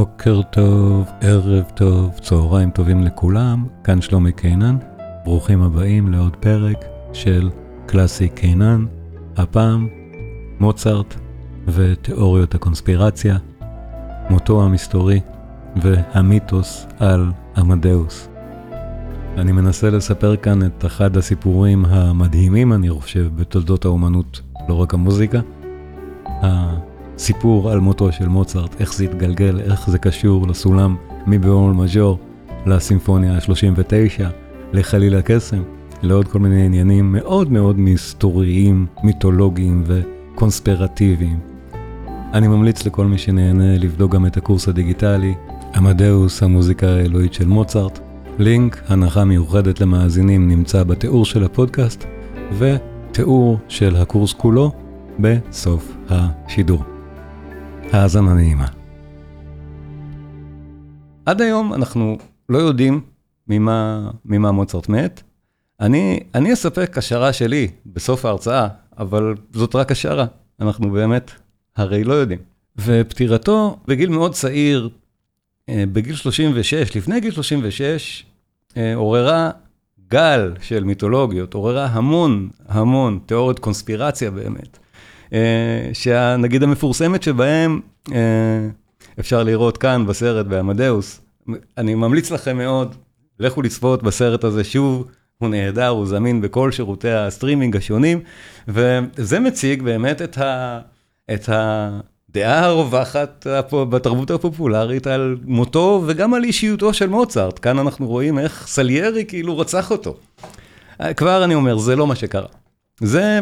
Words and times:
בוקר 0.00 0.42
טוב, 0.42 1.08
ערב 1.20 1.64
טוב, 1.74 2.18
צהריים 2.22 2.70
טובים 2.70 3.02
לכולם, 3.02 3.66
כאן 3.84 4.00
שלומי 4.00 4.32
קינן, 4.32 4.76
ברוכים 5.24 5.62
הבאים 5.62 6.12
לעוד 6.12 6.36
פרק 6.36 6.84
של 7.12 7.50
קלאסי 7.86 8.28
קינן, 8.28 8.84
הפעם 9.36 9.88
מוצרט 10.60 11.14
ותיאוריות 11.66 12.54
הקונספירציה, 12.54 13.36
מותו 14.30 14.62
המסתורי 14.62 15.20
והמיתוס 15.82 16.86
על 16.98 17.32
עמדאוס. 17.56 18.28
אני 19.36 19.52
מנסה 19.52 19.90
לספר 19.90 20.36
כאן 20.36 20.66
את 20.66 20.84
אחד 20.84 21.16
הסיפורים 21.16 21.84
המדהימים, 21.84 22.72
אני 22.72 22.90
חושב, 22.90 23.28
בתולדות 23.36 23.84
האומנות, 23.84 24.40
לא 24.68 24.74
רק 24.74 24.94
המוזיקה. 24.94 25.40
הסיפור 27.20 27.70
על 27.70 27.80
מותו 27.80 28.12
של 28.12 28.28
מוצרט, 28.28 28.80
איך 28.80 28.94
זה 28.94 29.04
התגלגל, 29.04 29.60
איך 29.60 29.90
זה 29.90 29.98
קשור 29.98 30.46
לסולם 30.46 30.96
מבאול 31.26 31.72
מז'ור 31.72 32.18
לסימפוניה 32.66 33.34
ה-39, 33.34 34.22
לחליל 34.72 35.16
הקסם, 35.16 35.62
לעוד 36.02 36.28
כל 36.28 36.38
מיני 36.38 36.66
עניינים 36.66 37.12
מאוד 37.12 37.52
מאוד 37.52 37.80
מסתוריים, 37.80 38.86
מיתולוגיים 39.04 39.84
וקונספירטיביים. 39.86 41.38
אני 42.32 42.48
ממליץ 42.48 42.86
לכל 42.86 43.06
מי 43.06 43.18
שנהנה 43.18 43.78
לבדוק 43.78 44.14
גם 44.14 44.26
את 44.26 44.36
הקורס 44.36 44.68
הדיגיטלי, 44.68 45.34
עמדאוס, 45.74 46.42
המוזיקה 46.42 46.88
האלוהית 46.88 47.32
של 47.32 47.46
מוצרט. 47.46 47.98
לינק, 48.38 48.82
הנחה 48.88 49.24
מיוחדת 49.24 49.80
למאזינים, 49.80 50.48
נמצא 50.48 50.84
בתיאור 50.84 51.24
של 51.24 51.44
הפודקאסט, 51.44 52.04
ותיאור 52.58 53.58
של 53.68 53.96
הקורס 53.96 54.32
כולו 54.32 54.72
בסוף 55.18 55.96
השידור. 56.08 56.99
האזנה 57.92 58.34
נעימה. 58.34 58.66
עד 61.26 61.40
היום 61.40 61.74
אנחנו 61.74 62.18
לא 62.48 62.58
יודעים 62.58 63.00
ממה, 63.48 64.10
ממה 64.24 64.52
מוצרט 64.52 64.88
מת. 64.88 65.22
אני, 65.80 66.20
אני 66.34 66.52
אספק 66.52 66.98
השערה 66.98 67.32
שלי 67.32 67.68
בסוף 67.86 68.24
ההרצאה, 68.24 68.68
אבל 68.98 69.34
זאת 69.52 69.74
רק 69.76 69.92
השערה, 69.92 70.26
אנחנו 70.60 70.90
באמת 70.90 71.30
הרי 71.76 72.04
לא 72.04 72.14
יודעים. 72.14 72.38
ופטירתו 72.76 73.78
בגיל 73.86 74.08
מאוד 74.08 74.32
צעיר, 74.32 74.88
אה, 75.68 75.84
בגיל 75.92 76.14
36, 76.14 76.96
לפני 76.96 77.20
גיל 77.20 77.30
36, 77.30 78.24
אה, 78.76 78.94
עוררה 78.94 79.50
גל 80.08 80.54
של 80.62 80.84
מיתולוגיות, 80.84 81.54
עוררה 81.54 81.86
המון 81.86 82.48
המון 82.68 83.18
תיאוריות 83.26 83.58
קונספירציה 83.58 84.30
באמת. 84.30 84.79
אה, 85.32 85.90
שנגיד 85.92 86.62
המפורסמת 86.62 87.22
שבהם 87.22 87.80
אפשר 89.20 89.42
לראות 89.42 89.78
כאן 89.78 90.06
בסרט 90.06 90.46
באמדאוס. 90.46 91.20
אני 91.78 91.94
ממליץ 91.94 92.30
לכם 92.30 92.56
מאוד, 92.58 92.94
לכו 93.40 93.62
לצפות 93.62 94.02
בסרט 94.02 94.44
הזה 94.44 94.64
שוב, 94.64 95.08
הוא 95.38 95.48
נהדר, 95.48 95.88
הוא 95.88 96.06
זמין 96.06 96.40
בכל 96.40 96.72
שירותי 96.72 97.10
הסטרימינג 97.10 97.76
השונים, 97.76 98.20
וזה 98.68 99.40
מציג 99.40 99.82
באמת 99.82 100.22
את 100.22 100.38
ה... 100.38 100.80
את 101.34 101.48
הדעה 101.48 102.64
הרווחת 102.64 103.46
בתרבות 103.70 104.30
הפופולרית 104.30 105.06
על 105.06 105.36
מותו 105.44 106.02
וגם 106.06 106.34
על 106.34 106.44
אישיותו 106.44 106.94
של 106.94 107.08
מוצרט. 107.08 107.58
כאן 107.62 107.78
אנחנו 107.78 108.06
רואים 108.06 108.38
איך 108.38 108.66
סליירי 108.66 109.24
כאילו 109.24 109.58
רצח 109.58 109.90
אותו. 109.90 110.16
כבר 111.16 111.44
אני 111.44 111.54
אומר, 111.54 111.78
זה 111.78 111.96
לא 111.96 112.06
מה 112.06 112.14
שקרה. 112.14 112.46
זה 113.00 113.40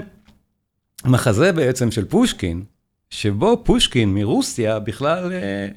מחזה 1.05 1.53
בעצם 1.53 1.91
של 1.91 2.05
פושקין, 2.05 2.63
שבו 3.11 3.63
פושקין 3.65 4.15
מרוסיה 4.15 4.79
בכלל 4.79 5.33
אה, 5.33 5.69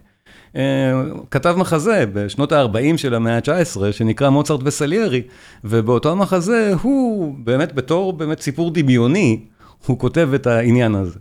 אה, 0.55 1.03
כתב 1.31 1.55
מחזה 1.57 2.05
בשנות 2.13 2.51
ה-40 2.51 2.97
של 2.97 3.13
המאה 3.13 3.35
ה-19, 3.35 3.91
שנקרא 3.91 4.29
מוצרט 4.29 4.59
וסליירי, 4.63 5.21
ובאותו 5.63 6.15
מחזה 6.15 6.73
הוא 6.81 7.35
באמת 7.43 7.73
בתור 7.73 8.13
באמת 8.13 8.41
סיפור 8.41 8.71
דמיוני, 8.71 9.45
הוא 9.85 9.99
כותב 9.99 10.29
את 10.35 10.47
העניין 10.47 10.95
הזה. 10.95 11.19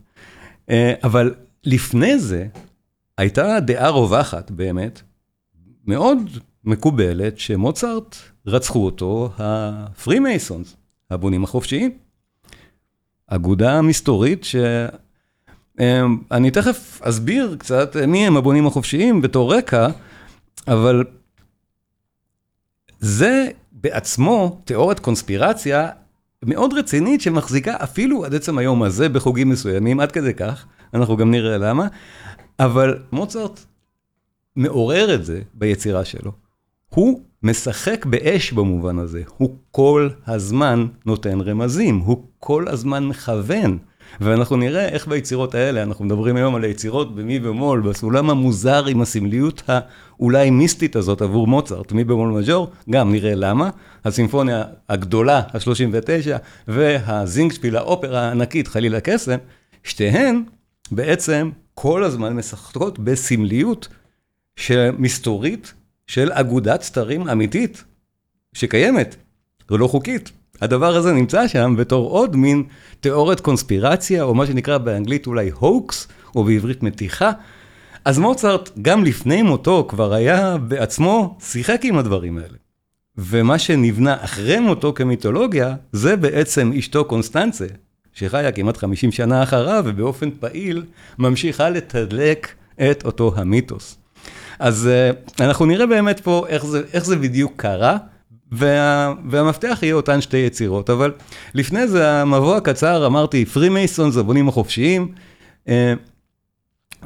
אה, 0.71 0.95
אבל 1.05 1.35
לפני 1.65 2.19
זה, 2.19 2.47
הייתה 3.19 3.61
דעה 3.61 3.89
רווחת 3.89 4.51
באמת, 4.51 5.03
מאוד 5.87 6.19
מקובלת, 6.65 7.39
שמוצרט 7.39 8.17
רצחו 8.47 8.85
אותו 8.85 9.31
הפרי 9.39 10.19
מייסונס, 10.19 10.77
הבונים 11.11 11.45
החופשיים. 11.45 12.10
אגודה 13.31 13.83
מסתורית 13.83 14.45
שאני 14.45 14.91
אה, 16.33 16.51
תכף 16.53 17.01
אסביר 17.03 17.57
קצת 17.59 17.97
מי 17.97 18.27
הם 18.27 18.37
הבונים 18.37 18.67
החופשיים 18.67 19.23
בתור 19.23 19.55
רקע, 19.55 19.89
אבל 20.69 21.05
זה 22.99 23.49
בעצמו 23.73 24.61
תיאוריית 24.65 25.01
קונספירציה 25.01 25.89
מאוד 26.45 26.73
רצינית 26.73 27.21
שמחזיקה 27.21 27.77
אפילו 27.83 28.25
עד 28.25 28.35
עצם 28.35 28.59
היום 28.59 28.83
הזה 28.83 29.09
בחוגים 29.09 29.49
מסוימים, 29.49 30.01
עד 30.01 30.13
כדי 30.13 30.35
כך, 30.35 30.67
אנחנו 30.95 31.17
גם 31.17 31.31
נראה 31.31 31.59
למה, 31.59 31.87
אבל 32.59 32.99
מוצרט 33.13 33.61
מעורר 34.57 35.15
את 35.15 35.25
זה 35.25 35.43
ביצירה 35.55 36.05
שלו. 36.05 36.33
הוא 36.89 37.21
משחק 37.43 38.07
באש 38.07 38.53
במובן 38.53 38.99
הזה, 38.99 39.23
הוא 39.37 39.57
כל 39.71 40.09
הזמן 40.27 40.87
נותן 41.07 41.41
רמזים, 41.41 41.99
הוא 41.99 42.25
כל 42.39 42.69
הזמן 42.69 43.07
מכוון. 43.07 43.79
ואנחנו 44.21 44.57
נראה 44.57 44.89
איך 44.89 45.09
ביצירות 45.09 45.55
האלה, 45.55 45.83
אנחנו 45.83 46.05
מדברים 46.05 46.37
היום 46.37 46.55
על 46.55 46.65
היצירות 46.65 47.15
במי 47.15 47.39
במול, 47.39 47.81
בסולם 47.81 48.31
המוזר 48.31 48.87
עם 48.87 49.01
הסמליות 49.01 49.63
האולי 49.69 50.51
מיסטית 50.51 50.97
הזאת 50.97 51.23
עבור 51.23 51.47
מוצרט, 51.47 51.93
מי 51.93 52.05
במול 52.05 52.29
מז'ור, 52.41 52.71
גם 52.91 53.13
נראה 53.13 53.35
למה. 53.35 53.71
הסימפוניה 54.05 54.65
הגדולה, 54.89 55.39
ה-39, 55.39 56.31
והזינגשפיל, 56.69 57.77
האופרה 57.77 58.21
הענקית, 58.21 58.69
חלילה 58.69 59.01
קסם, 59.01 59.37
שתיהן 59.85 60.43
בעצם 60.91 61.51
כל 61.75 62.05
הזמן 62.05 62.33
משחקות 62.33 62.99
בסמליות 62.99 63.89
מסתורית 64.99 65.75
של 66.11 66.33
אגודת 66.33 66.83
סתרים 66.83 67.29
אמיתית, 67.29 67.85
שקיימת, 68.53 69.17
ולא 69.71 69.87
חוקית. 69.87 70.31
הדבר 70.61 70.97
הזה 70.97 71.13
נמצא 71.13 71.49
שם 71.49 71.75
בתור 71.79 72.11
עוד 72.11 72.37
מין 72.37 72.63
תיאוריית 73.01 73.41
קונספירציה, 73.41 74.23
או 74.23 74.35
מה 74.35 74.47
שנקרא 74.47 74.79
באנגלית 74.79 75.27
אולי 75.27 75.51
הוקס, 75.51 76.09
או 76.35 76.45
בעברית 76.45 76.83
מתיחה. 76.83 77.31
אז 78.05 78.19
מוצרט, 78.19 78.71
גם 78.83 79.05
לפני 79.05 79.43
מותו, 79.43 79.87
כבר 79.89 80.13
היה 80.13 80.57
בעצמו, 80.59 81.39
שיחק 81.43 81.81
עם 81.85 81.99
הדברים 81.99 82.39
האלה. 82.39 82.59
ומה 83.19 83.59
שנבנה 83.59 84.17
אחרי 84.21 84.61
מותו 84.61 84.93
כמיתולוגיה, 84.93 85.75
זה 85.93 86.17
בעצם 86.17 86.73
אשתו 86.79 87.05
קונסטנצה, 87.05 87.67
שחיה 88.13 88.53
כמעט 88.53 88.77
50 88.77 89.13
שנה 89.13 89.43
אחריו, 89.43 89.85
ובאופן 89.87 90.31
פעיל 90.41 90.85
ממשיכה 91.19 91.71
לתדלק 91.71 92.55
את 92.91 93.05
אותו 93.05 93.33
המיתוס. 93.37 94.00
אז 94.61 94.89
uh, 94.89 95.43
אנחנו 95.45 95.67
נראה 95.67 95.87
באמת 95.87 96.21
פה 96.21 96.45
איך 96.49 96.67
זה, 96.67 96.83
איך 96.93 97.05
זה 97.05 97.17
בדיוק 97.17 97.53
קרה. 97.57 97.97
וה, 98.53 99.13
והמפתח 99.31 99.79
יהיה 99.83 99.95
אותן 99.95 100.21
שתי 100.21 100.37
יצירות, 100.37 100.91
אבל 100.91 101.13
לפני 101.55 101.89
זה 101.89 102.11
המבוא 102.11 102.57
הקצר, 102.57 103.07
אמרתי, 103.07 103.45
פרי 103.45 103.69
מייסון, 103.69 104.11
זבונים 104.11 104.49
החופשיים. 104.49 105.15
אה, 105.69 105.95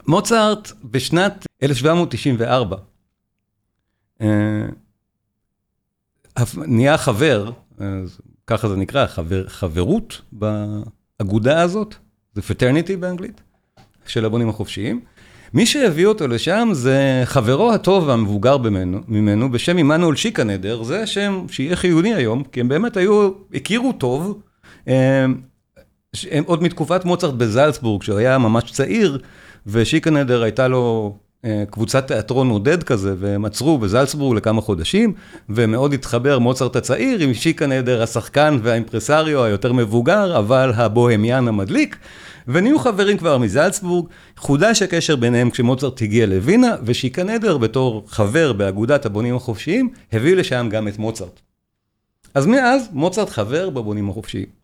מוצרט 0.07 0.73
בשנת 0.85 1.47
1794 1.63 2.77
אה, 4.21 4.67
נהיה 6.57 6.99
חבר, 6.99 7.51
ככה 8.47 8.69
זה 8.69 8.77
נקרא, 8.77 9.07
חבר, 9.07 9.49
חברות 9.49 10.21
באגודה 10.33 11.63
הזאת, 11.63 11.95
זה 12.35 12.43
פטרניטי 12.43 12.97
באנגלית, 12.97 13.41
של 14.07 14.25
הבונים 14.25 14.49
החופשיים. 14.49 15.01
מי 15.55 15.67
שהביא 15.67 16.07
אותו 16.07 16.29
לשם 16.29 16.69
זה 16.73 17.23
חברו 17.25 17.73
הטוב 17.73 18.09
והמבוגר 18.09 18.59
ממנו, 18.59 19.01
ממנו 19.09 19.53
בשם 19.53 19.79
עמנואל 19.79 20.17
שיקנדר, 20.17 20.83
זה 20.83 21.07
שם 21.07 21.45
שיהיה 21.51 21.77
חיוני 21.77 22.15
היום, 22.15 22.43
כי 22.53 22.61
הם 22.61 22.69
באמת 22.69 22.97
היו, 22.97 23.31
הכירו 23.55 23.93
טוב, 23.93 24.41
הם, 24.87 25.41
הם 26.31 26.45
עוד 26.47 26.63
מתקופת 26.63 27.05
מוצרט 27.05 27.35
בזלצבורג, 27.35 28.03
שהוא 28.03 28.19
היה 28.19 28.39
ממש 28.39 28.73
צעיר, 28.73 29.19
ושיקנדר 29.67 30.43
הייתה 30.43 30.69
לו 30.69 31.17
אה, 31.45 31.65
קבוצת 31.71 32.07
תיאטרון 32.07 32.51
עודד 32.51 32.83
כזה, 32.83 33.15
והם 33.19 33.45
עצרו 33.45 33.79
בזלצבורג 33.79 34.37
לכמה 34.37 34.61
חודשים, 34.61 35.13
ומאוד 35.49 35.93
התחבר 35.93 36.39
מוצרט 36.39 36.77
הצעיר 36.77 37.21
עם 37.21 37.35
שיקנדר 37.35 38.03
השחקן 38.03 38.59
והאימפרסריו 38.63 39.45
היותר 39.45 39.73
מבוגר, 39.73 40.39
אבל 40.39 40.73
הבוהמיאן 40.77 41.49
המדליק. 41.49 41.97
ונהיו 42.49 42.79
חברים 42.79 43.19
כבר 43.19 43.39
מזלצבורג, 43.39 44.07
חודש 44.37 44.83
הקשר 44.83 45.17
ביניהם 45.17 45.51
כשמוצרט 45.51 46.03
הגיע 46.03 46.27
לווינה, 46.27 46.77
ושיקנדר 46.85 47.59
בתור 47.59 48.05
חבר 48.09 48.53
באגודת 48.53 49.07
הבונים 49.07 49.37
החופשיים, 49.37 49.89
הביא 50.13 50.37
לשם 50.37 50.69
גם 50.71 50.89
את 50.89 50.99
מוצרט. 50.99 51.41
אז 52.35 52.47
מאז 52.47 52.89
מוצרט 52.93 53.29
חבר 53.29 53.71
בבונים 53.71 54.11
החופשיים. 54.11 54.64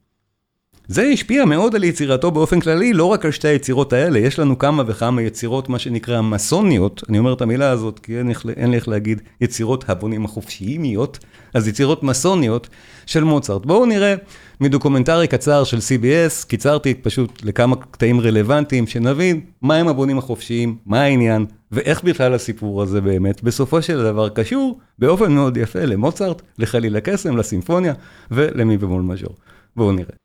זה 0.93 1.03
השפיע 1.03 1.45
מאוד 1.45 1.75
על 1.75 1.85
יצירתו 1.85 2.31
באופן 2.31 2.61
כללי, 2.61 2.93
לא 2.93 3.05
רק 3.05 3.25
על 3.25 3.31
שתי 3.31 3.49
היצירות 3.49 3.93
האלה, 3.93 4.19
יש 4.19 4.39
לנו 4.39 4.59
כמה 4.59 4.83
וכמה 4.87 5.23
יצירות, 5.23 5.69
מה 5.69 5.79
שנקרא 5.79 6.21
מסוניות, 6.21 7.03
אני 7.09 7.19
אומר 7.19 7.33
את 7.33 7.43
המילה 7.43 7.71
הזאת 7.71 7.99
כי 7.99 8.19
אין, 8.19 8.33
אין 8.57 8.71
לי 8.71 8.77
איך 8.77 8.89
להגיד 8.89 9.23
יצירות 9.41 9.91
הבונים 9.91 10.25
החופשיימיות, 10.25 11.19
אז 11.55 11.69
יצירות 11.69 12.03
מסוניות 12.03 12.69
של 13.07 13.25
מוצרט. 13.25 13.67
בואו 13.67 13.87
נראה 13.87 14.15
מדוקומנטרי 14.61 15.27
קצר 15.27 15.65
של 15.65 15.77
CBS, 15.77 16.47
קיצרתי 16.47 16.95
פשוט 16.95 17.45
לכמה 17.45 17.77
קטעים 17.77 18.21
רלוונטיים, 18.21 18.87
שנבין 18.87 19.41
מה 19.63 19.75
הם 19.77 19.89
הבונים 19.89 20.19
החופשיים, 20.19 20.77
מה 20.87 21.03
העניין, 21.03 21.47
ואיך 21.73 22.05
בכלל 22.05 22.35
הסיפור 22.35 22.83
הזה 22.83 23.01
באמת, 23.01 23.43
בסופו 23.43 23.83
של 23.83 24.03
דבר 24.03 24.29
קשור 24.29 24.81
באופן 24.99 25.33
מאוד 25.33 25.57
יפה 25.57 25.85
למוצרט, 25.85 26.43
לחליל 26.59 26.97
הקסם, 26.97 27.37
לסימפוניה 27.37 27.95
ולמי 28.31 28.79
במול 28.79 29.03
מז'ור. 29.03 29.35
בואו 29.77 29.93
נראה. 29.93 30.20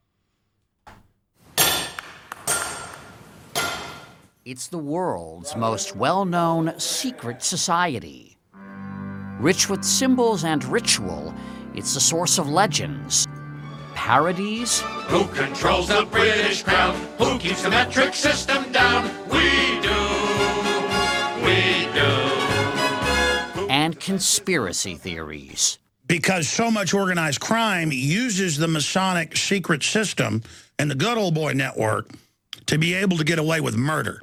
It's 4.46 4.68
the 4.68 4.78
world's 4.78 5.56
most 5.56 5.96
well 5.96 6.24
known 6.24 6.80
secret 6.80 7.42
society. 7.42 8.38
Rich 9.40 9.70
with 9.72 9.84
symbols 9.84 10.44
and 10.44 10.64
ritual, 10.66 11.34
it's 11.74 11.96
the 11.96 12.00
source 12.00 12.38
of 12.38 12.48
legends, 12.48 13.26
parodies. 13.96 14.82
Who 15.08 15.26
controls 15.30 15.88
the 15.88 16.08
British 16.12 16.62
crown? 16.62 16.94
Who 17.18 17.40
keeps 17.40 17.64
the 17.64 17.72
metric 17.72 18.14
system 18.14 18.72
down? 18.72 19.06
We 19.30 19.50
do. 19.82 20.02
We 21.44 21.92
do. 21.96 23.68
And 23.68 24.00
conspiracy 24.00 24.94
theories. 24.94 25.80
Because 26.06 26.48
so 26.48 26.70
much 26.70 26.94
organized 26.94 27.40
crime 27.40 27.90
uses 27.92 28.58
the 28.58 28.68
Masonic 28.68 29.38
secret 29.38 29.82
system 29.82 30.44
and 30.78 30.92
the 30.92 30.96
good 30.96 31.18
old 31.18 31.34
boy 31.34 31.54
network 31.54 32.12
to 32.68 32.78
be 32.78 32.94
able 32.94 33.18
to 33.18 33.24
get 33.24 33.40
away 33.40 33.60
with 33.60 33.76
murder. 33.76 34.22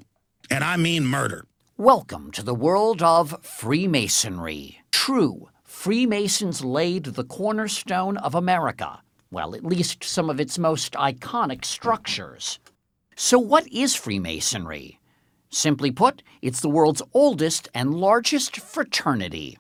And 0.53 0.63
I 0.63 0.77
mean 0.77 1.07
murder. 1.07 1.47
Welcome 1.79 2.31
to 2.33 2.43
the 2.43 2.55
world 2.55 3.03
of 3.03 3.43
Freemasonry. 3.43 4.83
True, 4.91 5.49
Freemasons 5.65 6.63
laid 6.63 7.07
the 7.07 7.25
cornerstone 7.25 8.19
of 8.19 8.35
America. 8.35 9.01
Well, 9.31 9.55
at 9.55 9.65
least 9.65 10.05
some 10.05 10.29
of 10.29 10.39
its 10.39 10.59
most 10.59 10.93
iconic 10.93 11.65
structures. 11.65 12.59
So, 13.17 13.39
what 13.39 13.67
is 13.69 13.95
Freemasonry? 13.95 15.01
Simply 15.49 15.91
put, 15.91 16.23
it's 16.43 16.61
the 16.61 16.69
world's 16.69 17.01
oldest 17.15 17.71
and 17.73 17.95
largest 17.95 18.59
fraternity. 18.59 19.57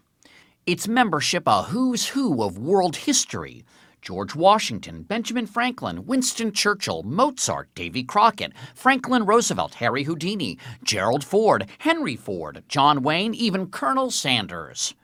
Its 0.67 0.87
membership 0.87 1.45
a 1.47 1.63
who's 1.63 2.09
who 2.09 2.43
of 2.43 2.59
world 2.59 2.97
history, 2.97 3.65
George 4.03 4.35
Washington, 4.35 5.05
Benjamin 5.05 5.47
Franklin, 5.47 6.05
Winston 6.07 6.51
Churchill, 6.51 7.05
Mozart, 7.05 7.73
Davy 7.77 8.03
Crockett, 8.03 8.53
Franklin 8.75 9.25
Roosevelt, 9.25 9.75
Harry 9.75 10.03
Houdini, 10.03 10.59
Gerald 10.83 11.23
Ford, 11.23 11.67
Henry 11.79 12.17
Ford, 12.17 12.65
John 12.69 13.05
Wayne, 13.05 13.33
even 13.33 13.69
Colonel 13.69 14.11
Sanders. 14.11 14.95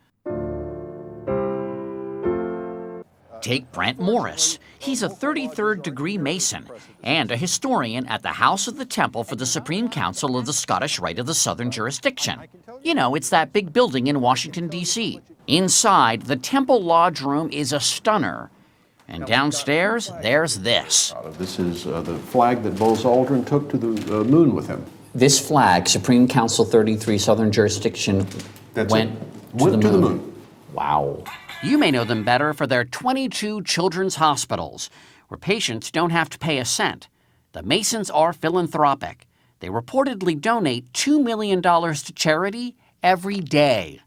Take 3.41 3.71
Brent 3.71 4.01
Morris. 4.01 4.59
He's 4.81 5.05
a 5.05 5.09
33rd 5.09 5.85
degree 5.85 6.19
Mason 6.19 6.69
and 7.05 7.31
a 7.31 7.37
historian 7.37 8.05
at 8.07 8.25
the 8.25 8.31
House 8.33 8.67
of 8.67 8.79
the 8.79 8.85
Temple 8.85 9.23
for 9.23 9.37
the 9.37 9.47
Supreme 9.47 9.89
Council 9.89 10.37
of 10.37 10.45
the 10.45 10.53
Scottish 10.53 10.99
Rite 10.99 11.21
of 11.21 11.27
the 11.27 11.35
Southern 11.35 11.71
Jurisdiction. 11.71 12.41
You 12.83 12.97
know, 12.97 13.15
it's 13.15 13.31
that 13.31 13.53
big 13.53 13.73
building 13.73 14.09
in 14.09 14.21
Washington, 14.21 14.67
D.C. 14.67 15.21
Inside, 15.47 16.23
the 16.23 16.37
Temple 16.37 16.83
Lodge 16.83 17.21
Room 17.21 17.49
is 17.53 17.73
a 17.73 17.79
stunner 17.79 18.51
and 19.09 19.27
downstairs, 19.27 20.11
there's 20.23 20.57
this. 20.59 21.15
This 21.39 21.59
is 21.59 21.87
uh, 21.87 22.03
the 22.03 22.17
flag 22.19 22.63
that 22.63 22.79
Buzz 22.79 23.05
Aldrin 23.05 23.47
took 23.47 23.71
to 23.71 23.79
the 23.79 24.21
uh, 24.21 24.25
moon 24.25 24.55
with 24.55 24.67
him. 24.69 24.85
This 25.15 25.41
flag, 25.41 25.89
Supreme 25.89 26.29
Council 26.29 26.65
33 26.65 27.17
Southern 27.19 27.51
Jurisdiction, 27.51 28.27
That's 28.75 28.93
went, 28.93 29.13
it. 29.13 29.59
To, 29.59 29.65
Went 29.65 29.77
the 29.77 29.81
to 29.81 29.89
the 29.89 29.99
moon. 29.99 30.17
moon. 30.19 30.43
Wow. 30.75 31.25
You 31.63 31.79
may 31.79 31.91
know 31.91 32.05
them 32.05 32.23
better 32.23 32.53
for 32.53 32.67
their 32.67 32.85
22 32.85 33.63
children's 33.63 34.17
hospitals, 34.17 34.91
where 35.29 35.39
patients 35.39 35.91
don't 35.91 36.11
have 36.11 36.29
to 36.31 36.39
pay 36.39 36.59
a 36.59 36.65
cent. 36.65 37.09
The 37.53 37.63
Masons 37.63 38.11
are 38.11 38.33
philanthropic. 38.33 39.27
They 39.61 39.69
reportedly 39.69 40.41
donate 40.41 40.93
$2 40.93 41.23
million 41.23 41.61
to 41.63 42.13
charity 42.15 42.77
every 43.03 43.41
day. 43.41 44.03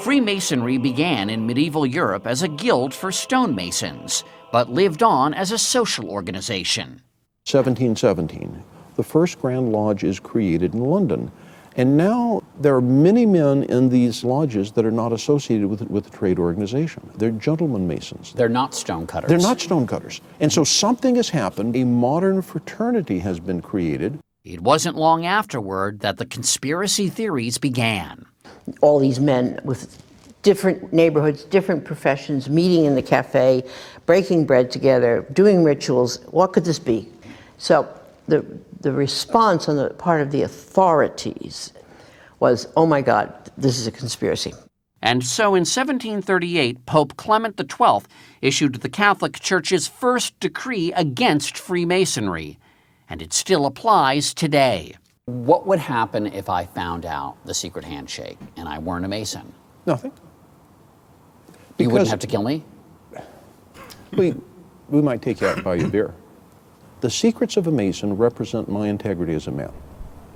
Freemasonry 0.00 0.78
began 0.78 1.28
in 1.28 1.46
medieval 1.46 1.84
Europe 1.84 2.26
as 2.26 2.42
a 2.42 2.48
guild 2.48 2.94
for 2.94 3.12
stonemasons, 3.12 4.24
but 4.50 4.70
lived 4.70 5.02
on 5.02 5.34
as 5.34 5.52
a 5.52 5.58
social 5.58 6.08
organization. 6.08 7.02
1717. 7.44 8.62
The 8.96 9.02
first 9.02 9.38
Grand 9.38 9.72
Lodge 9.72 10.02
is 10.02 10.18
created 10.18 10.72
in 10.72 10.80
London. 10.80 11.30
And 11.76 11.98
now 11.98 12.42
there 12.58 12.74
are 12.74 12.80
many 12.80 13.26
men 13.26 13.64
in 13.64 13.90
these 13.90 14.24
lodges 14.24 14.72
that 14.72 14.86
are 14.86 14.90
not 14.90 15.12
associated 15.12 15.66
with, 15.66 15.82
with 15.82 16.04
the 16.04 16.16
trade 16.16 16.38
organization. 16.38 17.10
They're 17.16 17.30
gentlemen 17.30 17.86
masons. 17.86 18.32
They're 18.32 18.48
not 18.48 18.74
stonecutters. 18.74 19.28
They're 19.28 19.38
not 19.38 19.60
stonecutters. 19.60 20.22
And 20.40 20.50
so 20.50 20.64
something 20.64 21.16
has 21.16 21.28
happened. 21.28 21.76
A 21.76 21.84
modern 21.84 22.40
fraternity 22.40 23.18
has 23.18 23.38
been 23.38 23.60
created. 23.60 24.18
It 24.44 24.62
wasn't 24.62 24.96
long 24.96 25.26
afterward 25.26 26.00
that 26.00 26.16
the 26.16 26.24
conspiracy 26.24 27.10
theories 27.10 27.58
began. 27.58 28.24
All 28.80 28.98
these 28.98 29.20
men 29.20 29.60
with 29.64 30.02
different 30.42 30.92
neighborhoods, 30.92 31.44
different 31.44 31.84
professions, 31.84 32.48
meeting 32.48 32.84
in 32.84 32.94
the 32.94 33.02
cafe, 33.02 33.62
breaking 34.06 34.46
bread 34.46 34.70
together, 34.70 35.26
doing 35.32 35.64
rituals. 35.64 36.18
What 36.30 36.52
could 36.52 36.64
this 36.64 36.78
be? 36.78 37.08
So 37.58 37.88
the, 38.26 38.44
the 38.80 38.92
response 38.92 39.68
on 39.68 39.76
the 39.76 39.90
part 39.90 40.22
of 40.22 40.30
the 40.30 40.42
authorities 40.42 41.72
was, 42.38 42.66
oh 42.76 42.86
my 42.86 43.02
God, 43.02 43.34
this 43.58 43.78
is 43.78 43.86
a 43.86 43.92
conspiracy. 43.92 44.54
And 45.02 45.24
so 45.24 45.54
in 45.54 45.62
1738, 45.62 46.84
Pope 46.86 47.16
Clement 47.16 47.58
XII 47.58 48.06
issued 48.42 48.74
the 48.76 48.88
Catholic 48.88 49.40
Church's 49.40 49.88
first 49.88 50.38
decree 50.40 50.92
against 50.92 51.56
Freemasonry, 51.56 52.58
and 53.08 53.22
it 53.22 53.32
still 53.32 53.64
applies 53.66 54.34
today. 54.34 54.94
What 55.30 55.64
would 55.66 55.78
happen 55.78 56.26
if 56.26 56.48
I 56.48 56.66
found 56.66 57.06
out 57.06 57.36
the 57.44 57.54
secret 57.54 57.84
handshake 57.84 58.36
and 58.56 58.68
I 58.68 58.78
weren't 58.78 59.04
a 59.04 59.08
Mason? 59.08 59.54
Nothing. 59.86 60.10
you 61.78 61.88
wouldn't 61.88 62.10
have 62.10 62.18
to 62.18 62.26
kill 62.26 62.42
me? 62.42 62.64
We, 64.16 64.34
we 64.88 65.00
might 65.00 65.22
take 65.22 65.40
you 65.40 65.46
out 65.46 65.54
and 65.54 65.64
buy 65.64 65.76
you 65.76 65.86
a 65.86 65.88
beer. 65.88 66.14
The 67.00 67.10
secrets 67.10 67.56
of 67.56 67.68
a 67.68 67.70
Mason 67.70 68.16
represent 68.16 68.68
my 68.68 68.88
integrity 68.88 69.34
as 69.34 69.46
a 69.46 69.52
man. 69.52 69.72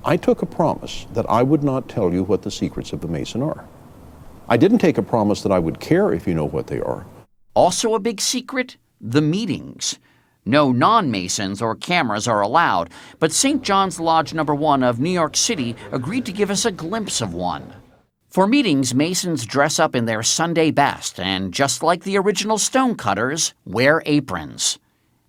I 0.05 0.15
took 0.15 0.41
a 0.41 0.45
promise 0.45 1.05
that 1.13 1.29
I 1.29 1.43
would 1.43 1.61
not 1.61 1.89
tell 1.89 2.13
you 2.13 2.23
what 2.23 2.41
the 2.41 2.51
secrets 2.51 2.93
of 2.93 3.03
a 3.03 3.07
Mason 3.07 3.41
are. 3.41 3.65
I 4.47 4.55
didn't 4.55 4.77
take 4.77 4.97
a 4.97 5.03
promise 5.03 5.41
that 5.41 5.51
I 5.51 5.59
would 5.59 5.81
care 5.81 6.13
if 6.13 6.25
you 6.25 6.33
know 6.33 6.45
what 6.45 6.67
they 6.67 6.79
are. 6.79 7.05
Also, 7.53 7.95
a 7.95 7.99
big 7.99 8.21
secret 8.21 8.77
the 9.01 9.21
meetings. 9.21 9.99
No 10.45 10.71
non 10.71 11.09
Masons 11.09 11.61
or 11.61 11.75
cameras 11.75 12.27
are 12.27 12.41
allowed, 12.41 12.91
but 13.19 13.31
St. 13.31 13.63
John's 13.63 13.99
Lodge 13.99 14.33
Number 14.33 14.53
1 14.53 14.83
of 14.83 14.99
New 14.99 15.09
York 15.09 15.35
City 15.35 15.75
agreed 15.91 16.25
to 16.27 16.31
give 16.31 16.51
us 16.51 16.65
a 16.65 16.71
glimpse 16.71 17.19
of 17.19 17.33
one. 17.33 17.73
For 18.29 18.45
meetings, 18.45 18.93
Masons 18.93 19.45
dress 19.45 19.79
up 19.79 19.95
in 19.95 20.05
their 20.05 20.21
Sunday 20.21 20.69
best 20.69 21.19
and, 21.19 21.51
just 21.53 21.81
like 21.81 22.03
the 22.03 22.17
original 22.17 22.57
stonecutters, 22.59 23.53
wear 23.65 24.03
aprons. 24.05 24.77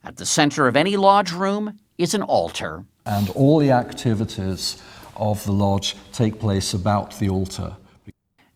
At 0.05 0.17
the 0.17 0.27
center 0.27 0.69
of 0.69 0.77
any 0.77 0.97
lodge 0.97 1.33
room 1.33 1.79
is 1.97 2.13
an 2.15 2.23
altar. 2.23 2.85
and 3.07 3.31
all 3.31 3.59
the 3.61 3.71
activities 3.71 4.83
of 5.17 5.43
the 5.45 5.53
lodge 5.53 5.97
take 6.13 6.39
place 6.41 6.75
about 6.75 7.19
the 7.21 7.29
altar. 7.31 7.77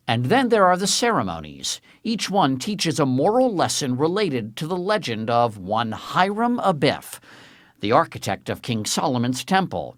And 0.06 0.26
then 0.26 0.48
there 0.48 0.66
are 0.66 0.76
the 0.76 0.88
ceremonies. 0.88 1.80
Each 2.04 2.30
one 2.30 2.56
teaches 2.66 2.98
a 2.98 3.04
moral 3.04 3.54
lesson 3.62 3.90
related 4.06 4.56
to 4.60 4.66
the 4.66 4.80
legend 4.92 5.28
of 5.28 5.58
one 5.58 5.90
Hiram 5.92 6.58
Abiff, 6.70 7.06
the 7.82 7.92
architect 7.92 8.48
of 8.52 8.62
King 8.62 8.84
Solomon's 8.86 9.44
temple. 9.44 9.94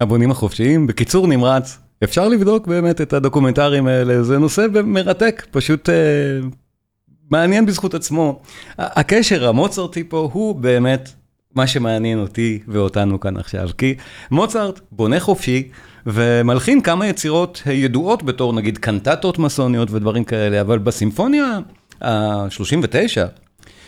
הבונים 0.00 0.30
החופשיים, 0.30 0.86
בקיצור 0.86 1.26
נמרץ, 1.26 1.78
אפשר 2.04 2.28
לבדוק 2.28 2.66
באמת 2.66 3.00
את 3.00 3.12
הדוקומנטרים 3.12 3.86
האלה, 3.86 4.22
זה 4.22 4.38
נושא 4.38 4.66
מרתק, 4.84 5.46
פשוט 5.50 5.88
אה, 5.88 5.94
מעניין 7.30 7.66
בזכות 7.66 7.94
עצמו. 7.94 8.40
ה- 8.78 9.00
הקשר 9.00 9.48
המוצרטי 9.48 10.04
פה 10.08 10.30
הוא 10.32 10.54
באמת 10.54 11.08
מה 11.54 11.66
שמעניין 11.66 12.18
אותי 12.18 12.58
ואותנו 12.68 13.20
כאן 13.20 13.36
עכשיו, 13.36 13.68
כי 13.78 13.94
מוצרט 14.30 14.80
בונה 14.90 15.20
חופשי 15.20 15.68
ומלחין 16.06 16.80
כמה 16.80 17.06
יצירות 17.06 17.62
ידועות 17.70 18.22
בתור 18.22 18.52
נגיד 18.52 18.78
קנטטות 18.78 19.38
מסוניות 19.38 19.90
ודברים 19.90 20.24
כאלה, 20.24 20.60
אבל 20.60 20.78
בסימפוניה 20.78 21.58
ה-39, 22.00 23.18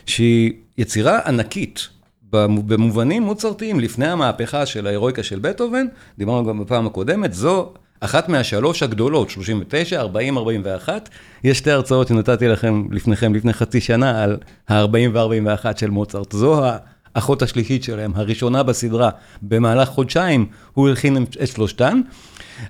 שהיא 0.06 0.52
יצירה 0.78 1.18
ענקית, 1.26 1.88
במ- 2.32 2.66
במובנים 2.68 3.22
מוצרתיים, 3.22 3.80
לפני 3.80 4.06
המהפכה 4.06 4.66
של 4.66 4.86
ההירואיקה 4.86 5.22
של 5.22 5.38
בטהובן, 5.38 5.86
דיברנו 6.18 6.46
גם 6.46 6.60
בפעם 6.60 6.86
הקודמת, 6.86 7.32
זו 7.34 7.72
אחת 8.00 8.28
מהשלוש 8.28 8.82
הגדולות, 8.82 9.30
39, 9.30 10.00
40, 10.00 10.38
41. 10.38 11.08
יש 11.44 11.58
שתי 11.58 11.70
הרצאות 11.70 12.08
שנתתי 12.08 12.48
לכם 12.48 12.84
לפניכם 12.90 13.34
לפני 13.34 13.52
חצי 13.52 13.80
שנה 13.80 14.22
על 14.22 14.36
ה-40 14.68 14.96
ו-41 15.12 15.78
של 15.78 15.90
מוצרט. 15.90 16.32
זו 16.32 16.62
האחות 17.18 17.42
השלישית 17.42 17.84
שלהם, 17.84 18.12
הראשונה 18.14 18.62
בסדרה. 18.62 19.10
במהלך 19.42 19.88
חודשיים 19.88 20.46
הוא 20.74 20.88
הלחין 20.88 21.24
את 21.42 21.48
שלושתן, 21.48 22.00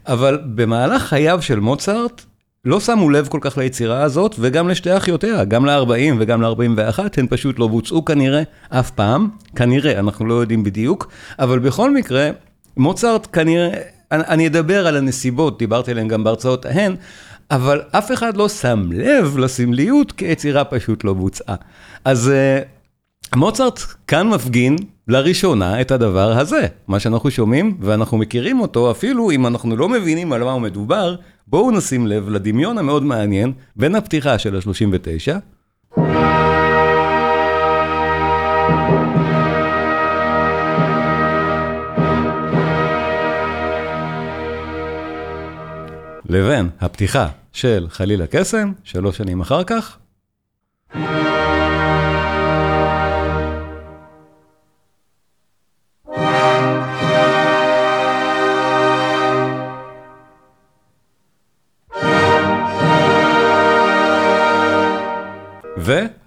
אבל 0.07 0.38
במהלך 0.55 1.02
חייו 1.02 1.43
של 1.43 1.61
מוצרט, 1.61 2.25
לא 2.64 2.81
שמו 2.81 3.11
לב 3.11 3.28
כל 3.28 3.38
כך 3.40 3.59
ליצירה 3.59 4.02
הזאת, 4.02 4.35
וגם 4.38 4.69
לשתי 4.69 4.97
אחיותיה, 4.97 5.45
גם 5.45 5.67
ל-40 5.67 6.14
וגם 6.19 6.43
ל-41, 6.43 6.99
הן 7.17 7.26
פשוט 7.31 7.59
לא 7.59 7.69
בוצעו 7.69 8.05
כנראה 8.05 8.43
אף 8.69 8.90
פעם, 8.90 9.28
כנראה, 9.57 9.99
אנחנו 9.99 10.26
לא 10.26 10.35
יודעים 10.35 10.64
בדיוק, 10.64 11.11
אבל 11.38 11.59
בכל 11.59 11.90
מקרה, 11.95 12.31
מוצרט 12.76 13.28
כנראה, 13.33 13.69
אני, 14.12 14.23
אני 14.28 14.47
אדבר 14.47 14.87
על 14.87 14.97
הנסיבות, 14.97 15.59
דיברתי 15.59 15.90
עליהן 15.90 16.09
גם 16.09 16.25
בהרצאות 16.25 16.67
ההן, 16.67 16.97
אבל 17.50 17.81
אף 17.90 18.12
אחד 18.12 18.37
לא 18.37 18.49
שם 18.49 18.88
לב 18.93 19.38
לסמליות, 19.38 20.12
כי 20.12 20.25
היצירה 20.25 20.64
פשוט 20.64 21.05
לא 21.05 21.12
בוצעה. 21.12 21.57
אז 22.05 22.33
uh, 22.33 22.77
מוצרט 23.37 23.80
כאן 24.06 24.28
מפגין 24.28 24.76
לראשונה 25.08 25.80
את 25.80 25.90
הדבר 25.90 26.38
הזה, 26.38 26.66
מה 26.88 27.00
שאנחנו 27.00 27.30
שומעים, 27.30 27.76
ואנחנו 27.80 28.18
מכירים 28.18 28.61
אותו, 28.61 28.90
אפילו 28.90 29.30
אם 29.30 29.47
אנחנו 29.47 29.76
לא 29.76 29.88
מבינים 29.88 30.32
על 30.32 30.44
מה 30.44 30.52
הוא 30.52 30.61
מדובר, 30.61 31.16
בואו 31.47 31.70
נשים 31.70 32.06
לב 32.06 32.28
לדמיון 32.28 32.78
המאוד 32.78 33.02
מעניין 33.02 33.52
בין 33.76 33.94
הפתיחה 33.94 34.38
של 34.38 34.56
ה-39, 34.56 35.38
לבין 46.28 46.68
הפתיחה 46.80 47.28
של 47.52 47.87
חליל 47.90 48.23
הקסם, 48.23 48.73
שלוש 48.85 49.16
שנים 49.16 49.40
אחר 49.40 49.64
כך. 49.64 49.99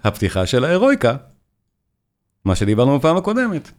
והפתיחה 0.04 0.46
של 0.46 0.64
ההירואיקה, 0.64 1.16
מה 2.44 2.56
שדיברנו 2.56 2.98
בפעם 2.98 3.16
הקודמת. 3.16 3.70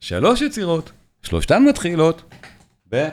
שלוש 0.00 0.42
יצירות, 0.42 0.92
שלושתן 1.22 1.64
מתחילות 1.68 2.22
ב... 2.92 3.08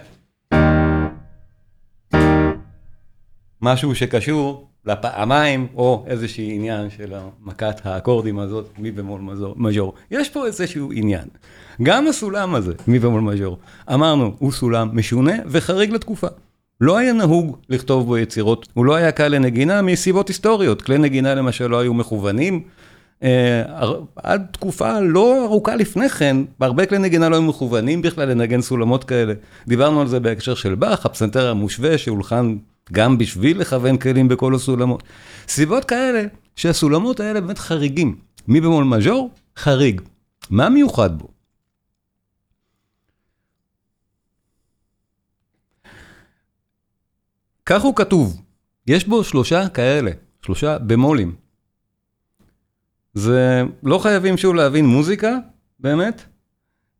משהו 3.61 3.95
שקשור 3.95 4.69
לפעמיים, 4.85 5.67
או 5.75 6.05
איזשהו 6.07 6.43
עניין 6.43 6.89
של 6.89 7.13
מכת 7.39 7.85
האקורדים 7.85 8.39
הזאת, 8.39 8.69
מי 8.77 8.91
במול 8.91 9.21
מז'ור. 9.55 9.93
יש 10.11 10.29
פה 10.29 10.45
איזשהו 10.45 10.91
עניין. 10.93 11.27
גם 11.83 12.07
הסולם 12.07 12.55
הזה, 12.55 12.73
מי 12.87 12.99
במול 12.99 13.21
מז'ור, 13.21 13.59
אמרנו, 13.93 14.35
הוא 14.39 14.51
סולם 14.51 14.89
משונה 14.97 15.33
וחריג 15.45 15.91
לתקופה. 15.91 16.27
לא 16.81 16.97
היה 16.97 17.13
נהוג 17.13 17.57
לכתוב 17.69 18.05
בו 18.05 18.17
יצירות, 18.17 18.67
הוא 18.73 18.85
לא 18.85 18.95
היה 18.95 19.11
קל 19.11 19.27
לנגינה 19.27 19.81
מסיבות 19.81 20.27
היסטוריות, 20.27 20.81
כלי 20.81 20.97
נגינה 20.97 21.35
למשל 21.35 21.67
לא 21.67 21.79
היו 21.79 21.93
מכוונים. 21.93 22.63
אה, 23.23 23.63
עד 24.15 24.45
תקופה 24.51 24.99
לא 24.99 25.45
ארוכה 25.45 25.75
לפני 25.75 26.09
כן, 26.09 26.37
בהרבה 26.59 26.85
כלי 26.85 26.97
נגינה 26.97 27.29
לא 27.29 27.35
היו 27.35 27.41
מכוונים 27.41 28.01
בכלל 28.01 28.29
לנגן 28.29 28.61
סולמות 28.61 29.03
כאלה. 29.03 29.33
דיברנו 29.67 30.01
על 30.01 30.07
זה 30.07 30.19
בהקשר 30.19 30.55
של 30.55 30.75
באך, 30.75 31.05
הפסנתר 31.05 31.49
המושווה 31.49 31.97
שהולחן 31.97 32.55
גם 32.91 33.17
בשביל 33.17 33.59
לכוון 33.61 33.97
כלים 33.97 34.27
בכל 34.27 34.55
הסולמות. 34.55 35.03
סיבות 35.47 35.85
כאלה 35.85 36.23
שהסולמות 36.55 37.19
האלה 37.19 37.41
באמת 37.41 37.59
חריגים. 37.59 38.15
מי 38.47 38.61
במול 38.61 38.83
מז'ור? 38.83 39.29
חריג. 39.57 40.01
מה 40.49 40.69
מיוחד 40.69 41.17
בו? 41.17 41.38
כך 47.69 47.81
הוא 47.81 47.95
כתוב, 47.95 48.41
יש 48.87 49.07
בו 49.07 49.23
שלושה 49.23 49.69
כאלה, 49.69 50.11
שלושה 50.45 50.77
במולים. 50.77 51.35
זה 53.13 53.63
לא 53.83 53.97
חייבים 53.97 54.37
שוב 54.37 54.55
להבין 54.55 54.85
מוזיקה, 54.85 55.37
באמת, 55.79 56.21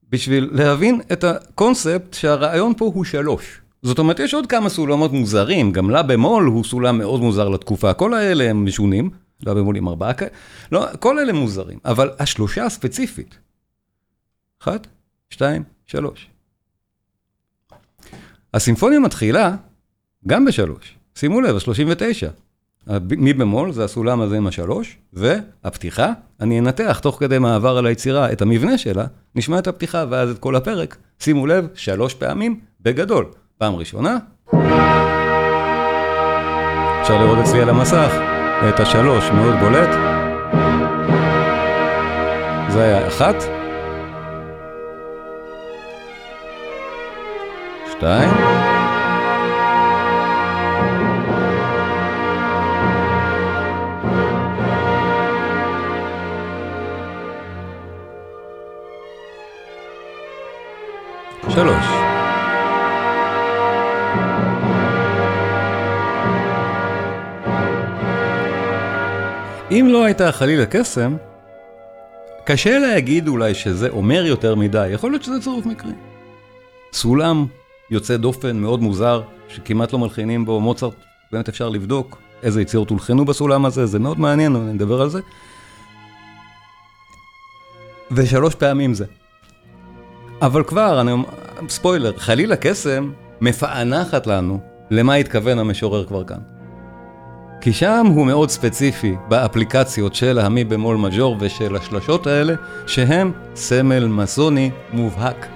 בשביל 0.09 0.49
להבין 0.51 1.01
את 1.11 1.23
הקונספט 1.23 2.13
שהרעיון 2.13 2.73
פה 2.77 2.85
הוא 2.85 3.05
שלוש. 3.05 3.61
זאת 3.83 3.99
אומרת, 3.99 4.19
יש 4.19 4.33
עוד 4.33 4.45
כמה 4.45 4.69
סולמות 4.69 5.11
מוזרים, 5.11 5.71
גם 5.71 5.89
לה 5.89 6.03
במול 6.03 6.45
הוא 6.45 6.63
סולם 6.63 6.97
מאוד 6.97 7.21
מוזר 7.21 7.49
לתקופה, 7.49 7.93
כל 7.93 8.13
האלה 8.13 8.49
הם 8.49 8.65
משונים, 8.65 9.09
לה 9.45 9.53
במול 9.53 9.75
עם 9.75 9.87
ארבעה 9.87 10.13
כאלה, 10.13 10.31
לא, 10.71 10.85
כל 10.99 11.19
אלה 11.19 11.33
מוזרים, 11.33 11.79
אבל 11.85 12.11
השלושה 12.19 12.65
הספציפית, 12.65 13.37
אחת, 14.61 14.87
שתיים, 15.29 15.63
שלוש. 15.85 16.29
הסימפוניה 18.53 18.99
מתחילה 18.99 19.55
גם 20.27 20.45
בשלוש. 20.45 20.95
שימו 21.15 21.41
לב, 21.41 21.55
ה-39. 21.55 22.29
מי 23.17 23.33
במול 23.33 23.71
זה 23.71 23.83
הסולם 23.83 24.21
הזה 24.21 24.37
עם 24.37 24.47
השלוש, 24.47 24.97
והפתיחה, 25.13 26.11
אני 26.41 26.59
אנתח 26.59 26.99
תוך 27.01 27.19
כדי 27.19 27.39
מעבר 27.39 27.77
על 27.77 27.85
היצירה 27.85 28.31
את 28.31 28.41
המבנה 28.41 28.77
שלה, 28.77 29.05
נשמע 29.35 29.59
את 29.59 29.67
הפתיחה 29.67 30.05
ואז 30.09 30.29
את 30.29 30.39
כל 30.39 30.55
הפרק. 30.55 30.97
שימו 31.19 31.47
לב, 31.47 31.67
שלוש 31.73 32.13
פעמים 32.13 32.59
בגדול. 32.81 33.25
פעם 33.57 33.75
ראשונה. 33.75 34.17
אפשר 37.01 37.21
לראות 37.21 37.37
אצלי 37.39 37.61
על 37.61 37.69
המסך 37.69 38.13
את 38.69 38.79
השלוש 38.79 39.23
מאוד 39.29 39.55
בולט. 39.59 39.89
זה 42.69 42.83
היה 42.83 43.07
אחת. 43.07 43.35
שתיים. 47.91 48.58
שלוש. 61.49 61.85
אם 69.71 69.87
לא 69.89 70.03
הייתה 70.03 70.31
חלילה 70.31 70.65
קסם, 70.65 71.15
קשה 72.45 72.79
להגיד 72.79 73.27
אולי 73.27 73.53
שזה 73.53 73.89
אומר 73.89 74.25
יותר 74.25 74.55
מדי, 74.55 74.87
יכול 74.87 75.11
להיות 75.11 75.23
שזה 75.23 75.41
צירוף 75.41 75.65
מקרי. 75.65 75.91
סולם 76.93 77.45
יוצא 77.91 78.17
דופן 78.17 78.57
מאוד 78.57 78.81
מוזר, 78.81 79.21
שכמעט 79.47 79.93
לא 79.93 79.99
מלחינים 79.99 80.45
בו, 80.45 80.59
מוצרט, 80.59 80.93
באמת 81.31 81.49
אפשר 81.49 81.69
לבדוק 81.69 82.21
איזה 82.43 82.61
יצירות 82.61 82.89
הולחנו 82.89 83.25
בסולם 83.25 83.65
הזה, 83.65 83.85
זה 83.85 83.99
מאוד 83.99 84.19
מעניין, 84.19 84.55
אני 84.55 84.71
אדבר 84.71 85.01
על 85.01 85.09
זה. 85.09 85.19
ושלוש 88.11 88.55
פעמים 88.55 88.93
זה. 88.93 89.05
אבל 90.41 90.63
כבר, 90.63 91.01
אני 91.01 91.11
ספוילר, 91.69 92.17
חלילה 92.17 92.55
קסם 92.55 93.11
מפענחת 93.41 94.27
לנו 94.27 94.59
למה 94.91 95.13
התכוון 95.13 95.59
המשורר 95.59 96.05
כבר 96.05 96.23
כאן. 96.23 96.37
כי 97.61 97.73
שם 97.73 98.05
הוא 98.15 98.25
מאוד 98.25 98.49
ספציפי 98.49 99.15
באפליקציות 99.27 100.15
של 100.15 100.39
המי 100.39 100.63
במול 100.63 100.97
מג'ור 100.97 101.37
ושל 101.39 101.75
השלשות 101.75 102.27
האלה, 102.27 102.53
שהם 102.87 103.31
סמל 103.55 104.07
מסוני 104.07 104.71
מובהק. 104.93 105.47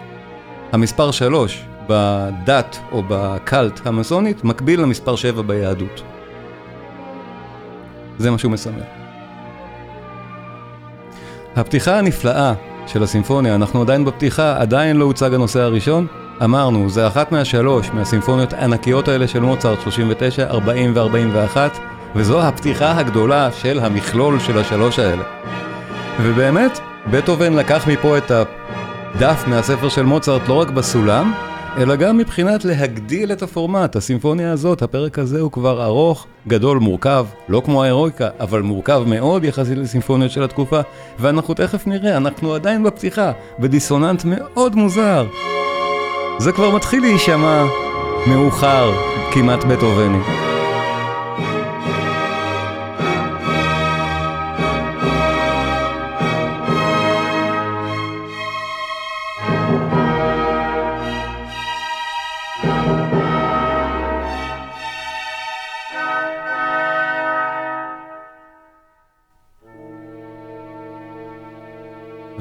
המספר 0.71 1.11
3 1.11 1.65
בדת 1.87 2.77
או 2.91 3.03
בקאלט 3.07 3.87
המסונית 3.87 4.43
מקביל 4.43 4.81
למספר 4.81 5.15
7 5.15 5.41
ביהדות. 5.41 6.01
זה 8.17 8.31
מה 8.31 8.37
שהוא 8.37 8.51
מסמל. 8.51 8.83
הפתיחה 11.55 11.97
הנפלאה 11.97 12.53
של 12.87 13.03
הסימפוניה, 13.03 13.55
אנחנו 13.55 13.81
עדיין 13.81 14.05
בפתיחה, 14.05 14.55
עדיין 14.57 14.97
לא 14.97 15.05
הוצג 15.05 15.33
הנושא 15.33 15.59
הראשון. 15.59 16.07
אמרנו, 16.43 16.89
זה 16.89 17.07
אחת 17.07 17.31
מהשלוש, 17.31 17.89
מהסימפוניות 17.93 18.53
הענקיות 18.53 19.07
האלה 19.07 19.27
של 19.27 19.39
מוצרט, 19.39 19.81
39, 19.81 20.43
40 20.43 20.93
ו-41, 20.95 21.57
וזו 22.15 22.41
הפתיחה 22.41 22.97
הגדולה 22.97 23.51
של 23.51 23.79
המכלול 23.79 24.39
של 24.39 24.57
השלוש 24.57 24.99
האלה. 24.99 25.23
ובאמת, 26.21 26.79
בטהובן 27.11 27.53
לקח 27.53 27.87
מפה 27.87 28.17
את 28.17 28.31
הדף 28.31 29.43
מהספר 29.47 29.89
של 29.89 30.03
מוצרט 30.03 30.47
לא 30.47 30.53
רק 30.53 30.69
בסולם, 30.69 31.33
אלא 31.77 31.95
גם 31.95 32.17
מבחינת 32.17 32.65
להגדיל 32.65 33.31
את 33.31 33.41
הפורמט. 33.41 33.95
הסימפוניה 33.95 34.51
הזאת, 34.51 34.81
הפרק 34.81 35.19
הזה 35.19 35.39
הוא 35.39 35.51
כבר 35.51 35.83
ארוך, 35.85 36.27
גדול, 36.47 36.77
מורכב, 36.77 37.25
לא 37.49 37.61
כמו 37.65 37.83
ההירואיקה, 37.83 38.29
אבל 38.39 38.61
מורכב 38.61 39.03
מאוד 39.07 39.43
יחסית 39.43 39.77
לסימפוניות 39.77 40.31
של 40.31 40.43
התקופה, 40.43 40.79
ואנחנו 41.19 41.53
תכף 41.53 41.87
נראה, 41.87 42.17
אנחנו 42.17 42.53
עדיין 42.53 42.83
בפתיחה, 42.83 43.31
בדיסוננט 43.59 44.23
מאוד 44.25 44.75
מוזר. 44.75 45.25
זה 46.39 46.51
כבר 46.51 46.75
מתחיל 46.75 47.01
להישמע 47.01 47.63
מאוחר, 48.27 48.91
כמעט 49.31 49.63
בטהובני. 49.63 50.52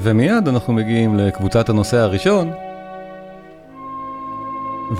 ומיד 0.03 0.49
אנחנו 0.49 0.73
מגיעים 0.73 1.17
לקבוצת 1.17 1.69
הנושא 1.69 1.97
הראשון, 1.97 2.51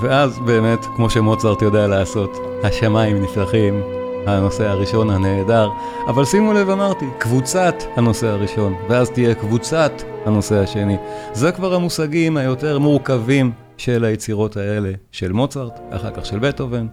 ואז 0.01 0.39
באמת, 0.39 0.85
כמו 0.95 1.09
שמוצרט 1.09 1.61
יודע 1.61 1.87
לעשות, 1.87 2.37
השמיים 2.63 3.23
נפתחים, 3.23 3.81
הנושא 4.27 4.67
הראשון 4.67 5.09
הנהדר, 5.09 5.69
אבל 6.07 6.25
שימו 6.25 6.53
לב, 6.53 6.69
אמרתי, 6.69 7.05
קבוצת 7.17 7.75
הנושא 7.95 8.27
הראשון, 8.27 8.75
ואז 8.89 9.09
תהיה 9.09 9.35
קבוצת 9.35 9.91
הנושא 10.25 10.55
השני. 10.55 10.97
זה 11.33 11.51
כבר 11.51 11.73
המושגים 11.73 12.37
היותר 12.37 12.79
מורכבים 12.79 13.51
של 13.77 14.05
היצירות 14.05 14.57
האלה, 14.57 14.91
של 15.11 15.31
מוצרט, 15.31 15.79
אחר 15.91 16.11
כך 16.11 16.25
של 16.25 16.39
בטהובן, 16.39 16.87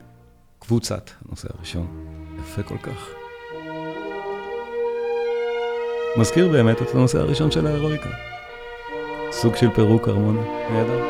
קבוצת 0.59 1.11
הנושא 1.29 1.49
הראשון. 1.57 1.87
יפה 2.39 2.63
כל 2.63 2.79
כך. 2.83 3.20
מזכיר 6.17 6.49
באמת 6.49 6.83
את 6.83 6.95
הנושא 6.95 7.19
הראשון 7.19 7.51
של 7.51 7.67
ההירואיקה. 7.67 8.09
סוג 9.31 9.57
של 9.57 9.71
פירוק 9.71 10.09
הרמוני, 10.09 10.41
נהדר. 10.73 11.05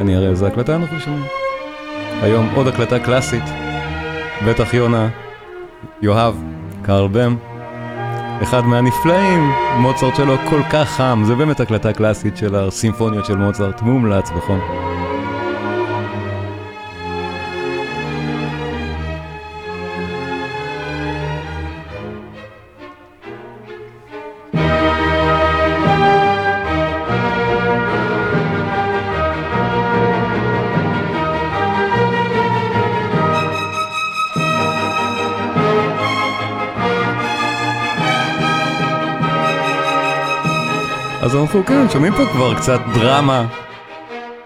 אני 0.00 0.16
אראה 0.16 0.28
איזה 0.28 0.46
הקלטה 0.46 0.76
אנחנו 0.76 1.00
שומעים. 1.00 1.24
היום 2.22 2.48
עוד 2.54 2.66
הקלטה 2.66 2.98
קלאסית, 2.98 3.44
בטח 4.46 4.74
יונה, 4.74 5.08
יואב, 6.02 6.42
קרל 6.82 7.08
בם, 7.08 7.36
אחד 8.42 8.60
מהנפלאים, 8.60 9.52
מוצרט 9.78 10.16
שלו 10.16 10.34
כל 10.50 10.60
כך 10.72 10.88
חם, 10.88 11.22
זה 11.26 11.34
באמת 11.34 11.60
הקלטה 11.60 11.92
קלאסית 11.92 12.36
של 12.36 12.54
הסימפוניות 12.54 13.24
של 13.24 13.36
מוצרט, 13.36 13.80
מומלץ 13.80 14.30
בחום. 14.30 14.91
כן, 41.66 41.90
שומעים 41.92 42.12
פה 42.12 42.26
כבר 42.32 42.54
קצת 42.54 42.80
דרמה 42.94 43.44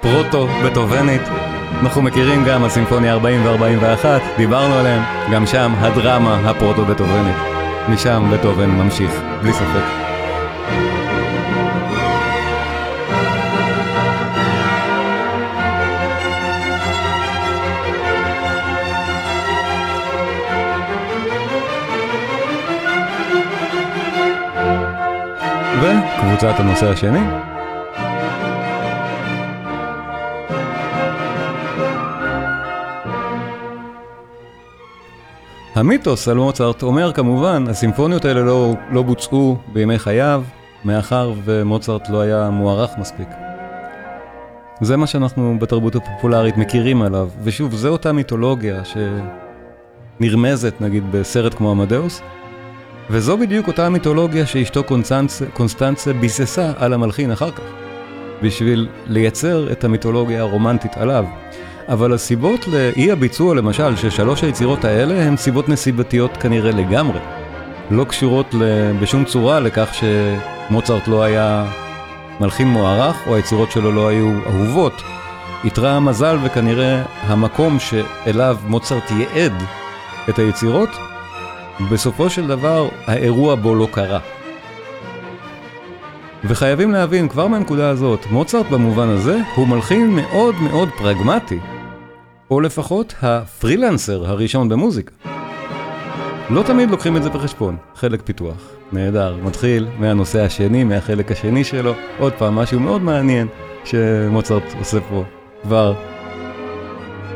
פרוטו-בטהובנית. 0.00 1.22
אנחנו 1.82 2.02
מכירים 2.02 2.44
גם 2.44 2.64
הסימפוניה 2.64 3.12
40 3.12 3.46
ו-41, 3.46 4.04
דיברנו 4.36 4.74
עליהם, 4.74 5.02
גם 5.32 5.46
שם 5.46 5.72
הדרמה 5.78 6.50
הפרוטו-בטהובנית. 6.50 7.36
משם 7.88 8.30
בטהובן 8.32 8.70
ממשיך, 8.70 9.10
בלי 9.42 9.52
ספק. 9.52 10.05
וקבוצת 26.36 26.60
הנושא 26.60 26.90
השני. 26.90 27.18
המיתוס 35.74 36.28
על 36.28 36.36
מוצרט 36.36 36.82
אומר 36.82 37.12
כמובן, 37.12 37.64
הסימפוניות 37.68 38.24
האלה 38.24 38.40
לא, 38.40 38.74
לא 38.90 39.02
בוצעו 39.02 39.56
בימי 39.72 39.98
חייו, 39.98 40.44
מאחר 40.84 41.32
ומוצרט 41.44 42.08
לא 42.08 42.20
היה 42.20 42.50
מוערך 42.50 42.90
מספיק. 42.98 43.28
זה 44.80 44.96
מה 44.96 45.06
שאנחנו 45.06 45.56
בתרבות 45.60 45.96
הפופולרית 45.96 46.56
מכירים 46.56 47.02
עליו, 47.02 47.28
ושוב, 47.42 47.74
זו 47.74 47.88
אותה 47.88 48.12
מיתולוגיה 48.12 48.82
שנרמזת 50.20 50.80
נגיד 50.80 51.12
בסרט 51.12 51.54
כמו 51.54 51.70
עמדאוס, 51.70 52.22
וזו 53.10 53.38
בדיוק 53.38 53.68
אותה 53.68 53.86
המיתולוגיה 53.86 54.46
שאשתו 54.46 54.84
קונסטנצה, 54.84 55.44
קונסטנצה 55.52 56.12
ביססה 56.12 56.72
על 56.76 56.92
המלחין 56.92 57.30
אחר 57.32 57.50
כך, 57.50 57.64
בשביל 58.42 58.88
לייצר 59.06 59.72
את 59.72 59.84
המיתולוגיה 59.84 60.40
הרומנטית 60.40 60.96
עליו. 60.96 61.24
אבל 61.88 62.12
הסיבות 62.12 62.68
לאי 62.68 63.12
הביצוע 63.12 63.54
למשל 63.54 63.96
של 63.96 64.10
שלוש 64.10 64.44
היצירות 64.44 64.84
האלה 64.84 65.22
הן 65.22 65.36
סיבות 65.36 65.68
נסיבתיות 65.68 66.36
כנראה 66.36 66.70
לגמרי. 66.70 67.18
לא 67.90 68.04
קשורות 68.04 68.54
בשום 69.00 69.24
צורה 69.24 69.60
לכך 69.60 69.94
שמוצרט 69.94 71.08
לא 71.08 71.22
היה 71.22 71.66
מלחין 72.40 72.68
מוערך 72.68 73.16
או 73.26 73.34
היצירות 73.34 73.70
שלו 73.70 73.92
לא 73.92 74.08
היו 74.08 74.32
אהובות. 74.46 75.02
איתרע 75.64 75.90
המזל 75.90 76.38
וכנראה 76.42 77.02
המקום 77.20 77.78
שאליו 77.78 78.56
מוצרט 78.66 79.10
ייעד 79.10 79.62
את 80.28 80.38
היצירות 80.38 80.90
בסופו 81.90 82.30
של 82.30 82.46
דבר 82.46 82.88
האירוע 83.06 83.54
בו 83.54 83.74
לא 83.74 83.88
קרה. 83.92 84.20
וחייבים 86.44 86.92
להבין 86.92 87.28
כבר 87.28 87.46
מהנקודה 87.46 87.90
הזאת, 87.90 88.26
מוצרט 88.30 88.66
במובן 88.66 89.08
הזה 89.08 89.40
הוא 89.54 89.68
מלחין 89.68 90.10
מאוד 90.10 90.54
מאוד 90.60 90.88
פרגמטי, 90.98 91.58
או 92.50 92.60
לפחות 92.60 93.14
הפרילנסר 93.22 94.30
הראשון 94.30 94.68
במוזיקה. 94.68 95.12
לא 96.50 96.62
תמיד 96.62 96.90
לוקחים 96.90 97.16
את 97.16 97.22
זה 97.22 97.30
בחשבון, 97.30 97.76
חלק 97.94 98.22
פיתוח, 98.22 98.70
נהדר, 98.92 99.36
מתחיל 99.44 99.86
מהנושא 99.98 100.40
השני, 100.40 100.84
מהחלק 100.84 101.32
השני 101.32 101.64
שלו, 101.64 101.92
עוד 102.18 102.32
פעם 102.32 102.54
משהו 102.54 102.80
מאוד 102.80 103.02
שמוצרט 103.84 104.62
עושה 104.78 105.00
פה, 105.00 105.24
כבר 105.62 105.94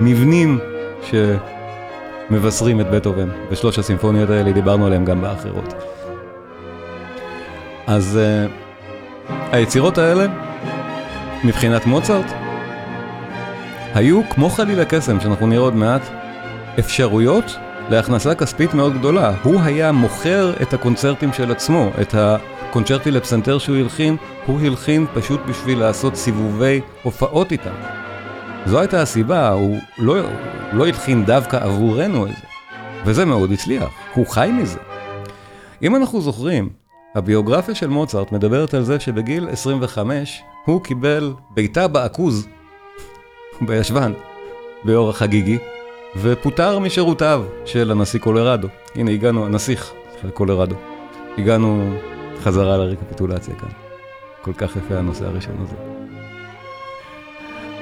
מבנים 0.00 0.58
ש... 1.02 1.14
מבשרים 2.30 2.80
את 2.80 2.90
בטהובן, 2.90 3.28
ושלוש 3.50 3.78
הסימפוניות 3.78 4.30
האלה 4.30 4.52
דיברנו 4.52 4.86
עליהן 4.86 5.04
גם 5.04 5.20
באחרות. 5.20 5.74
אז 7.86 8.18
uh, 8.18 9.30
היצירות 9.52 9.98
האלה, 9.98 10.26
מבחינת 11.44 11.86
מוצרט, 11.86 12.26
היו 13.94 14.20
כמו 14.30 14.50
חליל 14.50 14.80
הקסם, 14.80 15.20
שאנחנו 15.20 15.46
נראה 15.46 15.62
עוד 15.62 15.74
מעט, 15.74 16.02
אפשרויות 16.78 17.56
להכנסה 17.90 18.34
כספית 18.34 18.74
מאוד 18.74 18.98
גדולה. 18.98 19.32
הוא 19.42 19.60
היה 19.60 19.92
מוכר 19.92 20.52
את 20.62 20.74
הקונצרטים 20.74 21.32
של 21.32 21.52
עצמו, 21.52 21.90
את 22.00 22.14
הקונצ'רטי 22.14 23.10
לפסנתר 23.10 23.58
שהוא 23.58 23.76
הלחין, 23.76 24.16
הוא 24.46 24.60
הלחין 24.60 25.06
פשוט 25.14 25.40
בשביל 25.48 25.78
לעשות 25.78 26.16
סיבובי 26.16 26.80
הופעות 27.02 27.52
איתם. 27.52 27.74
זו 28.66 28.80
הייתה 28.80 29.02
הסיבה, 29.02 29.50
הוא 29.50 29.78
לא, 29.98 30.16
לא 30.72 30.86
התחין 30.86 31.24
דווקא 31.24 31.56
עבורנו 31.56 32.26
את 32.26 32.30
זה, 32.30 32.46
וזה 33.04 33.24
מאוד 33.24 33.52
הצליח, 33.52 33.88
הוא 34.14 34.26
חי 34.26 34.50
מזה. 34.52 34.78
אם 35.82 35.96
אנחנו 35.96 36.20
זוכרים, 36.20 36.68
הביוגרפיה 37.14 37.74
של 37.74 37.88
מוצרט 37.88 38.32
מדברת 38.32 38.74
על 38.74 38.82
זה 38.82 39.00
שבגיל 39.00 39.48
25 39.48 40.42
הוא 40.64 40.82
קיבל 40.82 41.32
בעיטה 41.50 41.88
בעכוז 41.88 42.48
בישבן, 43.60 44.12
באורח 44.84 45.16
חגיגי, 45.16 45.58
ופוטר 46.16 46.78
משירותיו 46.78 47.44
של 47.64 47.90
הנשיא 47.90 48.20
קולרדו. 48.20 48.68
הנה 48.94 49.10
הגענו, 49.10 49.46
הנסיך 49.46 49.92
של 50.22 50.30
קולרדו. 50.30 50.76
הגענו 51.38 51.94
חזרה 52.42 52.76
לרקפיטולציה 52.76 53.54
כאן. 53.54 53.68
כל 54.42 54.52
כך 54.52 54.76
יפה 54.76 54.98
הנושא 54.98 55.26
הראשון 55.26 55.56
הזה. 55.62 55.76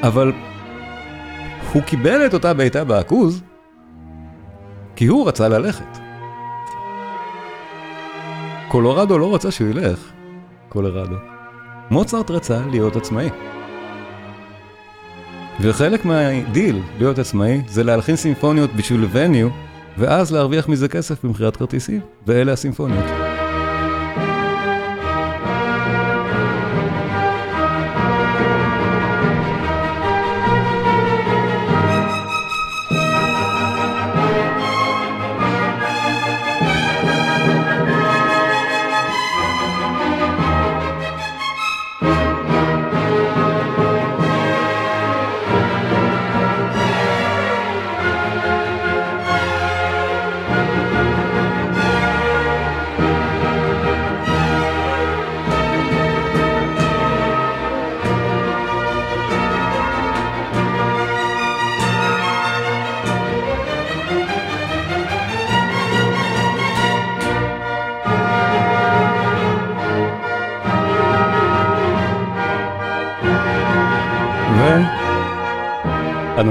אבל 0.02 0.32
הוא 1.72 1.83
קיבל 1.83 2.26
את 2.26 2.35
אותה 2.35 2.54
בעיטה 2.54 2.85
בעכוז, 2.85 3.42
כי 4.96 5.07
הוא 5.07 5.28
רצה 5.28 5.48
ללכת. 5.48 5.98
קולורדו 8.68 9.18
לא 9.18 9.35
רצה 9.35 9.50
שהוא 9.50 9.68
ילך, 9.68 10.12
קולורדו. 10.68 11.16
מוצרט 11.90 12.31
רצה 12.31 12.61
להיות 12.70 12.96
עצמאי. 12.96 13.31
וחלק 15.61 16.04
מהדיל 16.04 16.83
להיות 16.98 17.18
עצמאי 17.18 17.62
זה 17.68 17.85
להלחין 17.85 18.16
סימפוניות 18.16 18.70
בשביל 18.76 19.09
וניו, 19.12 19.48
ואז 19.98 20.33
להרוויח 20.33 20.68
מזה 20.68 20.88
כסף 20.88 21.24
במכירת 21.24 21.57
כרטיסים, 21.57 22.00
ואלה 22.26 22.52
הסימפוניות. 22.52 23.27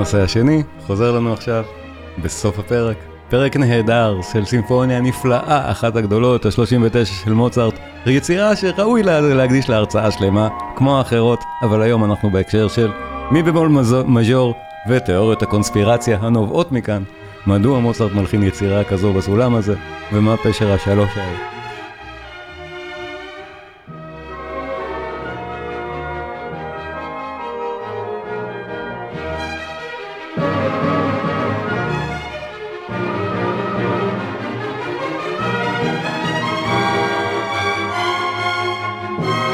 הנושא 0.07 0.23
השני 0.23 0.63
חוזר 0.85 1.11
לנו 1.11 1.33
עכשיו 1.33 1.63
בסוף 2.23 2.59
הפרק. 2.59 2.97
פרק 3.29 3.57
נהדר 3.57 4.19
של 4.33 4.45
סימפוניה 4.45 5.01
נפלאה, 5.01 5.71
אחת 5.71 5.95
הגדולות, 5.95 6.45
ה-39 6.45 7.05
של 7.05 7.33
מוצרט, 7.33 7.73
יצירה 8.05 8.55
שראוי 8.55 9.03
לה 9.03 9.21
להקדיש 9.21 9.69
לה 9.69 9.75
הרצאה 9.75 10.11
שלמה, 10.11 10.49
כמו 10.75 10.97
האחרות, 10.97 11.39
אבל 11.61 11.81
היום 11.81 12.03
אנחנו 12.05 12.29
בהקשר 12.29 12.67
של 12.67 12.91
מי 13.31 13.43
במול 13.43 13.69
מז'ור 14.07 14.53
ותיאוריות 14.89 15.41
הקונספירציה 15.41 16.17
הנובעות 16.21 16.71
מכאן. 16.71 17.03
מדוע 17.47 17.79
מוצרט 17.79 18.11
מלחין 18.11 18.43
יצירה 18.43 18.83
כזו 18.83 19.13
בסולם 19.13 19.55
הזה, 19.55 19.75
ומה 20.13 20.37
פשר 20.37 20.71
השלוש 20.71 21.17
האלה. 21.17 21.56
Bye. 39.17 39.46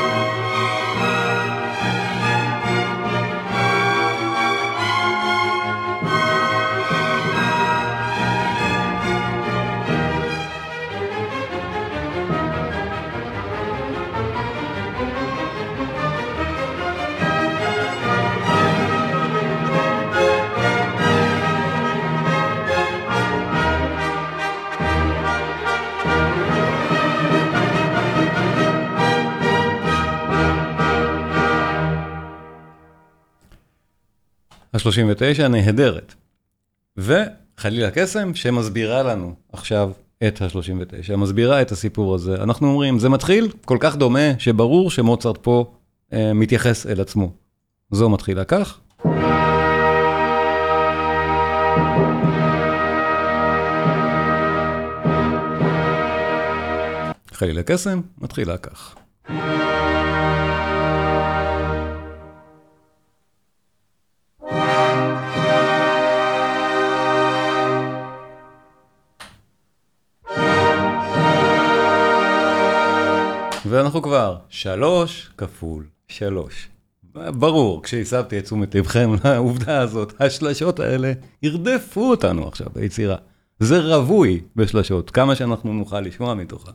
ה-39 34.86 35.48
נהדרת. 35.48 36.14
וחלילה 36.98 37.92
קסם 37.92 38.36
שמסבירה 38.36 39.04
לנו 39.04 39.34
עכשיו 39.54 39.92
את 40.28 40.42
ה-39, 40.42 41.16
מסבירה 41.16 41.62
את 41.62 41.72
הסיפור 41.72 42.16
הזה. 42.16 42.36
אנחנו 42.36 42.68
אומרים, 42.68 43.00
זה 43.00 43.10
מתחיל 43.10 43.52
כל 43.66 43.78
כך 43.80 43.96
דומה 43.96 44.40
שברור 44.40 44.92
שמוצרט 44.92 45.38
פה 45.42 45.74
אה, 46.14 46.34
מתייחס 46.34 46.88
אל 46.88 47.02
עצמו. 47.02 47.32
זו 47.92 48.10
מתחילה 48.10 48.44
כך. 48.44 48.80
חלילה 57.34 57.64
קסם 57.64 58.02
מתחילה 58.22 58.58
כך. 58.58 58.96
ואנחנו 73.74 74.02
כבר 74.02 74.38
שלוש 74.50 75.30
כפול 75.38 75.84
שלוש. 76.08 76.68
ברור, 77.14 77.84
כשהסבתי 77.84 78.40
את 78.40 78.44
תשומת 78.44 78.76
לבכם 78.76 79.12
לעובדה 79.24 79.80
הזאת, 79.80 80.14
השלשות 80.22 80.80
האלה 80.80 81.14
ירדפו 81.44 82.10
אותנו 82.10 82.48
עכשיו 82.48 82.68
ביצירה. 82.74 83.16
זה 83.60 83.80
רווי 83.80 84.42
בשלשות, 84.56 85.12
כמה 85.12 85.36
שאנחנו 85.36 85.74
נוכל 85.74 86.00
לשמוע 86.02 86.34
מתוכה. 86.34 86.72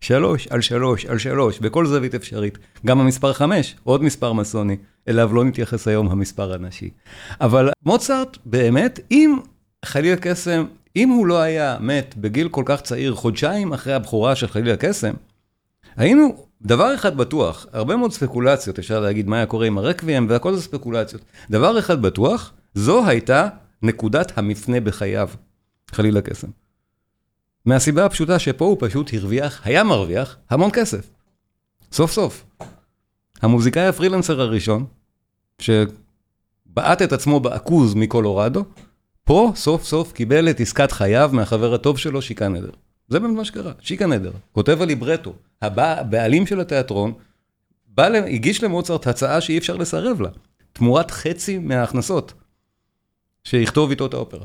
שלוש 0.00 0.46
על 0.46 0.60
שלוש 0.60 1.06
על 1.06 1.18
שלוש, 1.18 1.58
בכל 1.58 1.86
זווית 1.86 2.14
אפשרית. 2.14 2.58
גם 2.86 3.00
המספר 3.00 3.32
חמש, 3.32 3.76
עוד 3.84 4.02
מספר 4.02 4.32
מסוני, 4.32 4.76
אליו 5.08 5.34
לא 5.34 5.44
נתייחס 5.44 5.88
היום 5.88 6.08
המספר 6.08 6.54
הנשי. 6.54 6.90
אבל 7.40 7.70
מוצרט, 7.84 8.38
באמת, 8.44 9.00
אם 9.10 9.38
חלילה 9.84 10.16
קסם, 10.16 10.64
אם 10.96 11.08
הוא 11.08 11.26
לא 11.26 11.38
היה 11.40 11.76
מת 11.80 12.14
בגיל 12.16 12.48
כל 12.48 12.62
כך 12.66 12.80
צעיר, 12.80 13.14
חודשיים 13.14 13.72
אחרי 13.72 13.94
הבכורה 13.94 14.36
של 14.36 14.46
חלילה 14.46 14.76
קסם, 14.76 15.14
היינו, 15.96 16.46
דבר 16.62 16.94
אחד 16.94 17.16
בטוח, 17.16 17.66
הרבה 17.72 17.96
מאוד 17.96 18.12
ספקולציות, 18.12 18.78
אפשר 18.78 19.00
להגיד 19.00 19.28
מה 19.28 19.36
היה 19.36 19.46
קורה 19.46 19.66
עם 19.66 19.78
הרקוויאם 19.78 20.26
והכל 20.28 20.54
זה 20.54 20.62
ספקולציות. 20.62 21.22
דבר 21.50 21.78
אחד 21.78 22.02
בטוח, 22.02 22.52
זו 22.74 23.06
הייתה 23.06 23.48
נקודת 23.82 24.38
המפנה 24.38 24.80
בחייו, 24.80 25.28
חלילה 25.90 26.20
קסם. 26.20 26.48
מהסיבה 27.64 28.04
הפשוטה 28.04 28.38
שפה 28.38 28.64
הוא 28.64 28.76
פשוט 28.80 29.10
הרוויח, 29.14 29.60
היה 29.64 29.84
מרוויח, 29.84 30.36
המון 30.50 30.70
כסף. 30.72 31.10
סוף 31.92 32.12
סוף. 32.12 32.44
המוזיקאי 33.42 33.86
הפרילנסר 33.86 34.40
הראשון, 34.40 34.86
שבעט 35.58 37.02
את 37.02 37.12
עצמו 37.12 37.40
בעכוז 37.40 37.94
מקולורדו, 37.94 38.64
פה 39.24 39.52
סוף 39.54 39.84
סוף 39.84 40.12
קיבל 40.12 40.50
את 40.50 40.60
עסקת 40.60 40.92
חייו 40.92 41.30
מהחבר 41.32 41.74
הטוב 41.74 41.98
שלו, 41.98 42.22
שיקה 42.22 42.48
נדר. 42.48 42.70
זה 43.08 43.20
באמת 43.20 43.36
מה 43.36 43.44
שקרה, 43.44 43.72
שיקה 43.80 44.06
נדר, 44.06 44.32
כותב 44.52 44.82
הליברטו, 44.82 45.34
הבעלים 45.62 46.46
של 46.46 46.60
התיאטרון, 46.60 47.12
בא, 47.86 48.06
הגיש 48.06 48.62
למוצרט 48.62 49.06
הצעה 49.06 49.40
שאי 49.40 49.58
אפשר 49.58 49.76
לסרב 49.76 50.20
לה, 50.20 50.28
תמורת 50.72 51.10
חצי 51.10 51.58
מההכנסות, 51.58 52.32
שיכתוב 53.44 53.90
איתו 53.90 54.06
את 54.06 54.14
האופרה. 54.14 54.44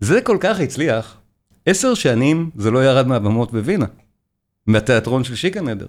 זה 0.00 0.20
כל 0.22 0.38
כך 0.40 0.60
הצליח, 0.60 1.20
עשר 1.66 1.94
שנים 1.94 2.50
זה 2.56 2.70
לא 2.70 2.84
ירד 2.84 3.06
מהבמות 3.06 3.52
בווינה, 3.52 3.86
מהתיאטרון 4.66 5.24
של 5.24 5.34
שיקה 5.34 5.60
נדר. 5.60 5.86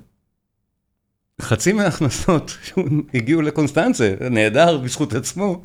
חצי 1.42 1.74
מההכנסות 1.74 2.58
שהגיעו 2.64 3.42
לקונסטנצה, 3.42 4.14
נהדר 4.32 4.78
בזכות 4.78 5.14
עצמו, 5.14 5.62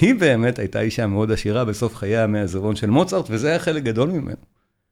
היא 0.00 0.14
באמת 0.14 0.58
הייתה 0.58 0.80
אישה 0.80 1.06
מאוד 1.06 1.32
עשירה 1.32 1.64
בסוף 1.64 1.96
חייה 1.96 2.26
מהעיזבון 2.26 2.76
של 2.76 2.90
מוצרט, 2.90 3.26
וזה 3.30 3.48
היה 3.48 3.58
חלק 3.58 3.82
גדול 3.82 4.10
ממנו. 4.10 4.36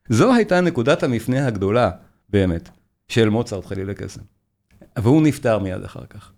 זו 0.08 0.34
הייתה 0.34 0.60
נקודת 0.60 1.02
המפנה 1.02 1.46
הגדולה, 1.46 1.90
באמת, 2.28 2.68
של 3.08 3.28
מוצרט 3.28 3.66
חליל 3.66 3.94
הקסם. 3.94 4.20
והוא 4.98 5.22
נפטר 5.22 5.58
מיד 5.58 5.84
אחר 5.84 6.04
כך. 6.10 6.32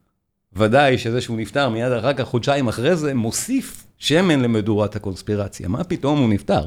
ודאי 0.53 0.99
שזה 0.99 1.21
שהוא 1.21 1.37
נפטר 1.37 1.69
מיד 1.69 1.93
אחר 1.93 2.13
כך, 2.13 2.25
חודשיים 2.25 2.69
אחרי 2.69 2.97
זה, 2.97 3.15
מוסיף 3.15 3.87
שמן 3.99 4.41
למדורת 4.41 4.97
הקונספירציה. 4.97 5.69
מה 5.69 5.85
פתאום 5.85 6.19
הוא 6.19 6.29
נפטר? 6.29 6.67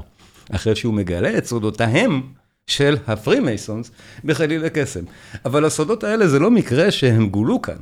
אחרי 0.51 0.75
שהוא 0.75 0.93
מגלה 0.93 1.37
את 1.37 1.45
סודותיהם 1.45 2.21
של 2.67 2.97
ה 3.07 3.15
Freemasons 3.15 3.91
בחליל 4.23 4.65
הקסם. 4.65 5.03
אבל 5.45 5.65
הסודות 5.65 6.03
האלה 6.03 6.27
זה 6.27 6.39
לא 6.39 6.51
מקרה 6.51 6.91
שהם 6.91 7.29
גולו 7.29 7.61
כאן, 7.61 7.77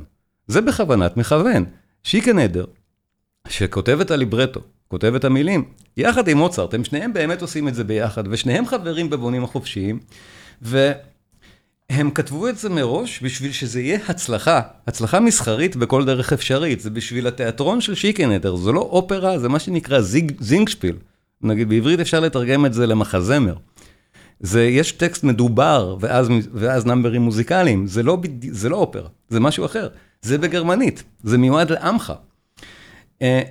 זה 0.46 0.60
בכוונת 0.60 1.16
מכוון. 1.16 1.64
שיקה 2.02 2.32
נדר, 2.32 2.64
שכותב 3.48 3.98
את 4.00 4.10
הליברטו, 4.10 4.60
כותב 4.88 5.14
את 5.14 5.24
המילים, 5.24 5.64
יחד 5.96 6.28
עם 6.28 6.38
מוצרט, 6.38 6.74
הם 6.74 6.84
שניהם 6.84 7.12
באמת 7.12 7.42
עושים 7.42 7.68
את 7.68 7.74
זה 7.74 7.84
ביחד, 7.84 8.24
ושניהם 8.30 8.66
חברים 8.66 9.10
בבונים 9.10 9.44
החופשיים, 9.44 9.98
והם 10.62 12.10
כתבו 12.14 12.48
את 12.48 12.58
זה 12.58 12.68
מראש 12.68 13.22
בשביל 13.22 13.52
שזה 13.52 13.80
יהיה 13.80 13.98
הצלחה, 14.08 14.60
הצלחה 14.86 15.20
מסחרית 15.20 15.76
בכל 15.76 16.04
דרך 16.04 16.32
אפשרית, 16.32 16.80
זה 16.80 16.90
בשביל 16.90 17.26
התיאטרון 17.26 17.80
של 17.80 17.94
שיקה 17.94 18.26
נדר, 18.26 18.56
זה 18.56 18.72
לא 18.72 18.80
אופרה, 18.80 19.38
זה 19.38 19.48
מה 19.48 19.58
שנקרא 19.58 20.00
זיג, 20.00 20.32
זינגשפיל. 20.40 20.96
נגיד 21.42 21.68
בעברית 21.68 22.00
אפשר 22.00 22.20
לתרגם 22.20 22.66
את 22.66 22.74
זה 22.74 22.86
למחזמר. 22.86 23.54
זה, 24.44 24.64
יש 24.64 24.92
טקסט 24.92 25.24
מדובר, 25.24 25.96
ואז, 26.00 26.28
ואז 26.52 26.86
נאמברים 26.86 27.22
מוזיקליים, 27.22 27.86
זה 27.86 28.02
לא, 28.02 28.18
זה 28.50 28.68
לא 28.68 28.76
אופרה, 28.76 29.08
זה 29.28 29.40
משהו 29.40 29.64
אחר. 29.64 29.88
זה 30.22 30.38
בגרמנית, 30.38 31.02
זה 31.22 31.38
מיועד 31.38 31.70
לעמך. 31.70 32.12
אה, 33.22 33.42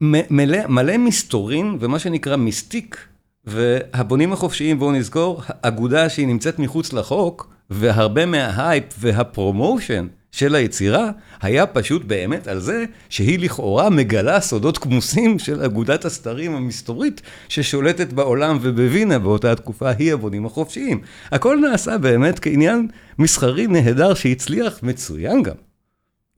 מלא, 0.00 0.96
מסתורין 0.98 1.76
ומה 1.80 1.98
שנקרא 1.98 2.36
מיסטיק, 2.36 3.06
והבונים 3.44 4.32
החופשיים, 4.32 4.78
בואו 4.78 4.92
נזכור, 4.92 5.42
אגודה 5.62 6.08
שהיא 6.08 6.26
נמצאת 6.26 6.58
מחוץ 6.58 6.92
לחוק, 6.92 7.50
והרבה 7.70 8.26
מההייפ 8.26 8.84
והפרומושן 8.98 10.06
של 10.38 10.54
היצירה 10.54 11.10
היה 11.40 11.66
פשוט 11.66 12.04
באמת 12.04 12.48
על 12.48 12.60
זה 12.60 12.84
שהיא 13.08 13.38
לכאורה 13.38 13.90
מגלה 13.90 14.40
סודות 14.40 14.78
כמוסים 14.78 15.38
של 15.38 15.64
אגודת 15.64 16.04
הסתרים 16.04 16.54
המסתורית 16.54 17.22
ששולטת 17.48 18.12
בעולם 18.12 18.58
ובווינה 18.62 19.18
באותה 19.18 19.52
התקופה 19.52 19.90
היא 19.90 20.12
הבונים 20.12 20.46
החופשיים. 20.46 21.00
הכל 21.32 21.58
נעשה 21.70 21.98
באמת 21.98 22.38
כעניין 22.38 22.88
מסחרי 23.18 23.66
נהדר 23.66 24.14
שהצליח 24.14 24.82
מצוין 24.82 25.42
גם. 25.42 25.54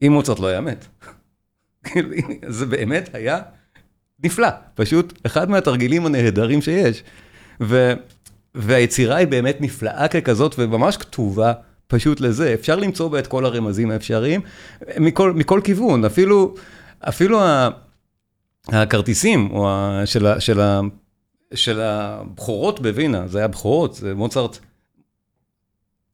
אם 0.01 0.11
מוצרט 0.11 0.39
לא 0.39 0.47
היה 0.47 0.61
מת. 0.61 0.85
זה 2.57 2.65
באמת 2.65 3.09
היה 3.13 3.39
נפלא, 4.23 4.49
פשוט 4.75 5.19
אחד 5.25 5.49
מהתרגילים 5.49 6.05
הנהדרים 6.05 6.61
שיש. 6.61 7.03
ו... 7.61 7.93
והיצירה 8.55 9.15
היא 9.15 9.27
באמת 9.27 9.61
נפלאה 9.61 10.07
ככזאת 10.07 10.55
וממש 10.57 10.97
כתובה. 10.97 11.53
פשוט 11.91 12.21
לזה, 12.21 12.53
אפשר 12.53 12.75
למצוא 12.75 13.07
בה 13.07 13.19
את 13.19 13.27
כל 13.27 13.45
הרמזים 13.45 13.91
האפשריים, 13.91 14.41
מכל, 14.97 15.33
מכל 15.33 15.61
כיוון, 15.63 16.05
אפילו 16.05 16.55
אפילו 16.99 17.39
הכרטיסים 18.67 19.53
של 21.53 21.81
הבכורות 21.81 22.79
בווינה, 22.79 23.27
זה 23.27 23.37
היה 23.37 23.47
בכורות, 23.47 23.95
זה 23.95 24.13
מוצרט 24.15 24.59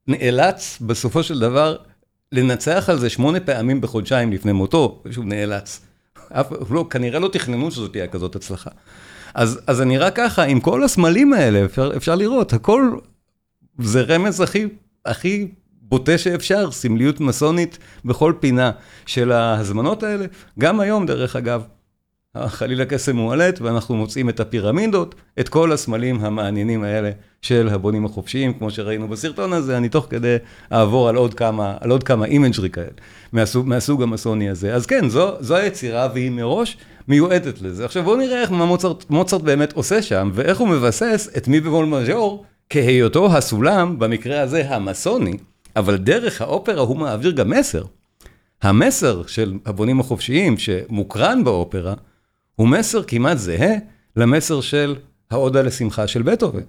נאלץ 0.06 0.78
בסופו 0.80 1.22
של 1.22 1.38
דבר 1.38 1.76
לנצח 2.32 2.88
על 2.88 2.98
זה 2.98 3.10
שמונה 3.10 3.40
פעמים 3.40 3.80
בחודשיים 3.80 4.32
לפני 4.32 4.52
מותו, 4.52 5.02
שהוא 5.10 5.24
נאלץ. 5.24 5.80
אף, 6.32 6.46
לא, 6.70 6.86
כנראה 6.90 7.18
לא 7.18 7.28
תכננו 7.28 7.70
שזאת 7.70 7.92
תהיה 7.92 8.06
כזאת 8.06 8.36
הצלחה. 8.36 8.70
אז, 9.34 9.60
אז 9.66 9.76
זה 9.76 9.84
נראה 9.84 10.10
ככה, 10.10 10.44
עם 10.44 10.60
כל 10.60 10.84
הסמלים 10.84 11.32
האלה, 11.32 11.64
אפשר, 11.64 11.92
אפשר 11.96 12.14
לראות, 12.14 12.52
הכל 12.52 12.90
זה 13.78 14.02
רמז 14.02 14.40
הכי, 14.40 14.66
הכי 15.04 15.48
בוטה 15.88 16.18
שאפשר, 16.18 16.70
סמליות 16.70 17.20
מסונית 17.20 17.78
בכל 18.04 18.32
פינה 18.40 18.70
של 19.06 19.32
ההזמנות 19.32 20.02
האלה. 20.02 20.26
גם 20.58 20.80
היום, 20.80 21.06
דרך 21.06 21.36
אגב, 21.36 21.62
חליל 22.46 22.84
הקסם 22.84 23.16
מועלת, 23.16 23.60
ואנחנו 23.60 23.96
מוצאים 23.96 24.28
את 24.28 24.40
הפירמידות, 24.40 25.14
את 25.40 25.48
כל 25.48 25.72
הסמלים 25.72 26.24
המעניינים 26.24 26.82
האלה 26.82 27.10
של 27.42 27.68
הבונים 27.68 28.04
החופשיים, 28.04 28.52
כמו 28.52 28.70
שראינו 28.70 29.08
בסרטון 29.08 29.52
הזה, 29.52 29.76
אני 29.76 29.88
תוך 29.88 30.06
כדי 30.10 30.36
אעבור 30.72 31.08
על 31.08 31.16
עוד 31.16 31.34
כמה, 31.34 31.76
על 31.80 31.90
עוד 31.90 32.02
כמה 32.02 32.26
imagery 32.26 32.70
כאלה, 32.70 32.86
מהסוג, 33.32 33.68
מהסוג 33.68 34.02
המסוני 34.02 34.50
הזה. 34.50 34.74
אז 34.74 34.86
כן, 34.86 35.08
זו, 35.08 35.36
זו 35.40 35.56
היצירה 35.56 36.08
והיא 36.14 36.30
מראש 36.30 36.76
מיועדת 37.08 37.62
לזה. 37.62 37.84
עכשיו 37.84 38.02
בואו 38.02 38.16
נראה 38.16 38.40
איך 38.40 38.52
מה 38.52 38.66
מוצרט, 38.66 39.10
מוצרט 39.10 39.42
באמת 39.42 39.72
עושה 39.72 40.02
שם, 40.02 40.30
ואיך 40.34 40.58
הוא 40.58 40.68
מבסס 40.68 41.28
את 41.36 41.48
מי 41.48 41.60
במול 41.60 41.86
מז'ור 41.86 42.44
כהיותו 42.70 43.36
הסולם, 43.36 43.98
במקרה 43.98 44.40
הזה 44.40 44.74
המסוני, 44.74 45.36
אבל 45.78 45.96
דרך 45.96 46.42
האופרה 46.42 46.80
הוא 46.80 46.96
מעביר 46.96 47.30
גם 47.30 47.50
מסר. 47.50 47.84
המסר 48.62 49.26
של 49.26 49.58
הבונים 49.66 50.00
החופשיים 50.00 50.58
שמוקרן 50.58 51.44
באופרה, 51.44 51.94
הוא 52.56 52.68
מסר 52.68 53.02
כמעט 53.02 53.38
זהה 53.38 53.74
למסר 54.16 54.60
של 54.60 54.96
העודה 55.30 55.62
לשמחה 55.62 56.06
של 56.06 56.22
בטהובן. 56.22 56.62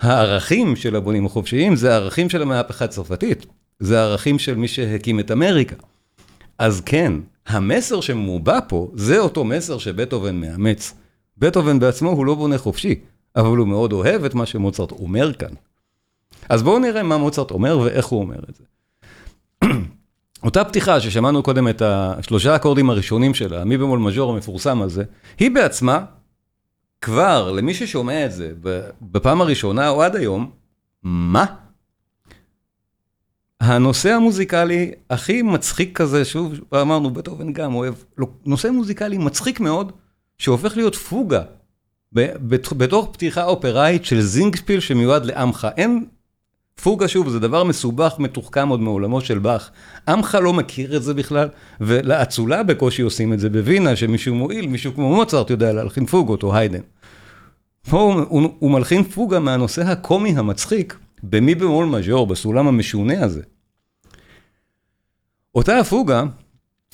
הערכים 0.00 0.76
של 0.76 0.96
הבונים 0.96 1.26
החופשיים 1.26 1.76
זה 1.76 1.92
הערכים 1.92 2.30
של 2.30 2.42
המהפכה 2.42 2.84
הצרפתית, 2.84 3.46
זה 3.80 4.00
הערכים 4.00 4.38
של 4.38 4.54
מי 4.54 4.68
שהקים 4.68 5.20
את 5.20 5.30
אמריקה. 5.30 5.76
אז 6.58 6.80
כן, 6.80 7.12
המסר 7.46 8.00
שמובע 8.00 8.58
פה, 8.68 8.90
זה 8.94 9.18
אותו 9.18 9.44
מסר 9.44 9.78
שבטהובן 9.78 10.36
מאמץ. 10.36 10.94
בטהובן 11.38 11.78
בעצמו 11.78 12.10
הוא 12.10 12.26
לא 12.26 12.34
בונה 12.34 12.58
חופשי, 12.58 13.00
אבל 13.36 13.56
הוא 13.56 13.68
מאוד 13.68 13.92
אוהב 13.92 14.24
את 14.24 14.34
מה 14.34 14.46
שמוצרט 14.46 14.92
אומר 14.92 15.32
כאן. 15.32 15.54
אז 16.52 16.62
בואו 16.62 16.78
נראה 16.78 17.02
מה 17.02 17.16
מוצרט 17.16 17.50
אומר 17.50 17.78
ואיך 17.78 18.06
הוא 18.06 18.20
אומר 18.20 18.38
את 18.48 18.54
זה. 18.54 18.64
אותה 20.44 20.64
פתיחה 20.64 21.00
ששמענו 21.00 21.42
קודם 21.42 21.68
את 21.68 21.82
השלושה 21.82 22.56
אקורדים 22.56 22.90
הראשונים 22.90 23.34
שלה, 23.34 23.64
מי 23.64 23.78
במול 23.78 23.98
מז'ור 23.98 24.32
המפורסם 24.32 24.82
הזה, 24.82 25.04
היא 25.38 25.50
בעצמה, 25.50 26.04
כבר 27.00 27.52
למי 27.52 27.74
ששומע 27.74 28.26
את 28.26 28.32
זה 28.32 28.52
בפעם 29.02 29.40
הראשונה 29.40 29.88
או 29.88 30.02
עד 30.02 30.16
היום, 30.16 30.50
מה? 31.02 31.44
הנושא 33.60 34.10
המוזיקלי 34.10 34.92
הכי 35.10 35.42
מצחיק 35.42 35.98
כזה, 35.98 36.24
שוב 36.24 36.52
אמרנו, 36.74 37.10
בטהובן 37.10 37.52
גם 37.52 37.74
אוהב, 37.74 37.94
לא, 38.18 38.26
נושא 38.46 38.68
מוזיקלי 38.68 39.18
מצחיק 39.18 39.60
מאוד, 39.60 39.92
שהופך 40.38 40.76
להיות 40.76 40.94
פוגה 40.94 41.42
בתוך 42.76 43.08
פתיחה 43.12 43.44
אופראית 43.44 44.04
של 44.04 44.20
זינגשפיל 44.20 44.80
שמיועד 44.80 45.24
לעמך. 45.24 45.68
אין 45.76 46.06
פוגה 46.82 47.08
שוב, 47.08 47.28
זה 47.28 47.40
דבר 47.40 47.64
מסובך, 47.64 48.14
מתוחכם 48.18 48.68
עוד 48.68 48.80
מעולמו 48.80 49.20
של 49.20 49.38
באך. 49.38 49.70
עמך 50.08 50.38
לא 50.42 50.52
מכיר 50.52 50.96
את 50.96 51.02
זה 51.02 51.14
בכלל, 51.14 51.48
ולאצולה 51.80 52.62
בקושי 52.62 53.02
עושים 53.02 53.32
את 53.32 53.40
זה 53.40 53.50
בווינה, 53.50 53.96
שמישהו 53.96 54.34
מועיל, 54.34 54.66
מישהו 54.66 54.94
כמו 54.94 55.14
מוצרט 55.14 55.50
יודע 55.50 55.72
להלחין 55.72 56.06
פוגות, 56.06 56.42
או 56.42 56.56
היידן. 56.56 56.80
פה 57.90 58.00
הוא, 58.00 58.22
הוא, 58.28 58.54
הוא 58.58 58.70
מלחין 58.70 59.04
פוגה 59.04 59.40
מהנושא 59.40 59.82
הקומי 59.82 60.30
המצחיק, 60.30 60.98
במי 61.22 61.54
במול 61.54 61.86
מז'ור, 61.86 62.26
בסולם 62.26 62.68
המשונה 62.68 63.24
הזה. 63.24 63.42
אותה 65.54 65.78
הפוגה 65.78 66.24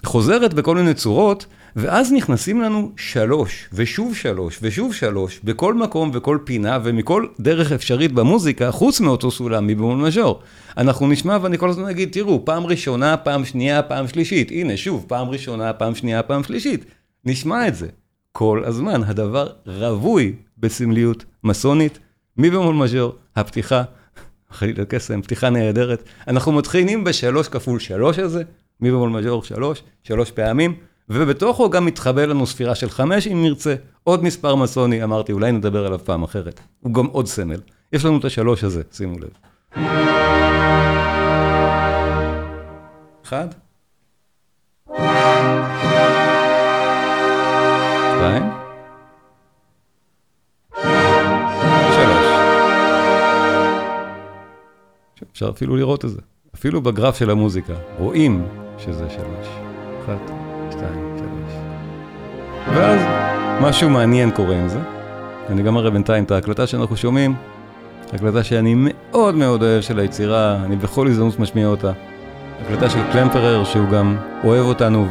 חוזרת 0.04 0.54
בכל 0.54 0.76
מיני 0.76 0.94
צורות, 0.94 1.46
ואז 1.76 2.12
נכנסים 2.12 2.60
לנו 2.60 2.92
שלוש, 2.96 3.68
ושוב 3.72 4.16
שלוש, 4.16 4.58
ושוב 4.62 4.94
שלוש, 4.94 5.40
בכל 5.44 5.74
מקום 5.74 6.10
וכל 6.14 6.38
פינה, 6.44 6.78
ומכל 6.84 7.26
דרך 7.40 7.72
אפשרית 7.72 8.12
במוזיקה, 8.12 8.70
חוץ 8.70 9.00
מאותו 9.00 9.30
סולם 9.30 9.66
מבמול 9.66 9.96
מז'ור. 9.96 10.40
אנחנו 10.76 11.08
נשמע 11.08 11.38
ואני 11.42 11.58
כל 11.58 11.70
הזמן 11.70 11.88
אגיד, 11.88 12.08
תראו, 12.12 12.44
פעם 12.44 12.66
ראשונה, 12.66 13.16
פעם 13.16 13.44
שנייה, 13.44 13.82
פעם 13.82 14.08
שלישית. 14.08 14.50
הנה, 14.50 14.76
שוב, 14.76 15.04
פעם 15.08 15.28
ראשונה, 15.28 15.72
פעם 15.72 15.94
שנייה, 15.94 16.22
פעם 16.22 16.44
שלישית. 16.44 16.84
נשמע 17.24 17.68
את 17.68 17.74
זה. 17.74 17.86
כל 18.32 18.62
הזמן, 18.66 19.02
הדבר 19.06 19.48
רווי 19.66 20.32
בסמליות 20.58 21.24
מסונית, 21.44 21.98
מי 22.36 22.50
במול 22.50 22.74
מז'ור, 22.74 23.14
הפתיחה, 23.36 23.82
חלילה 24.50 24.84
קסם, 24.84 25.22
פתיחה 25.22 25.50
נהדרת. 25.50 26.02
אנחנו 26.28 26.52
מתחילים 26.52 27.04
בשלוש 27.04 27.48
כפול 27.48 27.78
שלוש 27.78 28.18
הזה, 28.18 28.42
מי 28.80 28.90
במול 28.90 29.10
מז'ור 29.10 29.42
שלוש, 29.42 29.82
שלוש 30.02 30.30
פעמים. 30.30 30.74
ובתוכו 31.10 31.70
גם 31.70 31.86
מתחבא 31.86 32.24
לנו 32.24 32.46
ספירה 32.46 32.74
של 32.74 32.90
חמש, 32.90 33.26
אם 33.26 33.42
נרצה. 33.42 33.74
עוד 34.04 34.24
מספר 34.24 34.54
מסוני, 34.54 35.04
אמרתי, 35.04 35.32
אולי 35.32 35.52
נדבר 35.52 35.86
עליו 35.86 35.98
פעם 36.04 36.22
אחרת. 36.22 36.60
הוא 36.80 36.94
גם 36.94 37.06
עוד 37.06 37.26
סמל. 37.26 37.60
יש 37.92 38.04
לנו 38.04 38.18
את 38.18 38.24
השלוש 38.24 38.64
הזה, 38.64 38.82
שימו 38.92 39.16
לב. 39.18 39.28
אחד. 43.24 43.48
שתיים. 48.16 48.42
שלוש. 51.94 52.26
אפשר 55.32 55.50
אפילו 55.50 55.76
לראות 55.76 56.04
את 56.04 56.10
זה. 56.10 56.20
אפילו 56.54 56.80
בגרף 56.82 57.16
של 57.16 57.30
המוזיקה, 57.30 57.74
רואים 57.98 58.46
שזה 58.78 59.10
שלוש. 59.10 59.46
אחת. 60.04 60.47
שתיים, 60.70 61.16
שלוש. 61.18 61.52
ואז 62.74 63.00
משהו 63.60 63.90
מעניין 63.90 64.30
קורה 64.30 64.56
עם 64.56 64.68
זה. 64.68 64.78
אני 65.48 65.62
גם 65.62 65.76
אראה 65.76 65.90
בינתיים 65.90 66.24
את 66.24 66.30
ההקלטה 66.30 66.66
שאנחנו 66.66 66.96
שומעים, 66.96 67.34
הקלטה 68.12 68.44
שאני 68.44 68.74
מאוד 68.76 69.34
מאוד 69.34 69.62
אוהב 69.62 69.80
של 69.80 69.98
היצירה, 69.98 70.56
אני 70.64 70.76
בכל 70.76 71.06
הזדמנות 71.06 71.38
משמיע 71.38 71.66
אותה. 71.66 71.92
הקלטה 72.60 72.90
של 72.90 72.98
קלמפרר, 73.12 73.64
שהוא 73.64 73.88
גם 73.88 74.16
אוהב 74.44 74.66
אותנו, 74.66 75.06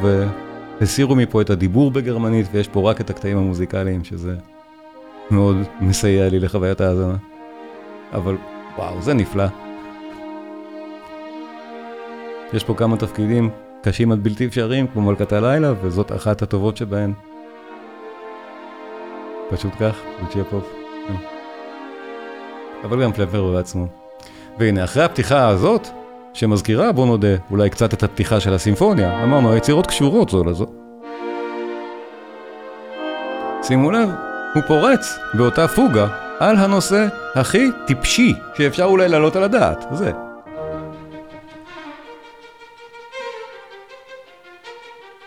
והסירו 0.79 1.15
מפה 1.15 1.41
את 1.41 1.49
הדיבור 1.49 1.91
בגרמנית, 1.91 2.47
ויש 2.51 2.67
פה 2.67 2.89
רק 2.89 3.01
את 3.01 3.09
הקטעים 3.09 3.37
המוזיקליים, 3.37 4.03
שזה 4.03 4.35
מאוד 5.31 5.57
מסייע 5.81 6.29
לי 6.29 6.39
לחוויית 6.39 6.81
ההאזנה. 6.81 7.15
אבל 8.13 8.35
וואו, 8.77 9.01
זה 9.01 9.13
נפלא. 9.13 9.45
יש 12.53 12.63
פה 12.63 12.73
כמה 12.73 12.97
תפקידים 12.97 13.49
קשים 13.81 14.11
עד 14.11 14.23
בלתי 14.23 14.45
אפשריים, 14.45 14.87
כמו 14.87 15.01
מלכת 15.01 15.33
הלילה, 15.33 15.73
וזאת 15.81 16.11
אחת 16.11 16.41
הטובות 16.41 16.77
שבהן. 16.77 17.13
פשוט 19.49 19.73
כך, 19.79 19.95
לוצ'יאפוב. 20.21 20.63
אבל 22.83 23.03
גם 23.03 23.13
פלפר 23.13 23.51
בעצמו. 23.53 23.87
והנה, 24.59 24.83
אחרי 24.83 25.03
הפתיחה 25.03 25.47
הזאת, 25.47 25.87
שמזכירה, 26.33 26.91
בוא 26.91 27.05
נודה, 27.05 27.35
אולי 27.51 27.69
קצת 27.69 27.93
את 27.93 28.03
הפתיחה 28.03 28.39
של 28.39 28.53
הסימפוניה, 28.53 29.23
אמרנו, 29.23 29.51
היצירות 29.51 29.87
קשורות 29.87 30.29
זו 30.29 30.43
לזו. 30.43 30.65
שימו 33.63 33.91
לב, 33.91 34.09
הוא 34.53 34.63
פורץ 34.67 35.19
באותה 35.33 35.67
פוגה 35.67 36.07
על 36.39 36.55
הנושא 36.55 37.07
הכי 37.35 37.67
טיפשי 37.87 38.33
שאפשר 38.57 38.83
אולי 38.83 39.09
להעלות 39.09 39.35
על 39.35 39.43
הדעת, 39.43 39.85
זה. 39.91 40.26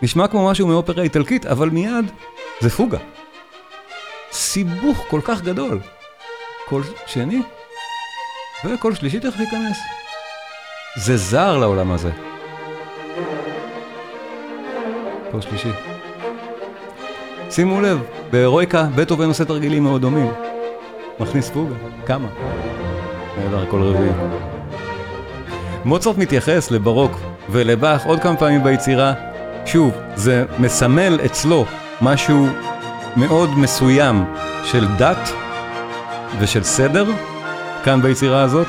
נשמע 0.01 0.27
כמו 0.27 0.49
משהו 0.49 0.67
מאופרה 0.67 1.03
איטלקית, 1.03 1.45
אבל 1.45 1.69
מיד 1.69 2.11
זה 2.59 2.69
פוגה. 2.69 2.97
סיבוך 4.31 5.05
כל 5.09 5.21
כך 5.23 5.41
גדול. 5.41 5.79
קול 6.69 6.83
שני, 7.05 7.41
וקול 8.65 8.95
שלישי 8.95 9.19
תכף 9.19 9.39
ייכנס. 9.39 9.77
זה 10.95 11.17
זר 11.17 11.57
לעולם 11.57 11.91
הזה. 11.91 12.09
קול 15.31 15.41
שלישי. 15.41 15.69
שימו 17.49 17.81
לב, 17.81 17.99
בהירואיקה 18.31 18.87
בטהובן 18.95 19.27
עושה 19.27 19.45
תרגילים 19.45 19.83
מאוד 19.83 20.01
דומים. 20.01 20.31
מכניס 21.19 21.49
פוגה, 21.49 21.75
כמה? 22.05 22.27
נהדר, 23.37 23.65
קול 23.65 23.81
רביעי. 23.83 24.11
מוצרט 25.85 26.17
מתייחס 26.17 26.71
לברוק 26.71 27.11
ולבאך 27.49 28.05
עוד 28.05 28.19
כמה 28.19 28.37
פעמים 28.37 28.63
ביצירה 28.63 29.13
שוב, 29.65 29.97
זה 30.15 30.45
מסמל 30.59 31.19
אצלו 31.25 31.65
משהו 32.01 32.47
מאוד 33.15 33.49
מסוים 33.57 34.25
של 34.63 34.87
דת 34.97 35.29
ושל 36.39 36.63
סדר 36.63 37.05
כאן 37.83 38.01
ביצירה 38.01 38.41
הזאת, 38.41 38.67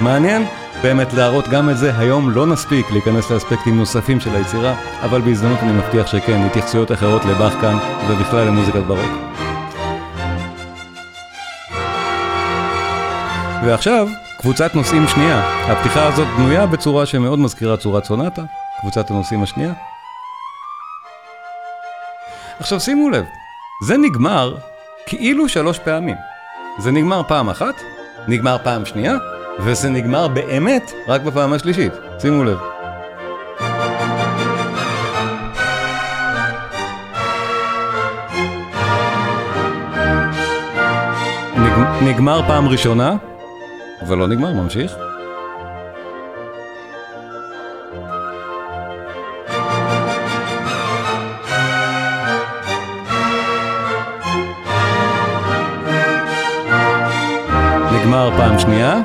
ומעניין 0.00 0.44
באמת 0.82 1.14
להראות 1.14 1.48
גם 1.48 1.70
את 1.70 1.78
זה, 1.78 1.98
היום 1.98 2.30
לא 2.30 2.46
נספיק 2.46 2.90
להיכנס 2.90 3.30
לאספקטים 3.30 3.76
נוספים 3.76 4.20
של 4.20 4.36
היצירה, 4.36 4.74
אבל 5.02 5.20
בהזדמנות 5.20 5.58
אני 5.62 5.72
מבטיח 5.72 6.06
שכן, 6.06 6.42
התייחסויות 6.46 6.92
אחרות 6.92 7.24
לבאך 7.24 7.52
כאן, 7.60 7.78
ובכלל 8.08 8.46
למוזיקת 8.46 8.82
ברוק. 8.86 9.27
ועכשיו, 13.64 14.08
קבוצת 14.40 14.74
נושאים 14.74 15.08
שנייה. 15.08 15.40
הפתיחה 15.72 16.06
הזאת 16.06 16.26
בנויה 16.36 16.66
בצורה 16.66 17.06
שמאוד 17.06 17.38
מזכירה 17.38 17.76
צורת 17.76 18.04
סונטה, 18.04 18.42
קבוצת 18.80 19.10
הנושאים 19.10 19.42
השנייה. 19.42 19.72
עכשיו 22.60 22.80
שימו 22.80 23.10
לב, 23.10 23.24
זה 23.86 23.96
נגמר 23.96 24.56
כאילו 25.06 25.48
שלוש 25.48 25.78
פעמים. 25.78 26.16
זה 26.78 26.90
נגמר 26.90 27.22
פעם 27.28 27.50
אחת, 27.50 27.74
נגמר 28.28 28.56
פעם 28.64 28.86
שנייה, 28.86 29.14
וזה 29.58 29.88
נגמר 29.90 30.28
באמת 30.28 30.92
רק 31.08 31.20
בפעם 31.22 31.52
השלישית. 31.52 31.92
שימו 32.22 32.44
לב. 32.44 32.58
נג... 41.56 42.02
נגמר 42.02 42.42
פעם 42.46 42.68
ראשונה, 42.68 43.16
אבל 44.02 44.18
לא 44.18 44.26
נגמר, 44.26 44.52
ממשיך. 44.52 44.92
נגמר 57.92 58.30
פעם 58.36 58.58
שנייה, 58.58 59.00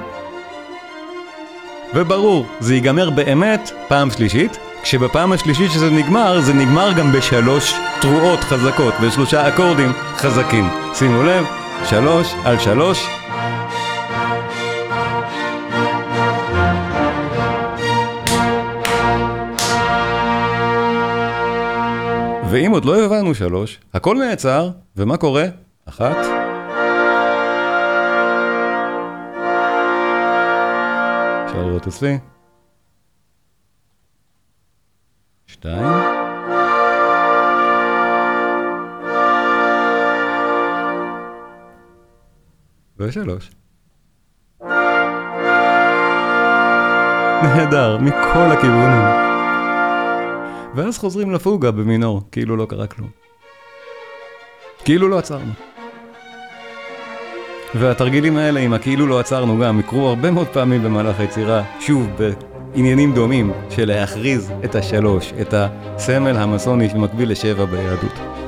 וברור, 1.95 2.45
זה 2.59 2.75
ייגמר 2.75 3.09
באמת 3.09 3.71
פעם 3.87 4.11
שלישית, 4.11 4.57
כשבפעם 4.83 5.31
השלישית 5.31 5.71
שזה 5.71 5.89
נגמר, 5.89 6.41
זה 6.41 6.53
נגמר 6.53 6.93
גם 6.93 7.11
בשלוש 7.11 7.73
תרועות 8.01 8.39
חזקות, 8.39 8.93
בשלושה 9.03 9.47
אקורדים 9.47 9.91
חזקים. 10.17 10.69
שימו 10.93 11.23
לב, 11.23 11.45
שלוש 11.85 12.33
על 12.45 12.59
שלוש. 12.59 13.22
ואם 22.53 22.71
עוד 22.71 22.85
לא 22.85 23.05
הבנו 23.05 23.35
שלוש, 23.35 23.79
הכל 23.93 24.17
נעצר, 24.17 24.69
ומה 24.95 25.17
קורה? 25.17 25.45
אחת. 25.85 26.17
אפשר 31.45 31.65
לראות 31.65 31.87
אצלי. 31.87 32.17
שתיים. 35.47 35.85
ושלוש. 42.99 43.51
נהדר, 47.43 47.97
מכל 47.97 48.51
הכיוונים. 48.51 49.32
ואז 50.75 50.97
חוזרים 50.97 51.31
לפוגה 51.31 51.71
במינור, 51.71 52.21
כאילו 52.31 52.57
לא 52.57 52.65
קרה 52.65 52.87
כלום. 52.87 53.09
כאילו 54.85 55.07
לא 55.07 55.17
עצרנו. 55.19 55.51
והתרגילים 57.75 58.37
האלה 58.37 58.59
עם 58.59 58.73
הכאילו 58.73 59.07
לא 59.07 59.19
עצרנו 59.19 59.59
גם 59.59 59.79
יקרו 59.79 60.07
הרבה 60.07 60.31
מאוד 60.31 60.47
פעמים 60.47 60.83
במהלך 60.83 61.19
היצירה, 61.19 61.63
שוב 61.79 62.07
בעניינים 62.17 63.13
דומים 63.13 63.51
של 63.69 63.87
להכריז 63.87 64.51
את 64.65 64.75
השלוש, 64.75 65.33
את 65.41 65.53
הסמל 65.57 66.37
המסוני 66.37 66.89
שמקביל 66.89 67.31
לשבע 67.31 67.65
ביהדות. 67.65 68.42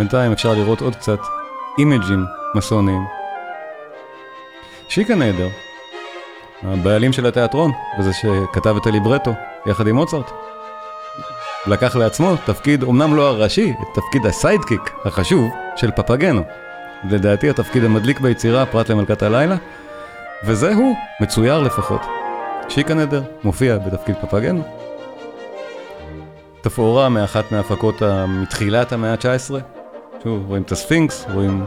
בינתיים 0.00 0.32
אפשר 0.32 0.54
לראות 0.54 0.80
עוד 0.80 0.96
קצת 0.96 1.18
אימג'ים 1.78 2.24
מסוניים. 2.54 3.04
שיקנדר, 4.88 5.48
הבעלים 6.62 7.12
של 7.12 7.26
התיאטרון, 7.26 7.72
וזה 7.98 8.12
שכתב 8.12 8.76
את 8.76 8.86
הליברטו 8.86 9.32
יחד 9.66 9.86
עם 9.86 9.96
מוצרט. 9.96 10.30
לקח 11.66 11.96
לעצמו 11.96 12.36
תפקיד, 12.46 12.82
אמנם 12.82 13.16
לא 13.16 13.28
הראשי, 13.28 13.70
את 13.70 13.86
תפקיד 13.94 14.26
ה 14.26 14.32
sidekick 14.32 14.80
החשוב 15.04 15.50
של 15.76 15.90
פפגנו. 15.90 16.42
לדעתי 17.10 17.50
התפקיד 17.50 17.84
המדליק 17.84 18.20
ביצירה 18.20 18.66
פרט 18.66 18.90
למלכת 18.90 19.22
הלילה, 19.22 19.56
וזה 20.44 20.74
הוא, 20.74 20.96
מצויר 21.20 21.60
לפחות. 21.60 22.02
שיקנדר 22.68 23.22
מופיע 23.44 23.78
בתפקיד 23.78 24.16
פפגנו. 24.22 24.62
תפאורה 26.60 27.08
מאחת 27.08 27.52
מההפקות 27.52 28.02
מתחילת 28.28 28.92
המאה 28.92 29.12
ה-19. 29.12 29.79
שוב, 30.22 30.44
רואים 30.48 30.62
את 30.62 30.72
הספינקס, 30.72 31.26
רואים 31.34 31.64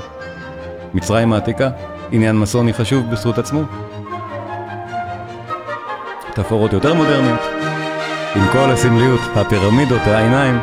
מצרים 0.93 1.33
העתיקה, 1.33 1.69
עניין 2.11 2.39
מסוני 2.39 2.73
חשוב 2.73 3.11
בזכות 3.11 3.37
עצמו. 3.37 3.61
תפאורות 6.33 6.73
יותר 6.73 6.93
מודרניות, 6.93 7.39
עם 8.35 8.47
כל 8.51 8.71
הסמליות, 8.71 9.19
הפירמידות, 9.35 10.01
העיניים. 10.01 10.59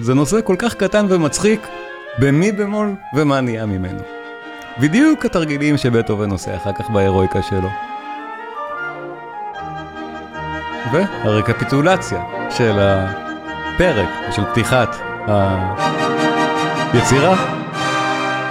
זה 0.00 0.14
נושא 0.14 0.40
כל 0.44 0.56
כך 0.58 0.74
קטן 0.74 1.06
ומצחיק, 1.08 1.68
במי 2.18 2.52
במול 2.52 2.94
ומה 3.14 3.40
נהיה 3.40 3.66
ממנו. 3.66 4.00
בדיוק 4.80 5.24
התרגילים 5.24 5.76
שבטהובן 5.76 6.30
עושה 6.30 6.56
אחר 6.56 6.72
כך 6.72 6.90
בהירואיקה 6.90 7.42
שלו. 7.42 7.68
והרקפיטולציה 10.92 12.22
של 12.50 12.78
הפרק, 12.78 14.08
של 14.30 14.42
פתיחת 14.44 14.96
היצירה, 16.92 17.36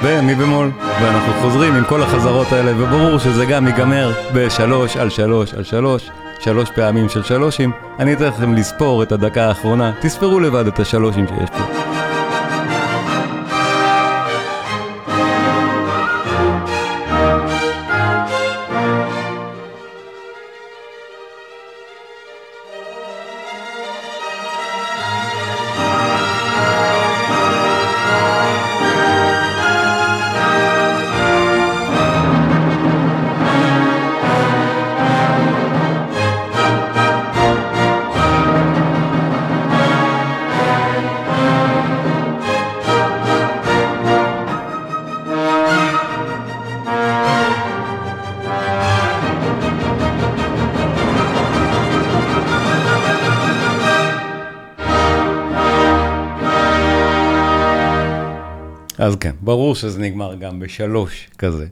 ומי 0.04 0.36
במול, 0.36 0.72
ואנחנו 1.02 1.34
חוזרים 1.41 1.76
עם 1.76 1.84
כל 1.86 2.04
החזרות 2.04 2.52
האלה, 2.52 2.72
וברור 2.78 3.18
שזה 3.18 3.45
גם 3.45 3.68
ייגמר 3.68 4.12
בשלוש 4.34 4.97
על 4.97 5.10
שלוש 5.10 5.54
על 5.54 5.64
שלוש. 5.64 6.10
שלוש 6.40 6.72
פעמים 6.72 7.10
של 7.10 7.24
שלושים, 7.24 7.72
אני 8.00 8.14
אתן 8.14 8.26
לכם 8.26 8.54
לספור 8.54 9.04
את 9.04 9.12
הדקה 9.12 9.48
האחרונה, 9.48 9.92
תספרו 10.02 10.40
לבד 10.40 10.68
את 10.68 10.80
השלושים 10.80 11.28
שיש 11.28 11.50
פה. 11.50 12.09
אז 59.10 59.16
כן, 59.16 59.36
ברור 59.41 59.76
שזה 59.76 59.99
נגמר 59.99 60.36
גם 60.36 60.60
בשלוש 60.60 61.28
כזה. 61.38 61.66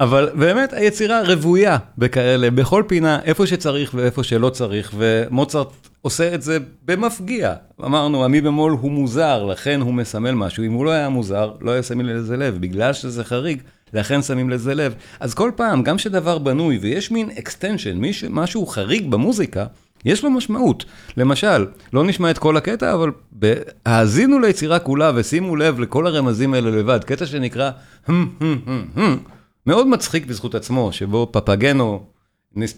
אבל 0.00 0.30
באמת 0.34 0.72
היצירה 0.72 1.22
רוויה 1.22 1.78
בכאלה, 1.98 2.50
בכל 2.50 2.82
פינה, 2.86 3.20
איפה 3.24 3.46
שצריך 3.46 3.90
ואיפה 3.94 4.22
שלא 4.22 4.50
צריך, 4.50 4.92
ומוצרט 4.96 5.68
עושה 6.02 6.34
את 6.34 6.42
זה 6.42 6.58
במפגיע. 6.84 7.54
אמרנו, 7.84 8.24
המי 8.24 8.40
במול 8.40 8.72
הוא 8.80 8.90
מוזר, 8.90 9.44
לכן 9.44 9.80
הוא 9.80 9.94
מסמל 9.94 10.30
משהו. 10.30 10.64
אם 10.64 10.72
הוא 10.72 10.84
לא 10.84 10.90
היה 10.90 11.08
מוזר, 11.08 11.52
לא 11.60 11.70
היה 11.70 11.82
שמים 11.82 12.06
לזה 12.06 12.36
לב, 12.36 12.58
בגלל 12.60 12.92
שזה 12.92 13.24
חריג, 13.24 13.62
לכן 13.92 14.22
שמים 14.22 14.50
לזה 14.50 14.74
לב. 14.74 14.94
אז 15.20 15.34
כל 15.34 15.50
פעם, 15.56 15.82
גם 15.82 15.98
שדבר 15.98 16.38
בנוי 16.38 16.78
ויש 16.78 17.10
מין 17.10 17.30
extension, 17.30 17.96
משהו 18.30 18.66
חריג 18.66 19.10
במוזיקה, 19.10 19.66
יש 20.04 20.24
לו 20.24 20.30
משמעות. 20.30 20.84
למשל, 21.16 21.66
לא 21.92 22.04
נשמע 22.04 22.30
את 22.30 22.38
כל 22.38 22.56
הקטע, 22.56 22.94
אבל 22.94 23.10
האזינו 23.86 24.38
ליצירה 24.38 24.78
כולה 24.78 25.12
ושימו 25.14 25.56
לב 25.56 25.80
לכל 25.80 26.06
הרמזים 26.06 26.54
האלה 26.54 26.70
לבד. 26.70 27.04
קטע 27.04 27.26
שנקרא, 27.26 27.70
מאוד 29.66 29.86
מצחיק 29.86 30.26
בזכות 30.26 30.54
עצמו, 30.54 30.92
שבו 30.92 31.28
פפגנו, 31.32 32.04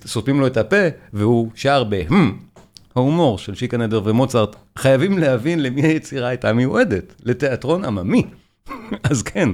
סותמים 0.06 0.40
לו 0.40 0.46
את 0.46 0.56
הפה, 0.56 0.86
והוא 1.12 1.50
שר 1.54 1.84
ב... 1.88 2.02
ההומור 2.96 3.38
של 3.38 3.54
שיקה 3.54 3.76
נדר 3.76 4.00
ומוצרט, 4.04 4.56
חייבים 4.78 5.18
להבין 5.18 5.62
למי 5.62 5.82
היצירה 5.82 6.28
הייתה 6.28 6.52
מיועדת, 6.52 7.14
לתיאטרון 7.24 7.84
עממי. 7.84 8.26
אז 9.10 9.22
כן, 9.22 9.48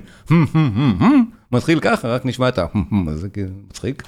מתחיל 1.53 1.81
ככה, 1.81 2.09
רק 2.09 2.27
נשמע 2.27 2.49
את 2.49 2.59
ה... 2.59 2.67
זה 3.14 3.29
כאילו 3.29 3.51
מצחיק. 3.71 4.03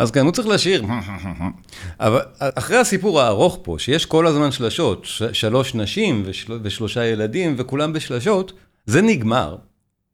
אז 0.00 0.10
כן, 0.10 0.24
הוא 0.24 0.32
צריך 0.32 0.48
לשיר. 0.48 0.84
אבל 2.00 2.20
אחרי 2.38 2.76
הסיפור 2.76 3.20
הארוך 3.20 3.58
פה, 3.62 3.76
שיש 3.78 4.06
כל 4.06 4.26
הזמן 4.26 4.52
שלשות, 4.52 5.06
שלוש 5.32 5.74
נשים 5.74 6.22
ושלושה 6.62 7.04
ילדים, 7.04 7.54
וכולם 7.58 7.92
בשלשות, 7.92 8.52
זה 8.86 9.02
נגמר. 9.02 9.56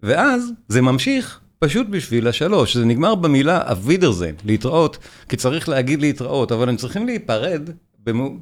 ואז 0.02 0.52
זה 0.68 0.82
ממשיך 0.82 1.40
פשוט 1.58 1.86
בשביל 1.90 2.28
השלוש. 2.28 2.76
זה 2.76 2.84
נגמר 2.84 3.14
במילה 3.14 3.60
אבידרזן, 3.64 4.34
להתראות, 4.44 4.98
כי 5.28 5.36
צריך 5.36 5.68
להגיד 5.68 6.00
להתראות, 6.00 6.52
אבל 6.52 6.68
הם 6.68 6.76
צריכים 6.76 7.06
להיפרד 7.06 7.70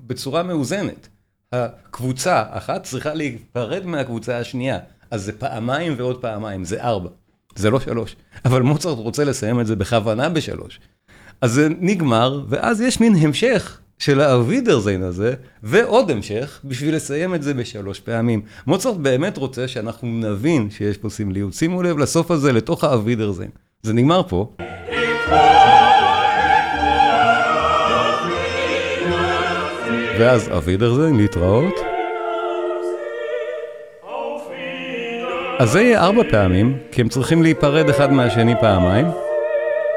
בצורה 0.07 0.43
מאוזנת. 0.43 1.09
הקבוצה 1.53 2.43
אחת 2.51 2.83
צריכה 2.83 3.15
להיפרד 3.15 3.87
מהקבוצה 3.87 4.39
השנייה. 4.39 4.79
אז 5.11 5.25
זה 5.25 5.33
פעמיים 5.33 5.95
ועוד 5.97 6.21
פעמיים, 6.21 6.65
זה 6.65 6.83
ארבע. 6.83 7.09
זה 7.57 7.71
לא 7.71 7.81
שלוש. 7.81 8.17
אבל 8.45 8.63
מוצרט 8.63 8.99
רוצה 8.99 9.25
לסיים 9.25 9.61
את 9.61 9.67
זה 9.67 9.77
בכוונה 9.77 10.29
בשלוש. 10.29 10.81
אז 11.41 11.53
זה 11.53 11.69
נגמר, 11.81 12.45
ואז 12.49 12.81
יש 12.81 13.01
מין 13.01 13.15
המשך 13.17 13.79
של 13.99 14.21
האבידרזיין 14.21 15.03
הזה, 15.03 15.35
ועוד 15.63 16.11
המשך, 16.11 16.61
בשביל 16.65 16.95
לסיים 16.95 17.35
את 17.35 17.43
זה 17.43 17.55
בשלוש 17.55 18.01
פעמים. 18.01 18.43
מוצרט 18.67 18.97
באמת 18.97 19.37
רוצה 19.37 19.69
שאנחנו 19.69 20.09
נבין 20.09 20.71
שיש 20.71 20.99
פה 20.99 21.11
סמליות. 21.11 21.55
שימו 21.55 21.83
לב 21.83 21.99
לסוף 21.99 22.31
הזה, 22.31 22.53
לתוך 22.53 22.85
האבידרזיין. 22.85 23.51
זה 23.83 23.93
נגמר 23.93 24.23
פה. 24.29 24.53
ואז 30.19 30.49
אבידרזיין, 30.57 31.17
להתראות. 31.17 31.75
אז 35.59 35.71
זה 35.71 35.83
יהיה 35.83 36.03
ארבע 36.03 36.23
פעמים, 36.31 36.79
כי 36.93 37.01
הם 37.01 37.09
צריכים 37.09 37.43
להיפרד 37.43 37.89
אחד 37.89 38.13
מהשני 38.13 38.55
פעמיים. 38.61 39.24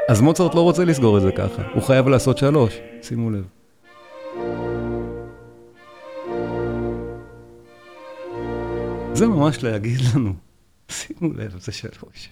אז 0.08 0.20
מוצרט 0.20 0.54
לא 0.54 0.60
רוצה 0.60 0.84
לסגור 0.84 1.16
את 1.16 1.22
זה 1.22 1.32
ככה, 1.32 1.62
הוא 1.74 1.82
חייב 1.82 2.08
לעשות 2.08 2.38
שלוש, 2.38 2.78
שימו 3.02 3.30
לב. 3.30 3.44
זה 9.14 9.26
ממש 9.26 9.62
להגיד 9.62 10.00
לנו, 10.00 10.32
שימו 10.90 11.32
לב, 11.32 11.58
זה 11.60 11.72
שלוש. 11.72 12.28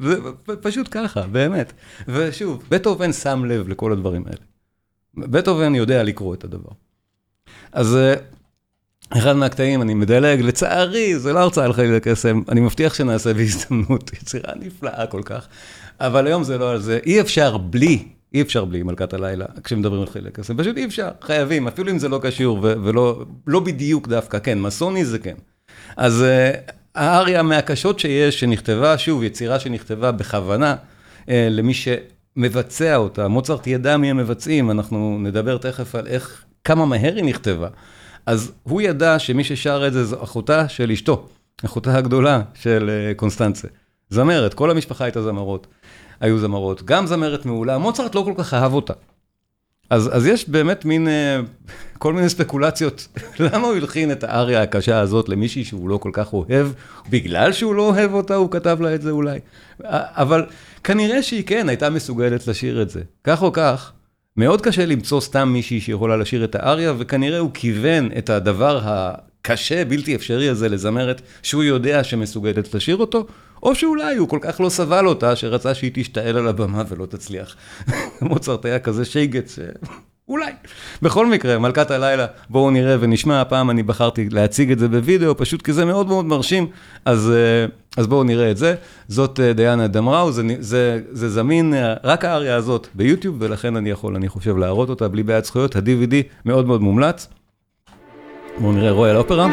זה 0.00 0.16
פשוט 0.62 0.88
ככה, 0.90 1.22
באמת. 1.22 1.72
ושוב, 2.08 2.64
בטהובן 2.68 3.12
שם 3.12 3.44
לב 3.44 3.68
לכל 3.68 3.92
הדברים 3.92 4.24
האלה. 4.26 4.44
בטהובן 5.14 5.74
יודע 5.74 6.02
לקרוא 6.02 6.34
את 6.34 6.44
הדבר. 6.44 6.70
אז 7.72 7.96
אה, 7.96 8.14
אחד 9.18 9.32
מהקטעים, 9.32 9.82
אני 9.82 9.94
מדלג, 9.94 10.40
לצערי, 10.40 11.18
זה 11.18 11.32
לא 11.32 11.38
הרצאה 11.38 11.64
על 11.64 11.72
חליל 11.72 11.94
הקסם, 11.94 12.42
אני 12.48 12.60
מבטיח 12.60 12.94
שנעשה 12.94 13.34
בהזדמנות, 13.34 14.12
יצירה 14.12 14.52
נפלאה 14.60 15.06
כל 15.06 15.22
כך, 15.24 15.48
אבל 16.00 16.26
היום 16.26 16.44
זה 16.44 16.58
לא 16.58 16.70
על 16.70 16.78
זה, 16.78 16.98
אי 17.06 17.20
אפשר 17.20 17.56
בלי, 17.56 18.04
אי 18.34 18.42
אפשר 18.42 18.64
בלי 18.64 18.82
מלכת 18.82 19.14
הלילה, 19.14 19.44
כשמדברים 19.64 20.00
על 20.00 20.06
חליל 20.06 20.26
הקסם, 20.26 20.56
פשוט 20.56 20.76
אי 20.76 20.84
אפשר, 20.84 21.08
חייבים, 21.20 21.68
אפילו 21.68 21.90
אם 21.90 21.98
זה 21.98 22.08
לא 22.08 22.18
קשור 22.22 22.58
ולא 22.62 23.24
לא 23.46 23.60
בדיוק 23.60 24.08
דווקא, 24.08 24.38
כן, 24.38 24.60
מסוני 24.60 25.04
זה 25.04 25.18
כן. 25.18 25.34
אז 25.96 26.24
uh, 26.24 26.72
האריה 26.94 27.42
מהקשות 27.42 27.98
שיש, 27.98 28.40
שנכתבה, 28.40 28.98
שוב, 28.98 29.22
יצירה 29.22 29.60
שנכתבה 29.60 30.12
בכוונה, 30.12 30.76
uh, 31.20 31.28
למי 31.50 31.72
שמבצע 31.74 32.96
אותה, 32.96 33.28
מוצרט 33.28 33.66
ידע 33.66 33.96
מי 33.96 34.10
המבצעים, 34.10 34.70
אנחנו 34.70 35.18
נדבר 35.20 35.58
תכף 35.58 35.94
על 35.94 36.06
איך, 36.06 36.44
כמה 36.64 36.86
מהר 36.86 37.14
היא 37.14 37.24
נכתבה. 37.24 37.68
אז 38.26 38.52
הוא 38.62 38.82
ידע 38.82 39.18
שמי 39.18 39.44
ששר 39.44 39.86
את 39.86 39.92
זה 39.92 40.04
זו 40.04 40.22
אחותה 40.22 40.68
של 40.68 40.90
אשתו, 40.90 41.28
אחותה 41.64 41.96
הגדולה 41.96 42.42
של 42.54 42.90
uh, 42.90 43.14
קונסטנצה. 43.18 43.68
זמרת, 44.10 44.54
כל 44.54 44.70
המשפחה 44.70 45.04
הייתה 45.04 45.22
זמרות, 45.22 45.66
היו 46.22 46.38
זמרות. 46.38 46.82
גם 46.82 47.06
זמרת 47.06 47.46
מעולה, 47.46 47.78
מוצרט 47.78 48.14
לא 48.14 48.22
כל 48.24 48.34
כך 48.36 48.54
אהב 48.54 48.72
אותה. 48.72 48.92
אז, 49.90 50.16
אז 50.16 50.26
יש 50.26 50.48
באמת 50.48 50.84
מין, 50.84 51.06
uh, 51.06 51.70
כל 51.98 52.12
מיני 52.12 52.28
ספקולציות, 52.28 53.08
למה 53.40 53.66
הוא 53.66 53.76
הלחין 53.76 54.12
את 54.12 54.24
האריה 54.24 54.62
הקשה 54.62 55.00
הזאת 55.00 55.28
למישהי 55.28 55.64
שהוא 55.64 55.88
לא 55.88 55.96
כל 55.96 56.10
כך 56.12 56.32
אוהב, 56.32 56.66
בגלל 57.10 57.52
שהוא 57.52 57.74
לא 57.74 57.88
אוהב 57.88 58.14
אותה, 58.14 58.34
הוא 58.34 58.50
כתב 58.50 58.78
לה 58.80 58.94
את 58.94 59.02
זה 59.02 59.10
אולי. 59.10 59.38
אבל 59.84 60.46
כנראה 60.84 61.22
שהיא 61.22 61.44
כן 61.46 61.68
הייתה 61.68 61.90
מסוגלת 61.90 62.46
לשיר 62.46 62.82
את 62.82 62.90
זה. 62.90 63.00
כך 63.24 63.42
או 63.42 63.52
כך, 63.52 63.92
מאוד 64.36 64.60
קשה 64.60 64.86
למצוא 64.86 65.20
סתם 65.20 65.48
מישהי 65.48 65.80
שיכולה 65.80 66.16
לשיר 66.16 66.44
את 66.44 66.54
האריה, 66.54 66.92
וכנראה 66.98 67.38
הוא 67.38 67.50
כיוון 67.54 68.08
את 68.18 68.30
הדבר 68.30 68.80
הקשה, 69.44 69.84
בלתי 69.84 70.14
אפשרי 70.14 70.48
הזה 70.48 70.68
לזמרת, 70.68 71.22
שהוא 71.42 71.62
יודע 71.62 72.04
שמסוגלת 72.04 72.74
לשיר 72.74 72.96
אותו, 72.96 73.26
או 73.62 73.74
שאולי 73.74 74.16
הוא 74.16 74.28
כל 74.28 74.38
כך 74.42 74.60
לא 74.60 74.68
סבל 74.68 75.06
אותה, 75.06 75.36
שרצה 75.36 75.74
שהיא 75.74 75.90
תשתעל 75.94 76.36
על 76.36 76.48
הבמה 76.48 76.82
ולא 76.88 77.06
תצליח. 77.06 77.56
מוצרט 78.20 78.64
היה 78.64 78.78
כזה 78.78 79.04
שייגץ. 79.04 79.58
אולי. 80.28 80.52
בכל 81.02 81.26
מקרה, 81.26 81.58
מלכת 81.58 81.90
הלילה, 81.90 82.26
בואו 82.50 82.70
נראה 82.70 82.96
ונשמע, 83.00 83.40
הפעם 83.40 83.70
אני 83.70 83.82
בחרתי 83.82 84.28
להציג 84.28 84.72
את 84.72 84.78
זה 84.78 84.88
בווידאו, 84.88 85.36
פשוט 85.36 85.62
כי 85.62 85.72
זה 85.72 85.84
מאוד 85.84 86.06
מאוד 86.06 86.24
מרשים, 86.24 86.66
אז, 87.04 87.32
אז 87.96 88.06
בואו 88.06 88.24
נראה 88.24 88.50
את 88.50 88.56
זה. 88.56 88.74
זאת 89.08 89.40
דיאנה 89.40 89.86
דמראו, 89.86 90.32
זה, 90.32 90.42
זה, 90.60 91.00
זה 91.10 91.28
זמין, 91.28 91.74
רק 92.04 92.24
האריה 92.24 92.56
הזאת 92.56 92.86
ביוטיוב, 92.94 93.36
ולכן 93.38 93.76
אני 93.76 93.90
יכול, 93.90 94.16
אני 94.16 94.28
חושב, 94.28 94.56
להראות 94.56 94.88
אותה 94.88 95.08
בלי 95.08 95.22
בעיית 95.22 95.44
זכויות. 95.44 95.76
ה-DVD 95.76 96.14
מאוד 96.44 96.66
מאוד 96.66 96.80
מומלץ. 96.80 97.28
בואו 98.58 98.72
נראה 98.72 98.90
רויאל 98.90 99.16
אופרה. 99.16 99.46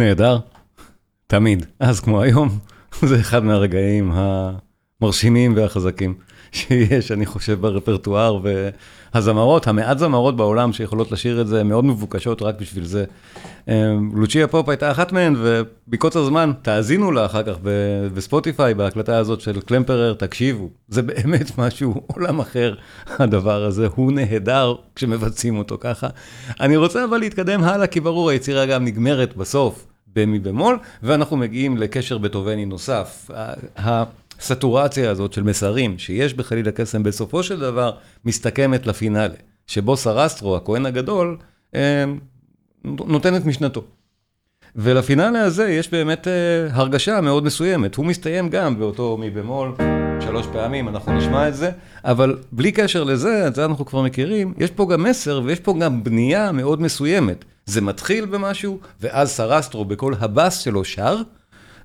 נהדר, 0.00 0.38
תמיד, 1.26 1.66
אז 1.80 2.00
כמו 2.00 2.22
היום, 2.22 2.58
זה 3.08 3.20
אחד 3.20 3.44
מהרגעים 3.44 4.12
המרשימים 4.14 5.56
והחזקים 5.56 6.14
שיש, 6.52 7.12
אני 7.12 7.26
חושב, 7.26 7.60
ברפרטואר, 7.60 8.40
והזמרות, 9.14 9.66
המעט 9.66 9.98
זמרות 9.98 10.36
בעולם 10.36 10.72
שיכולות 10.72 11.12
לשיר 11.12 11.40
את 11.40 11.46
זה, 11.46 11.64
מאוד 11.64 11.84
מבוקשות 11.84 12.42
רק 12.42 12.60
בשביל 12.60 12.84
זה. 12.84 13.04
אמ, 13.68 14.10
לוצ'יה 14.14 14.46
פופ 14.46 14.68
הייתה 14.68 14.90
אחת 14.90 15.12
מהן, 15.12 15.36
ובקוצר 15.38 16.24
זמן, 16.24 16.52
תאזינו 16.62 17.12
לה 17.12 17.26
אחר 17.26 17.42
כך 17.42 17.58
בספוטיפיי, 18.14 18.74
בהקלטה 18.74 19.18
הזאת 19.18 19.40
של 19.40 19.60
קלמפרר, 19.60 20.14
תקשיבו, 20.14 20.68
זה 20.88 21.02
באמת 21.02 21.50
משהו, 21.58 22.02
עולם 22.06 22.40
אחר, 22.40 22.74
הדבר 23.06 23.64
הזה, 23.64 23.88
הוא 23.94 24.12
נהדר 24.12 24.74
כשמבצעים 24.94 25.58
אותו 25.58 25.76
ככה. 25.80 26.08
אני 26.60 26.76
רוצה 26.76 27.04
אבל 27.04 27.18
להתקדם 27.18 27.64
הלאה, 27.64 27.86
כי 27.86 28.00
ברור, 28.00 28.30
היצירה 28.30 28.66
גם 28.66 28.84
נגמרת 28.84 29.36
בסוף. 29.36 29.89
במי 30.16 30.38
במול, 30.38 30.78
ואנחנו 31.02 31.36
מגיעים 31.36 31.76
לקשר 31.76 32.18
בטובני 32.18 32.66
נוסף. 32.66 33.30
הסטורציה 33.76 35.10
הזאת 35.10 35.32
של 35.32 35.42
מסרים 35.42 35.98
שיש 35.98 36.34
בחליל 36.34 36.68
הקסם 36.68 37.02
בסופו 37.02 37.42
של 37.42 37.60
דבר 37.60 37.92
מסתכמת 38.24 38.86
לפינאלה, 38.86 39.34
שבו 39.66 39.96
סרסטרו, 39.96 40.56
הכהן 40.56 40.86
הגדול, 40.86 41.36
אה, 41.74 42.04
נותן 42.84 43.36
את 43.36 43.44
משנתו. 43.44 43.84
ולפינאלה 44.76 45.42
הזה 45.42 45.68
יש 45.68 45.90
באמת 45.90 46.28
אה, 46.28 46.32
הרגשה 46.70 47.20
מאוד 47.20 47.44
מסוימת. 47.44 47.94
הוא 47.94 48.06
מסתיים 48.06 48.48
גם 48.48 48.78
באותו 48.78 49.16
מי 49.16 49.30
במול, 49.30 49.74
שלוש 50.20 50.46
פעמים, 50.52 50.88
אנחנו 50.88 51.12
נשמע 51.12 51.48
את 51.48 51.54
זה, 51.54 51.70
אבל 52.04 52.36
בלי 52.52 52.72
קשר 52.72 53.04
לזה, 53.04 53.44
את 53.48 53.54
זה 53.54 53.64
אנחנו 53.64 53.86
כבר 53.86 54.02
מכירים, 54.02 54.54
יש 54.58 54.70
פה 54.70 54.88
גם 54.90 55.02
מסר 55.02 55.40
ויש 55.44 55.60
פה 55.60 55.74
גם 55.80 56.04
בנייה 56.04 56.52
מאוד 56.52 56.80
מסוימת. 56.82 57.44
זה 57.70 57.80
מתחיל 57.80 58.24
במשהו, 58.24 58.80
ואז 59.00 59.30
סרסטרו 59.30 59.84
בכל 59.84 60.14
הבאס 60.20 60.58
שלו 60.58 60.84
שר, 60.84 61.16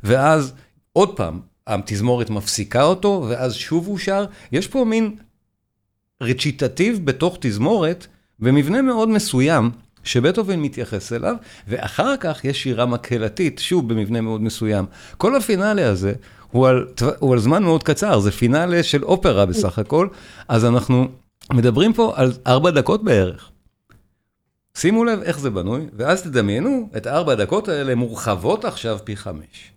ואז 0.03 0.53
עוד 0.93 1.17
פעם, 1.17 1.39
התזמורת 1.67 2.29
מפסיקה 2.29 2.83
אותו, 2.83 3.25
ואז 3.29 3.53
שוב 3.53 3.87
הוא 3.87 3.97
שר. 3.97 4.25
יש 4.51 4.67
פה 4.67 4.85
מין 4.85 5.15
רציטטיב 6.21 7.05
בתוך 7.05 7.37
תזמורת, 7.41 8.07
במבנה 8.39 8.81
מאוד 8.81 9.09
מסוים, 9.09 9.71
שבטהובן 10.03 10.59
מתייחס 10.59 11.13
אליו, 11.13 11.35
ואחר 11.67 12.17
כך 12.19 12.45
יש 12.45 12.63
שירה 12.63 12.85
מקהלתית, 12.85 13.59
שוב 13.59 13.93
במבנה 13.93 14.21
מאוד 14.21 14.41
מסוים. 14.41 14.85
כל 15.17 15.35
הפינאלה 15.35 15.89
הזה 15.89 16.13
הוא 16.51 16.67
על, 16.67 16.87
הוא 17.19 17.33
על 17.33 17.39
זמן 17.39 17.63
מאוד 17.63 17.83
קצר, 17.83 18.19
זה 18.19 18.31
פינאלה 18.31 18.83
של 18.83 19.03
אופרה 19.03 19.45
בסך 19.45 19.79
הכל, 19.79 20.07
אז 20.47 20.65
אנחנו 20.65 21.07
מדברים 21.53 21.93
פה 21.93 22.13
על 22.15 22.31
ארבע 22.47 22.71
דקות 22.71 23.03
בערך. 23.03 23.49
שימו 24.75 25.05
לב 25.05 25.21
איך 25.21 25.39
זה 25.39 25.49
בנוי, 25.49 25.87
ואז 25.93 26.23
תדמיינו 26.23 26.89
את 26.97 27.05
הארבע 27.05 27.31
הדקות 27.31 27.67
האלה 27.67 27.95
מורחבות 27.95 28.65
עכשיו 28.65 28.99
פי 29.03 29.15
חמש. 29.15 29.71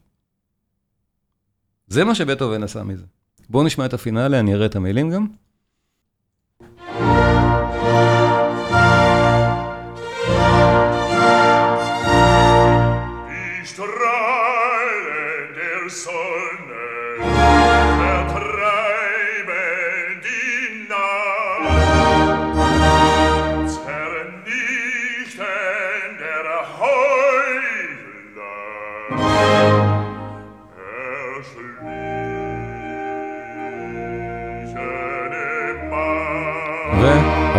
זה 1.86 2.04
מה 2.04 2.14
שבטהובן 2.14 2.62
עשה 2.62 2.82
מזה. 2.82 3.04
בואו 3.50 3.64
נשמע 3.64 3.86
את 3.86 3.94
הפינאלה, 3.94 4.40
אני 4.40 4.54
אראה 4.54 4.66
את 4.66 4.76
המילים 4.76 5.10
גם. 5.10 5.26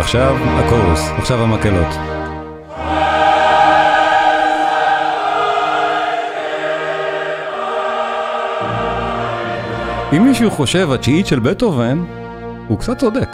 ועכשיו 0.00 0.36
הקורוס, 0.36 1.00
עכשיו 1.18 1.42
המקהלות. 1.42 1.94
אם 10.16 10.24
מישהו 10.24 10.50
חושב 10.50 10.92
התשיעית 10.92 11.26
של 11.26 11.38
בטהובן, 11.38 12.04
הוא 12.68 12.78
קצת 12.78 12.98
צודק. 12.98 13.28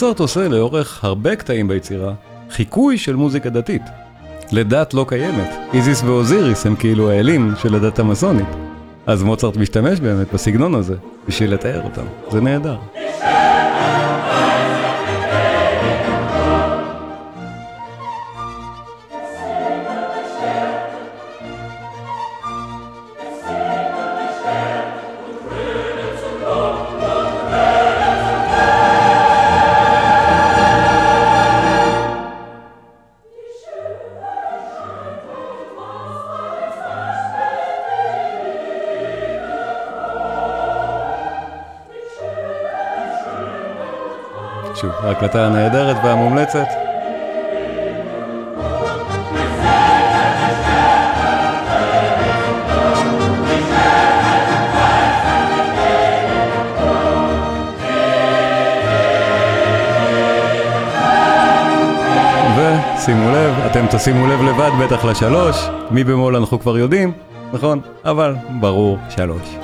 מוצרט 0.00 0.20
עושה 0.20 0.48
לאורך 0.48 1.04
הרבה 1.04 1.36
קטעים 1.36 1.68
ביצירה 1.68 2.12
חיקוי 2.50 2.98
של 2.98 3.16
מוזיקה 3.16 3.50
דתית. 3.50 3.82
לדת 4.52 4.94
לא 4.94 5.04
קיימת, 5.08 5.48
איזיס 5.74 6.02
ואוזיריס 6.02 6.66
הם 6.66 6.76
כאילו 6.76 7.10
האלים 7.10 7.52
של 7.62 7.74
הדת 7.74 7.98
המסונית. 7.98 8.48
אז 9.06 9.22
מוצרט 9.22 9.56
משתמש 9.56 10.00
באמת 10.00 10.34
בסגנון 10.34 10.74
הזה 10.74 10.94
בשביל 11.28 11.54
לתאר 11.54 11.82
אותם, 11.84 12.04
זה 12.30 12.40
נהדר. 12.40 12.76
שוב, 44.80 44.90
ההקלטה 45.02 45.46
הנהדרת 45.46 45.96
והמומלצת. 46.04 46.66
ושימו 62.56 63.30
לב, 63.30 63.54
אתם 63.70 63.86
תשימו 63.90 64.26
לב 64.26 64.42
לבד 64.42 64.70
בטח 64.80 65.04
לשלוש, 65.04 65.68
מי 65.90 66.04
במול 66.04 66.36
אנחנו 66.36 66.60
כבר 66.60 66.78
יודעים, 66.78 67.12
נכון? 67.52 67.80
אבל 68.04 68.34
ברור 68.60 68.98
שלוש. 69.08 69.59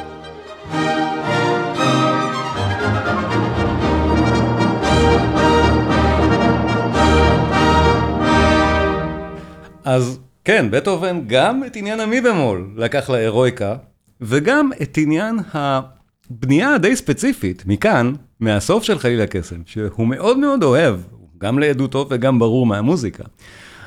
אז 9.97 10.19
כן, 10.45 10.67
בטהובן 10.71 11.21
גם 11.27 11.65
את 11.65 11.77
עניין 11.77 12.01
המי 12.01 12.21
במול 12.21 12.71
לקח 12.77 13.11
להירואיקה, 13.11 13.77
וגם 14.21 14.71
את 14.83 14.99
עניין 14.99 15.39
הבנייה 15.53 16.75
הדי 16.75 16.97
ספציפית, 16.97 17.63
מכאן, 17.67 18.13
מהסוף 18.41 18.83
של 18.83 18.99
חליל 18.99 19.21
הקסם, 19.21 19.61
שהוא 19.67 20.07
מאוד 20.07 20.39
מאוד 20.39 20.63
אוהב, 20.63 20.97
גם 21.39 21.59
לעדותו 21.59 22.07
וגם 22.11 22.39
ברור 22.39 22.67
מהמוזיקה. 22.67 23.25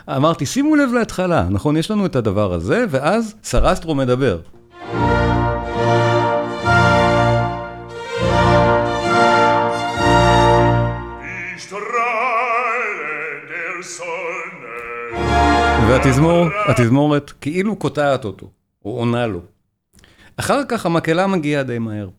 אמרתי, 0.09 0.45
שימו 0.45 0.75
לב 0.75 0.89
להתחלה, 0.93 1.47
נכון? 1.49 1.77
יש 1.77 1.91
לנו 1.91 2.05
את 2.05 2.15
הדבר 2.15 2.53
הזה, 2.53 2.85
ואז 2.89 3.35
סרסטרו 3.43 3.95
מדבר. 3.95 4.39
התזמור, 15.99 16.47
התזמורת 16.67 17.31
כאילו 17.41 17.75
קוטעת 17.75 18.25
אותו, 18.25 18.49
או 18.85 18.97
עונה 18.99 19.27
לו. 19.27 19.41
אחר 20.37 20.61
כך 20.67 20.85
המקהלה 20.85 21.27
מגיעה 21.27 21.63
די 21.63 21.79
מהר. 21.79 22.09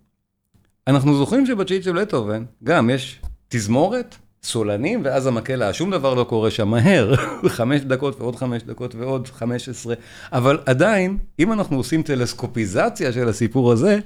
אנחנו 0.86 1.16
זוכרים 1.16 1.46
שבתשיעית 1.46 1.84
של 1.84 2.00
בטהובן, 2.00 2.44
גם 2.64 2.90
יש 2.90 3.20
תזמורת, 3.48 4.16
סולנים, 4.42 5.00
ואז 5.04 5.26
המקהלה, 5.26 5.72
שום 5.72 5.90
דבר 5.90 6.14
לא 6.14 6.24
קורה 6.24 6.50
שם 6.50 6.68
מהר, 6.68 7.14
חמש 7.48 7.80
דקות 7.80 8.20
ועוד 8.20 8.36
חמש 8.36 8.62
דקות 8.62 8.94
ועוד 8.94 9.28
חמש 9.28 9.68
עשרה, 9.68 9.94
אבל 10.32 10.58
עדיין, 10.66 11.18
אם 11.38 11.52
אנחנו 11.52 11.76
עושים 11.76 12.02
טלסקופיזציה 12.02 13.12
של 13.12 13.28
הסיפור 13.28 13.72
הזה, 13.72 13.98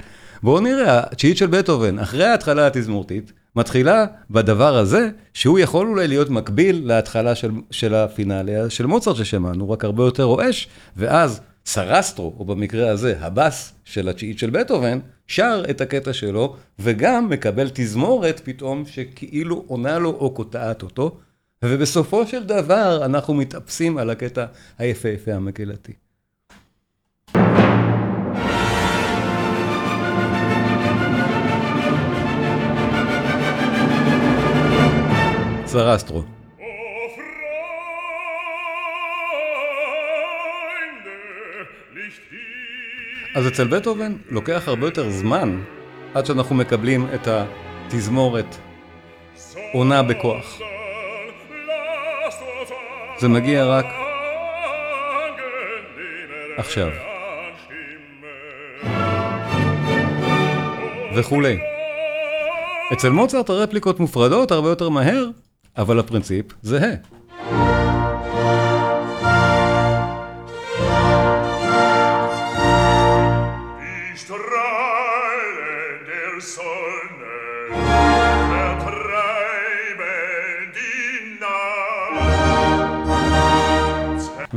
בואו 0.43 0.61
נראה, 0.61 0.99
התשיעית 0.99 1.37
של 1.37 1.47
בטהובן, 1.47 1.99
אחרי 1.99 2.25
ההתחלה 2.25 2.67
התזמורתית, 2.67 3.33
מתחילה 3.57 4.07
בדבר 4.31 4.77
הזה, 4.77 5.11
שהוא 5.35 5.59
יכול 5.59 5.87
אולי 5.87 6.09
להיות 6.09 6.31
מקביל 6.31 6.83
להתחלה 6.87 7.35
של, 7.35 7.51
של 7.71 7.95
הפינאליה 7.95 8.71
של 8.71 8.87
מוצרט 8.87 9.17
ששמענו, 9.17 9.71
רק 9.71 9.85
הרבה 9.85 10.05
יותר 10.05 10.23
רועש, 10.23 10.69
ואז 10.97 11.41
סרסטרו, 11.67 12.35
או 12.39 12.45
במקרה 12.45 12.91
הזה, 12.91 13.15
הבאס 13.21 13.73
של 13.85 14.09
התשיעית 14.09 14.39
של 14.39 14.51
בטהובן, 14.51 14.99
שר 15.27 15.63
את 15.71 15.81
הקטע 15.81 16.13
שלו, 16.13 16.57
וגם 16.79 17.29
מקבל 17.31 17.71
תזמורת 17.75 18.41
פתאום 18.45 18.85
שכאילו 18.87 19.65
עונה 19.67 19.99
לו 19.99 20.11
או 20.11 20.35
קוטעת 20.35 20.83
אותו, 20.83 21.19
ובסופו 21.65 22.27
של 22.27 22.45
דבר 22.45 23.05
אנחנו 23.05 23.35
מתאפסים 23.35 23.99
על 23.99 24.11
הקטע 24.11 24.47
היפהפה 24.79 25.33
המקהלתי. 25.33 26.04
סרסטרו. 35.75 36.23
אז 43.37 43.49
אצל 43.49 43.67
בטהובן 43.67 44.13
לוקח 44.31 44.63
הרבה 44.67 44.87
יותר 44.87 45.11
זמן 45.11 45.63
עד 46.15 46.27
שאנחנו 46.27 46.55
מקבלים 46.55 47.07
את 47.15 47.29
התזמורת 47.29 48.57
עונה 49.73 50.03
בכוח. 50.03 50.59
זה 53.19 53.29
מגיע 53.29 53.65
רק 53.65 53.87
עכשיו. 56.57 56.89
וכולי. 61.17 61.59
אצל 62.93 63.11
מוצרט 63.11 63.51
הרפליקות 63.51 64.01
מופרדות 64.01 64.51
הרבה 64.51 64.69
יותר 64.69 64.89
מהר, 64.89 65.27
אבל 65.77 65.99
הפרינציפ 65.99 66.47
זהה. 66.63 66.95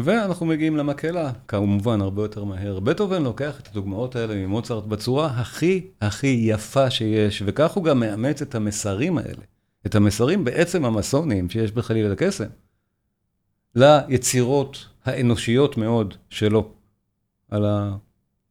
ואנחנו 0.04 0.46
מגיעים 0.46 0.78
למקהלה, 0.78 1.32
כמובן 1.48 2.02
הרבה 2.02 2.22
יותר 2.22 2.44
מהר. 2.44 2.80
בטהובן 2.80 3.24
לוקח 3.24 3.60
את 3.60 3.68
הדוגמאות 3.68 4.16
האלה 4.16 4.36
ממוצרט 4.36 4.84
בצורה 4.84 5.28
הכי 5.28 5.88
הכי 6.02 6.40
יפה 6.42 6.90
שיש, 6.90 7.44
וכך 7.46 7.72
הוא 7.72 7.84
גם 7.84 8.00
מאמץ 8.00 8.42
את 8.42 8.56
המסרים 8.56 9.18
האלה, 9.18 9.42
את 9.86 9.96
המסרים 9.96 10.44
בעצם 10.44 10.86
המסוניים 10.86 11.50
שיש 11.50 11.72
בחליל 11.72 12.12
הקסם, 12.12 12.48
ליצירות 13.76 14.86
האנושיות 15.06 15.78
מאוד 15.78 16.14
שלו, 16.30 16.72
על 17.50 17.66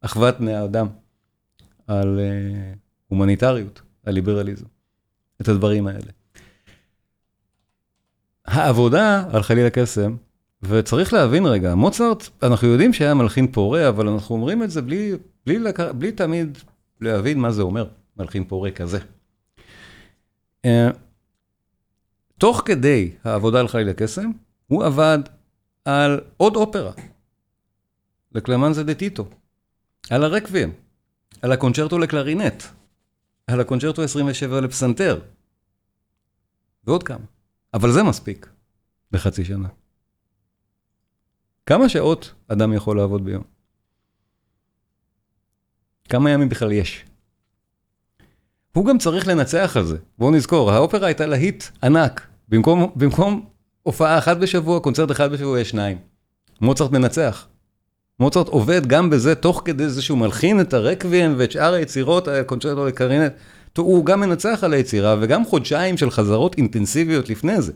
אחוות 0.00 0.40
בני 0.40 0.54
האדם, 0.54 0.86
על 1.86 2.20
uh, 2.20 2.78
הומניטריות, 3.06 3.82
על 4.04 4.14
ליברליזם, 4.14 4.66
את 5.40 5.48
הדברים 5.48 5.86
האלה. 5.86 6.10
העבודה 8.46 9.24
על 9.32 9.42
חליל 9.42 9.66
הקסם, 9.66 10.16
וצריך 10.62 11.12
להבין 11.12 11.46
רגע, 11.46 11.74
מוצרט, 11.74 12.28
אנחנו 12.42 12.68
יודעים 12.68 12.92
שהיה 12.92 13.14
מלחין 13.14 13.52
פורה, 13.52 13.88
אבל 13.88 14.08
אנחנו 14.08 14.34
אומרים 14.34 14.62
את 14.62 14.70
זה 14.70 14.82
בלי, 14.82 15.12
בלי, 15.46 15.58
לק... 15.58 15.80
בלי 15.80 16.12
תמיד 16.12 16.58
להבין 17.00 17.38
מה 17.38 17.50
זה 17.50 17.62
אומר, 17.62 17.86
מלחין 18.16 18.44
פורה 18.44 18.70
כזה. 18.70 18.98
Uh, 20.66 20.68
תוך 22.38 22.62
כדי 22.64 23.16
העבודה 23.24 23.60
על 23.60 23.68
חליל 23.68 23.88
הקסם, 23.88 24.30
הוא 24.66 24.84
עבד 24.84 25.18
על 25.84 26.20
עוד 26.36 26.56
אופרה, 26.56 26.92
לקלמנזה 28.32 28.84
דה 28.84 28.94
טיטו, 28.94 29.28
על 30.10 30.24
הרקבים, 30.24 30.72
על 31.42 31.52
הקונצ'רטו 31.52 31.98
לקלרינט, 31.98 32.62
על 33.46 33.60
הקונצ'רטו 33.60 34.02
27 34.02 34.60
לפסנתר, 34.60 35.20
ועוד 36.84 37.02
כמה. 37.02 37.24
אבל 37.74 37.92
זה 37.92 38.02
מספיק 38.02 38.50
לחצי 39.12 39.44
שנה. 39.44 39.68
כמה 41.66 41.88
שעות 41.88 42.34
אדם 42.48 42.72
יכול 42.72 42.96
לעבוד 42.96 43.24
ביום? 43.24 43.44
כמה 46.08 46.30
ימים 46.30 46.48
בכלל 46.48 46.72
יש? 46.72 47.04
הוא 48.76 48.86
גם 48.86 48.98
צריך 48.98 49.28
לנצח 49.28 49.76
על 49.76 49.84
זה. 49.84 49.96
בואו 50.18 50.30
נזכור, 50.30 50.70
האופרה 50.70 51.06
הייתה 51.06 51.26
להיט 51.26 51.64
ענק. 51.82 52.26
במקום, 52.48 52.92
במקום 52.96 53.44
הופעה 53.82 54.18
אחת 54.18 54.36
בשבוע, 54.36 54.80
קונצרט 54.80 55.10
אחד 55.10 55.32
בשבוע, 55.32 55.60
יש 55.60 55.70
שניים. 55.70 55.98
מוצרט 56.60 56.90
מנצח. 56.90 57.46
מוצרט 58.20 58.48
עובד 58.48 58.86
גם 58.86 59.10
בזה, 59.10 59.34
תוך 59.34 59.62
כדי 59.64 59.88
זה 59.88 60.02
שהוא 60.02 60.18
מלחין 60.18 60.60
את 60.60 60.74
הרקוויאם 60.74 61.34
ואת 61.36 61.52
שאר 61.52 61.72
היצירות, 61.72 62.28
הקונצ'רטו 62.28 62.86
לקרינט, 62.86 63.32
הוא 63.78 64.04
גם 64.04 64.20
מנצח 64.20 64.64
על 64.64 64.72
היצירה, 64.72 65.16
וגם 65.20 65.44
חודשיים 65.44 65.96
של 65.96 66.10
חזרות 66.10 66.56
אינטנסיביות 66.56 67.28
לפני 67.28 67.62
זה. 67.62 67.72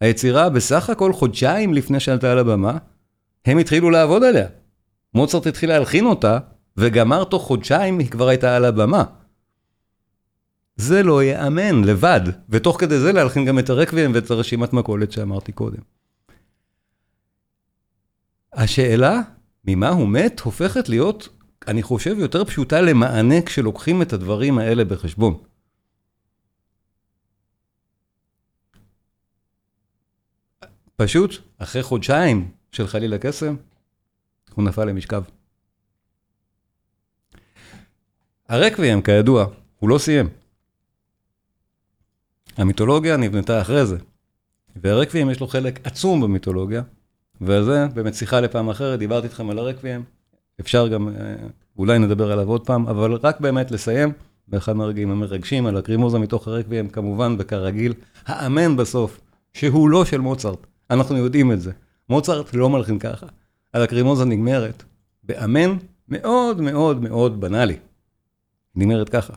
היצירה 0.00 0.48
בסך 0.48 0.90
הכל 0.90 1.12
חודשיים 1.12 1.74
לפני 1.74 2.00
שעלתה 2.00 2.32
על 2.32 2.38
הבמה, 2.38 2.78
הם 3.46 3.58
התחילו 3.58 3.90
לעבוד 3.90 4.24
עליה. 4.24 4.46
מוצרט 5.14 5.46
התחיל 5.46 5.68
להלחין 5.68 6.06
אותה, 6.06 6.38
וגמר 6.76 7.24
תוך 7.24 7.42
חודשיים 7.42 7.98
היא 7.98 8.08
כבר 8.08 8.28
הייתה 8.28 8.56
על 8.56 8.64
הבמה. 8.64 9.04
זה 10.76 11.02
לא 11.02 11.22
ייאמן, 11.22 11.84
לבד, 11.84 12.20
ותוך 12.48 12.80
כדי 12.80 12.98
זה 12.98 13.12
להלחין 13.12 13.44
גם 13.44 13.58
את 13.58 13.70
הרקוויאם 13.70 14.12
ואת 14.14 14.30
הרשימת 14.30 14.72
מכולת 14.72 15.12
שאמרתי 15.12 15.52
קודם. 15.52 15.80
השאלה, 18.52 19.20
ממה 19.64 19.88
הוא 19.88 20.08
מת, 20.08 20.40
הופכת 20.40 20.88
להיות, 20.88 21.28
אני 21.68 21.82
חושב, 21.82 22.18
יותר 22.18 22.44
פשוטה 22.44 22.80
למענה 22.80 23.42
כשלוקחים 23.42 24.02
את 24.02 24.12
הדברים 24.12 24.58
האלה 24.58 24.84
בחשבון. 24.84 25.38
פשוט, 30.96 31.34
אחרי 31.58 31.82
חודשיים 31.82 32.50
של 32.72 32.86
חליל 32.86 33.14
הקסם, 33.14 33.56
הוא 34.54 34.64
נפל 34.64 34.84
למשכב. 34.84 35.22
הרקוויאם, 38.48 39.02
כידוע, 39.02 39.46
הוא 39.78 39.90
לא 39.90 39.98
סיים. 39.98 40.28
המיתולוגיה 42.56 43.16
נבנתה 43.16 43.60
אחרי 43.60 43.86
זה, 43.86 43.96
והרקוויאם 44.76 45.30
יש 45.30 45.40
לו 45.40 45.46
חלק 45.46 45.80
עצום 45.84 46.20
במיתולוגיה, 46.20 46.82
ועל 47.40 47.64
זה 47.64 47.86
באמת 47.94 48.14
שיחה 48.14 48.40
לפעם 48.40 48.70
אחרת, 48.70 48.98
דיברתי 48.98 49.26
איתכם 49.26 49.50
על 49.50 49.58
הרקוויאם, 49.58 50.02
אפשר 50.60 50.88
גם, 50.88 51.08
אולי 51.78 51.98
נדבר 51.98 52.32
עליו 52.32 52.48
עוד 52.48 52.66
פעם, 52.66 52.86
אבל 52.86 53.12
רק 53.12 53.40
באמת 53.40 53.70
לסיים 53.70 54.12
באחד 54.48 54.72
מהרגעים 54.72 55.10
המרגשים 55.10 55.66
על 55.66 55.76
הקרימוזה 55.76 56.18
מתוך 56.18 56.48
הרקוויאם, 56.48 56.88
כמובן 56.88 57.36
וכרגיל, 57.38 57.94
האמן 58.26 58.76
בסוף, 58.76 59.20
שהוא 59.52 59.90
לא 59.90 60.04
של 60.04 60.20
מוצרט, 60.20 60.66
אנחנו 60.90 61.16
יודעים 61.16 61.52
את 61.52 61.60
זה. 61.60 61.72
מוצרט 62.08 62.54
לא 62.54 62.70
מלחין 62.70 62.98
ככה, 62.98 63.26
על 63.72 63.82
הקרימוזה 63.82 64.24
נגמרת 64.24 64.82
באמן 65.24 65.76
מאוד 66.08 66.60
מאוד 66.60 67.02
מאוד 67.02 67.40
בנאלי. 67.40 67.76
נגמרת 68.74 69.08
ככה. 69.08 69.32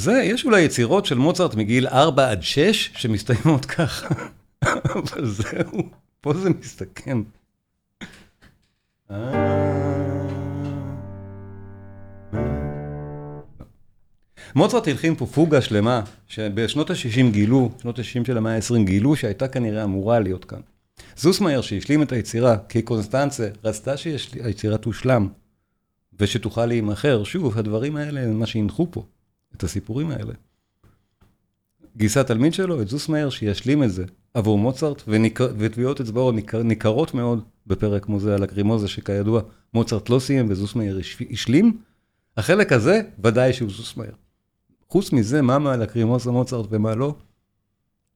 זה, 0.00 0.22
יש 0.24 0.44
אולי 0.44 0.60
יצירות 0.60 1.06
של 1.06 1.18
מוצרט 1.18 1.54
מגיל 1.54 1.86
4 1.86 2.30
עד 2.30 2.42
6 2.42 2.90
שמסתיימות 2.96 3.64
ככה, 3.64 4.14
אבל 4.64 5.26
זהו, 5.26 5.82
פה 6.20 6.34
זה 6.34 6.50
מסתכם. 6.50 7.22
מוצרט 14.54 14.88
הלחין 14.88 15.14
פה 15.14 15.26
פוגה 15.26 15.62
שלמה, 15.62 16.02
שבשנות 16.28 16.90
ה-60 16.90 17.30
גילו, 17.30 17.72
שנות 17.82 17.98
ה-60 17.98 18.26
של 18.26 18.36
המאה 18.36 18.56
ה-20 18.56 18.84
גילו 18.84 19.16
שהייתה 19.16 19.48
כנראה 19.48 19.84
אמורה 19.84 20.20
להיות 20.20 20.44
כאן. 20.44 20.60
זוסמאייר 21.16 21.60
שהשלים 21.60 22.02
את 22.02 22.12
היצירה, 22.12 22.56
כי 22.68 22.82
קונסטנצה 22.82 23.48
רצתה 23.64 23.96
שהיצירה 23.96 24.78
תושלם, 24.78 25.28
ושתוכל 26.20 26.66
להימכר, 26.66 27.24
שוב, 27.24 27.58
הדברים 27.58 27.96
האלה 27.96 28.20
הם 28.20 28.38
מה 28.38 28.46
שהנחו 28.46 28.86
פה, 28.90 29.04
את 29.56 29.62
הסיפורים 29.62 30.10
האלה. 30.10 30.32
גייסה 31.96 32.24
תלמיד 32.24 32.54
שלו, 32.54 32.82
את 32.82 32.88
זוסמאייר, 32.88 33.30
שישלים 33.30 33.82
את 33.82 33.92
זה 33.92 34.04
עבור 34.34 34.58
מוצרט. 34.58 35.02
וטביעות 35.36 36.00
אצבעו 36.00 36.32
ניכר... 36.32 36.62
ניכרות 36.62 37.14
מאוד 37.14 37.44
בפרק 37.66 38.06
מוזה 38.06 38.34
על 38.34 38.42
הקרימוזה, 38.42 38.88
שכידוע 38.88 39.42
מוצרט 39.74 40.08
לא 40.08 40.18
סיים 40.18 40.46
וזוסמאייר 40.50 41.00
השלים. 41.30 41.78
החלק 42.36 42.72
הזה, 42.72 43.02
ודאי 43.24 43.52
שהוא 43.52 43.70
זוסמאייר. 43.70 44.14
חוץ 44.88 45.12
מזה, 45.12 45.42
מה 45.42 45.58
מעל 45.58 45.82
הקרימוזה 45.82 46.30
מוצרט 46.30 46.66
ומה 46.70 46.94
לא, 46.94 47.14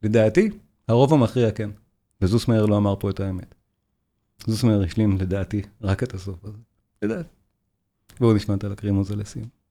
לדעתי, 0.03 0.51
הרוב 0.89 1.12
המכריע 1.12 1.51
כן. 1.51 1.70
וזוסמאייר 2.20 2.66
לא 2.66 2.76
אמר 2.76 2.95
פה 3.01 3.11
את 3.11 3.20
האמת. 3.20 3.55
זוסמאייר 4.47 4.82
השלים, 4.82 5.18
לדעתי, 5.18 5.62
רק 5.82 6.03
את 6.03 6.14
הסוף 6.14 6.45
הזה. 6.45 6.59
לדעתי. 7.03 7.28
בואו 8.20 8.35
נשמע 8.35 8.55
את 8.55 8.64
הלקרימוזה 8.64 9.16
לסיום. 9.16 9.63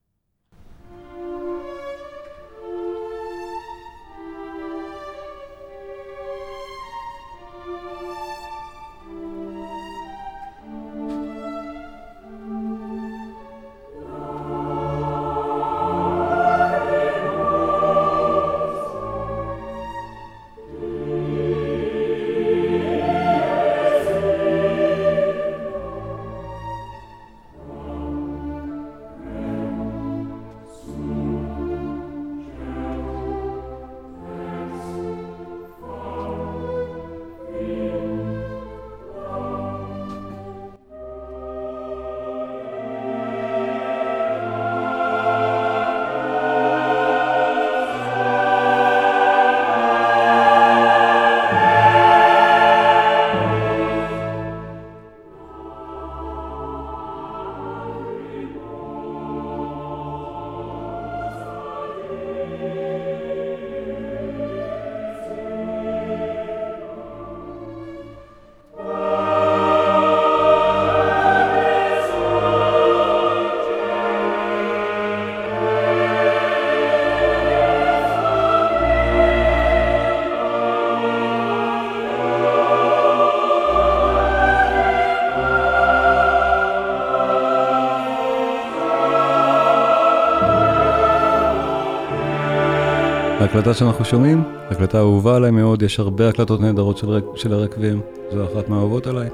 ההקלטה 93.54 93.74
שאנחנו 93.74 94.06
שומעים, 94.06 94.44
הקלטה 94.70 94.98
אהובה 94.98 95.36
עליי 95.36 95.52
מאוד, 95.52 95.82
יש 95.82 96.00
הרבה 96.00 96.30
הקלטות 96.30 96.62
נהדרות 96.62 96.98
של, 96.98 97.20
של 97.36 97.54
הרקבים, 97.54 98.02
זו 98.32 98.46
אחת 98.46 98.70
מהאהובות 98.70 99.08
עליי. 99.08 99.30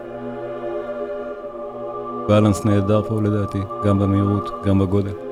בלנס 2.27 2.65
נהדר 2.65 3.01
פה 3.03 3.21
לדעתי, 3.21 3.57
גם 3.85 3.99
במהירות, 3.99 4.49
גם 4.65 4.79
בגודל. 4.79 5.28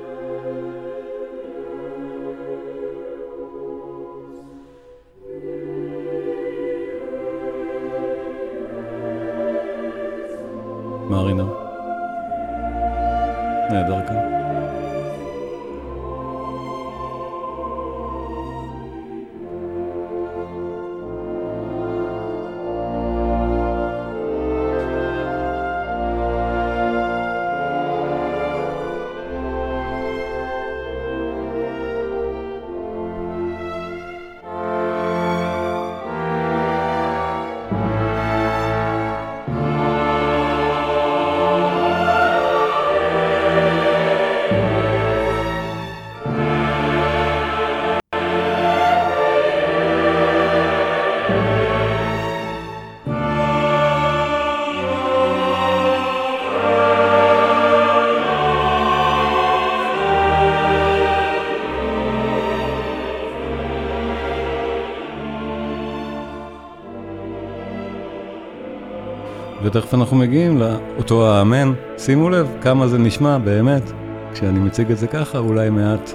ותכף 69.78 69.94
אנחנו 69.94 70.18
מגיעים 70.18 70.58
לאותו 70.58 71.28
האמן. 71.28 71.74
שימו 71.98 72.30
לב 72.30 72.48
כמה 72.62 72.88
זה 72.88 72.98
נשמע 72.98 73.38
באמת, 73.38 73.92
כשאני 74.34 74.60
מציג 74.60 74.92
את 74.92 74.98
זה 74.98 75.08
ככה, 75.08 75.38
אולי 75.38 75.70
מעט 75.70 76.12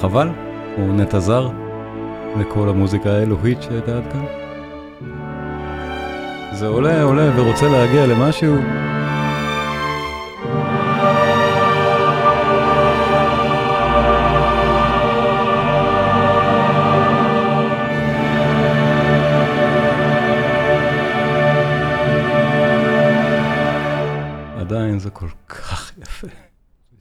חבל, 0.00 0.28
או 0.78 0.92
נטע 0.92 1.18
זר 1.18 1.48
לכל 2.40 2.68
המוזיקה 2.68 3.10
האלוהית 3.10 3.62
שהייתה 3.62 3.96
עד 3.96 4.02
כאן. 4.12 4.24
זה 6.52 6.66
עולה, 6.66 7.02
עולה 7.02 7.30
ורוצה 7.36 7.68
להגיע 7.68 8.06
למשהו. 8.06 8.54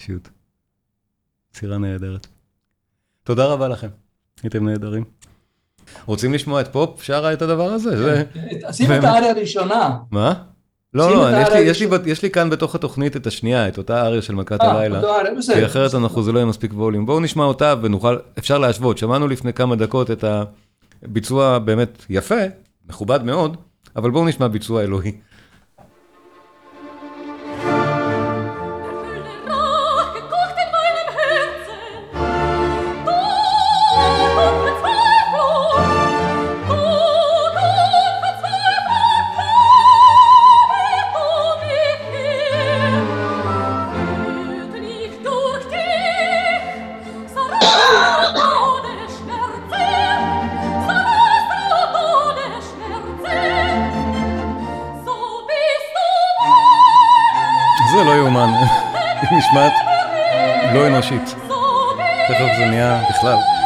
פשוט. 0.03 0.29
יצירה 1.51 1.77
נהדרת. 1.77 2.27
תודה 3.23 3.45
רבה 3.45 3.67
לכם, 3.67 3.87
הייתם 4.43 4.69
נהדרים. 4.69 5.03
רוצים 6.05 6.33
לשמוע 6.33 6.61
את 6.61 6.67
פופ 6.67 7.03
שרה 7.03 7.33
את 7.33 7.41
הדבר 7.41 7.69
הזה? 7.69 7.97
זה... 7.97 8.23
שים 8.71 8.91
את 8.91 9.03
האריה 9.03 9.31
הראשונה. 9.31 9.97
מה? 10.11 10.33
לא, 10.93 11.15
לא, 11.15 11.41
יש 11.41 11.49
לי, 11.49 11.59
יש, 11.59 11.81
לי, 11.81 11.87
יש 12.05 12.23
לי 12.23 12.29
כאן 12.29 12.49
בתוך 12.49 12.75
התוכנית 12.75 13.15
את 13.15 13.27
השנייה, 13.27 13.67
את 13.67 13.77
אותה 13.77 14.05
אריה 14.05 14.21
של 14.21 14.35
מכת 14.35 14.61
אה, 14.61 14.71
הלילה. 14.71 15.01
כי 15.53 15.65
אחרת 15.65 15.95
אנחנו, 15.95 16.23
זה 16.23 16.31
לא 16.31 16.37
יהיה 16.37 16.45
מספיק 16.45 16.71
ווליום. 16.73 17.05
בואו 17.05 17.19
נשמע 17.19 17.43
אותה 17.43 17.73
ונוכל, 17.81 18.17
אפשר 18.39 18.57
להשוות. 18.57 18.97
שמענו 18.97 19.27
לפני 19.27 19.53
כמה 19.53 19.75
דקות 19.75 20.11
את 20.11 20.25
הביצוע 21.03 21.59
באמת 21.59 22.05
יפה, 22.09 22.41
מכובד 22.89 23.23
מאוד, 23.23 23.57
אבל 23.95 24.11
בואו 24.11 24.25
נשמע 24.25 24.47
ביצוע 24.47 24.83
אלוהי. 24.83 25.11
אנושית. 61.11 61.35
תכף 62.27 62.57
זה 62.57 62.65
נהיה 62.65 63.03
בכלל. 63.09 63.62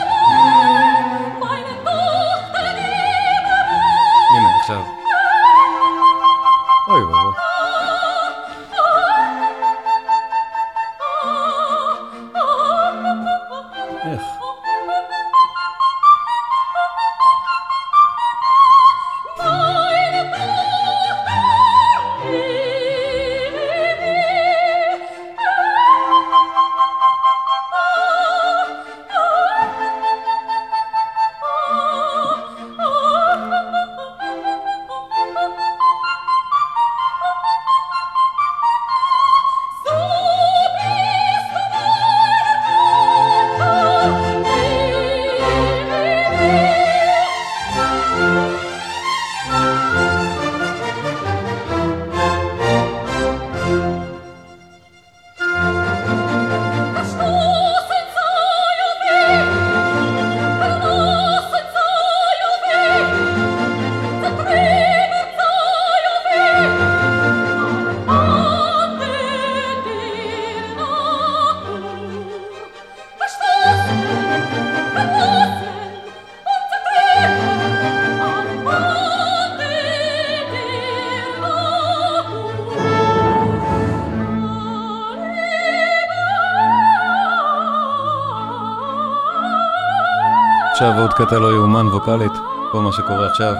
קטע 91.18 91.40
לא 91.40 91.52
יאומן 91.56 91.88
ווקאלית, 91.88 92.32
כל 92.72 92.80
מה 92.80 92.92
שקורה 92.92 93.28
עכשיו. 93.28 93.54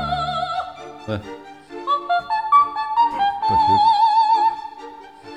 זה. 1.08 1.18
פשוט. 3.46 3.82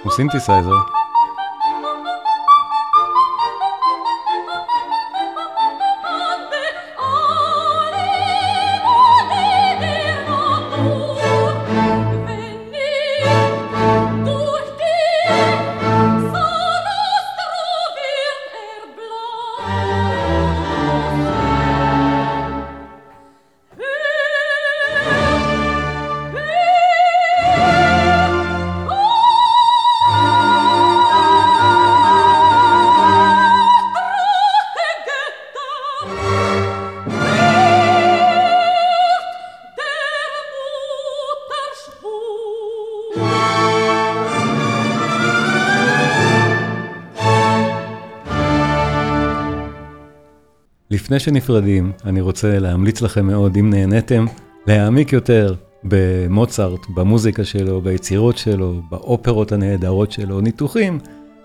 הוא 0.02 0.12
סינתסייזר. 0.12 0.99
לפני 51.11 51.20
שנפרדים, 51.20 51.92
אני 52.04 52.20
רוצה 52.20 52.58
להמליץ 52.58 53.02
לכם 53.02 53.26
מאוד, 53.26 53.56
אם 53.56 53.70
נהניתם, 53.70 54.24
להעמיק 54.66 55.12
יותר 55.12 55.54
במוצרט, 55.84 56.80
במוזיקה 56.94 57.44
שלו, 57.44 57.80
ביצירות 57.80 58.38
שלו, 58.38 58.80
באופרות 58.90 59.52
הנהדרות 59.52 60.12
שלו, 60.12 60.40
ניתוחים 60.40 60.98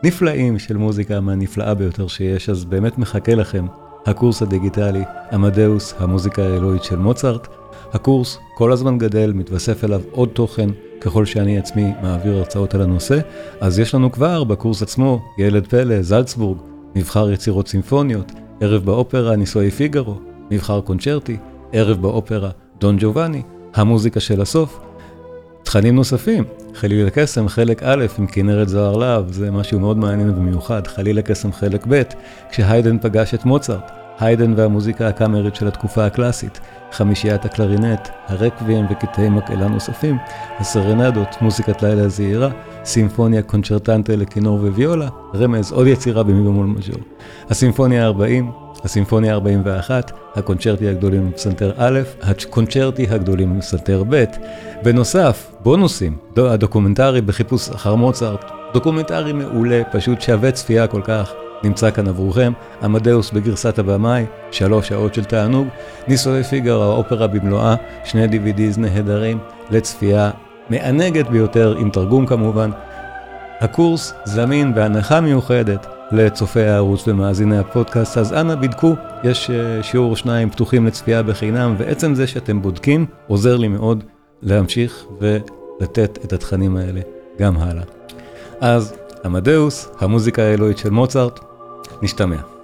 נפלאים 0.04 0.60
של 0.60 0.78
מוזיקה 0.78 1.22
מהנפלאה 1.22 1.74
ביותר 1.74 2.08
שיש, 2.08 2.50
אז 2.50 2.66
באמת 2.66 2.98
מחכה 2.98 3.36
לכם 3.36 3.66
הקורס 4.06 4.42
הדיגיטלי, 4.42 5.04
עמדאוס, 5.32 5.94
המוזיקה 6.00 6.44
האלוהית 6.44 6.84
של 6.84 6.98
מוצרט. 6.98 7.48
הקורס 7.94 8.38
כל 8.56 8.72
הזמן 8.72 8.98
גדל, 8.98 9.34
מתווסף 9.34 9.84
אליו 9.84 10.02
עוד 10.12 10.30
תוכן, 10.30 10.70
ככל 11.02 11.26
שאני 11.26 11.58
עצמי 11.58 11.92
מעביר 12.02 12.38
הרצאות 12.38 12.76
על 12.76 12.82
הנושא, 12.82 13.20
אז 13.62 13.80
יש 13.80 13.96
לנו 13.96 14.12
כבר 14.12 14.44
בקורס 14.44 14.82
עצמו, 14.82 15.22
ילד 15.38 15.68
פלא, 15.68 16.02
זלצבורג, 16.02 16.58
מבחר 16.96 17.32
יצירות 17.32 17.68
סימפוניות, 17.68 18.32
ערב 18.62 18.86
באופרה 18.86 19.36
נישואי 19.36 19.72
פיגארו, 19.72 20.16
מבחר 20.52 20.82
קונצ'רטי, 20.82 21.38
ערב 21.72 22.02
באופרה 22.02 22.50
דון 22.80 22.98
ג'ובאני, 23.00 23.42
המוזיקה 23.74 24.20
של 24.20 24.42
הסוף. 24.42 24.80
תכנים 25.64 25.96
נוספים, 25.96 26.44
חליל 26.74 27.08
הקסם 27.08 27.48
חלק 27.48 27.84
א' 27.84 28.06
עם 28.20 28.28
כנרת 28.28 28.70
זוהר 28.70 28.98
להב, 28.98 29.32
זה 29.32 29.52
משהו 29.52 29.80
מאוד 29.80 29.98
מעניין 29.98 30.36
במיוחד, 30.36 30.88
חליל 30.88 31.20
הקסם 31.20 31.52
חלק 31.52 31.86
ב', 31.90 32.02
כשהיידן 32.52 32.98
פגש 33.02 33.34
את 33.34 33.46
מוצרט, 33.46 33.92
היידן 34.20 34.54
והמוזיקה 34.56 35.08
הקאמרית 35.08 35.56
של 35.56 35.68
התקופה 35.68 36.06
הקלאסית, 36.06 36.60
חמישיית 36.92 37.46
הקלרינט, 37.46 38.10
הרקבים 38.28 38.86
וקטעי 38.90 39.30
מקהלה 39.30 39.68
נוספים, 39.68 40.18
הסרנדות, 40.60 41.36
מוזיקת 41.42 41.84
לילה 41.84 42.10
זעירה, 42.10 42.50
סימפוניה 42.86 43.42
קונצ'רטנטה 43.42 44.16
לכינור 44.16 44.56
וויולה, 44.56 45.08
רמז 45.36 45.72
עוד 45.72 45.88
יצירה 45.88 46.24
במי 46.24 46.48
במול 46.48 46.66
מז'ור. 46.66 47.00
הסימפוניה 47.50 48.08
ה-40, 48.08 48.46
הסימפוניה 48.84 49.36
ה-41, 49.36 49.90
הקונצ'רטי 50.36 50.88
הגדולים 50.88 51.32
לפסנתר 51.32 51.72
א', 51.78 52.00
הקונצ'רטי 52.22 53.08
הגדולים 53.10 53.58
לפסנתר 53.58 54.04
ב'. 54.10 54.24
בנוסף, 54.84 55.52
בונוסים, 55.64 56.18
הדוקומנטרי 56.38 57.22
בחיפוש 57.22 57.70
אחר 57.70 57.96
מוצרט, 57.96 58.46
דוקומנטרי 58.74 59.34
מעולה, 59.34 59.82
פשוט 59.92 60.22
שווה 60.22 60.52
צפייה 60.52 60.88
כל 60.88 61.02
כך. 61.02 61.34
נמצא 61.64 61.92
כאן 61.92 62.08
עבורכם, 62.08 62.54
אמדאוס 62.84 63.32
בגרסת 63.32 63.80
הבמאי, 63.80 64.26
שלוש 64.52 64.88
שעות 64.88 65.14
של 65.14 65.24
תענוג, 65.24 65.68
נישואי 66.08 66.44
פיגרו, 66.44 66.82
האופרה 66.82 67.28
במלואה, 67.28 67.76
שני 68.06 68.26
DVDs 68.26 68.80
נהדרים 68.80 69.40
לצפייה 69.72 70.32
מענגת 70.70 71.28
ביותר, 71.28 71.76
עם 71.80 71.90
תרגום 71.90 72.26
כמובן. 72.26 72.72
הקורס 73.62 74.14
זמין 74.26 74.76
בהנחה 74.76 75.22
מיוחדת 75.22 75.88
לצופי 76.12 76.64
הערוץ 76.64 77.08
ומאזיני 77.08 77.58
הפודקאסט, 77.58 78.18
אז 78.18 78.34
אנא 78.34 78.56
בדקו, 78.56 78.96
יש 79.24 79.52
שיעור 79.82 80.12
או 80.12 80.16
שניים 80.16 80.50
פתוחים 80.50 80.86
לצפייה 80.86 81.24
בחינם, 81.24 81.76
ועצם 81.78 82.16
זה 82.16 82.28
שאתם 82.28 82.62
בודקים 82.62 83.06
עוזר 83.28 83.58
לי 83.58 83.68
מאוד 83.68 84.04
להמשיך 84.42 85.06
ולתת 85.20 86.20
את 86.26 86.34
התכנים 86.34 86.78
האלה 86.78 87.02
גם 87.40 87.58
הלאה. 87.58 87.84
אז 88.62 88.94
עמדאוס, 89.26 89.90
המוזיקה 90.00 90.42
האלוהית 90.42 90.78
של 90.78 90.90
מוצרט, 90.90 91.40
נשתמע. 92.02 92.55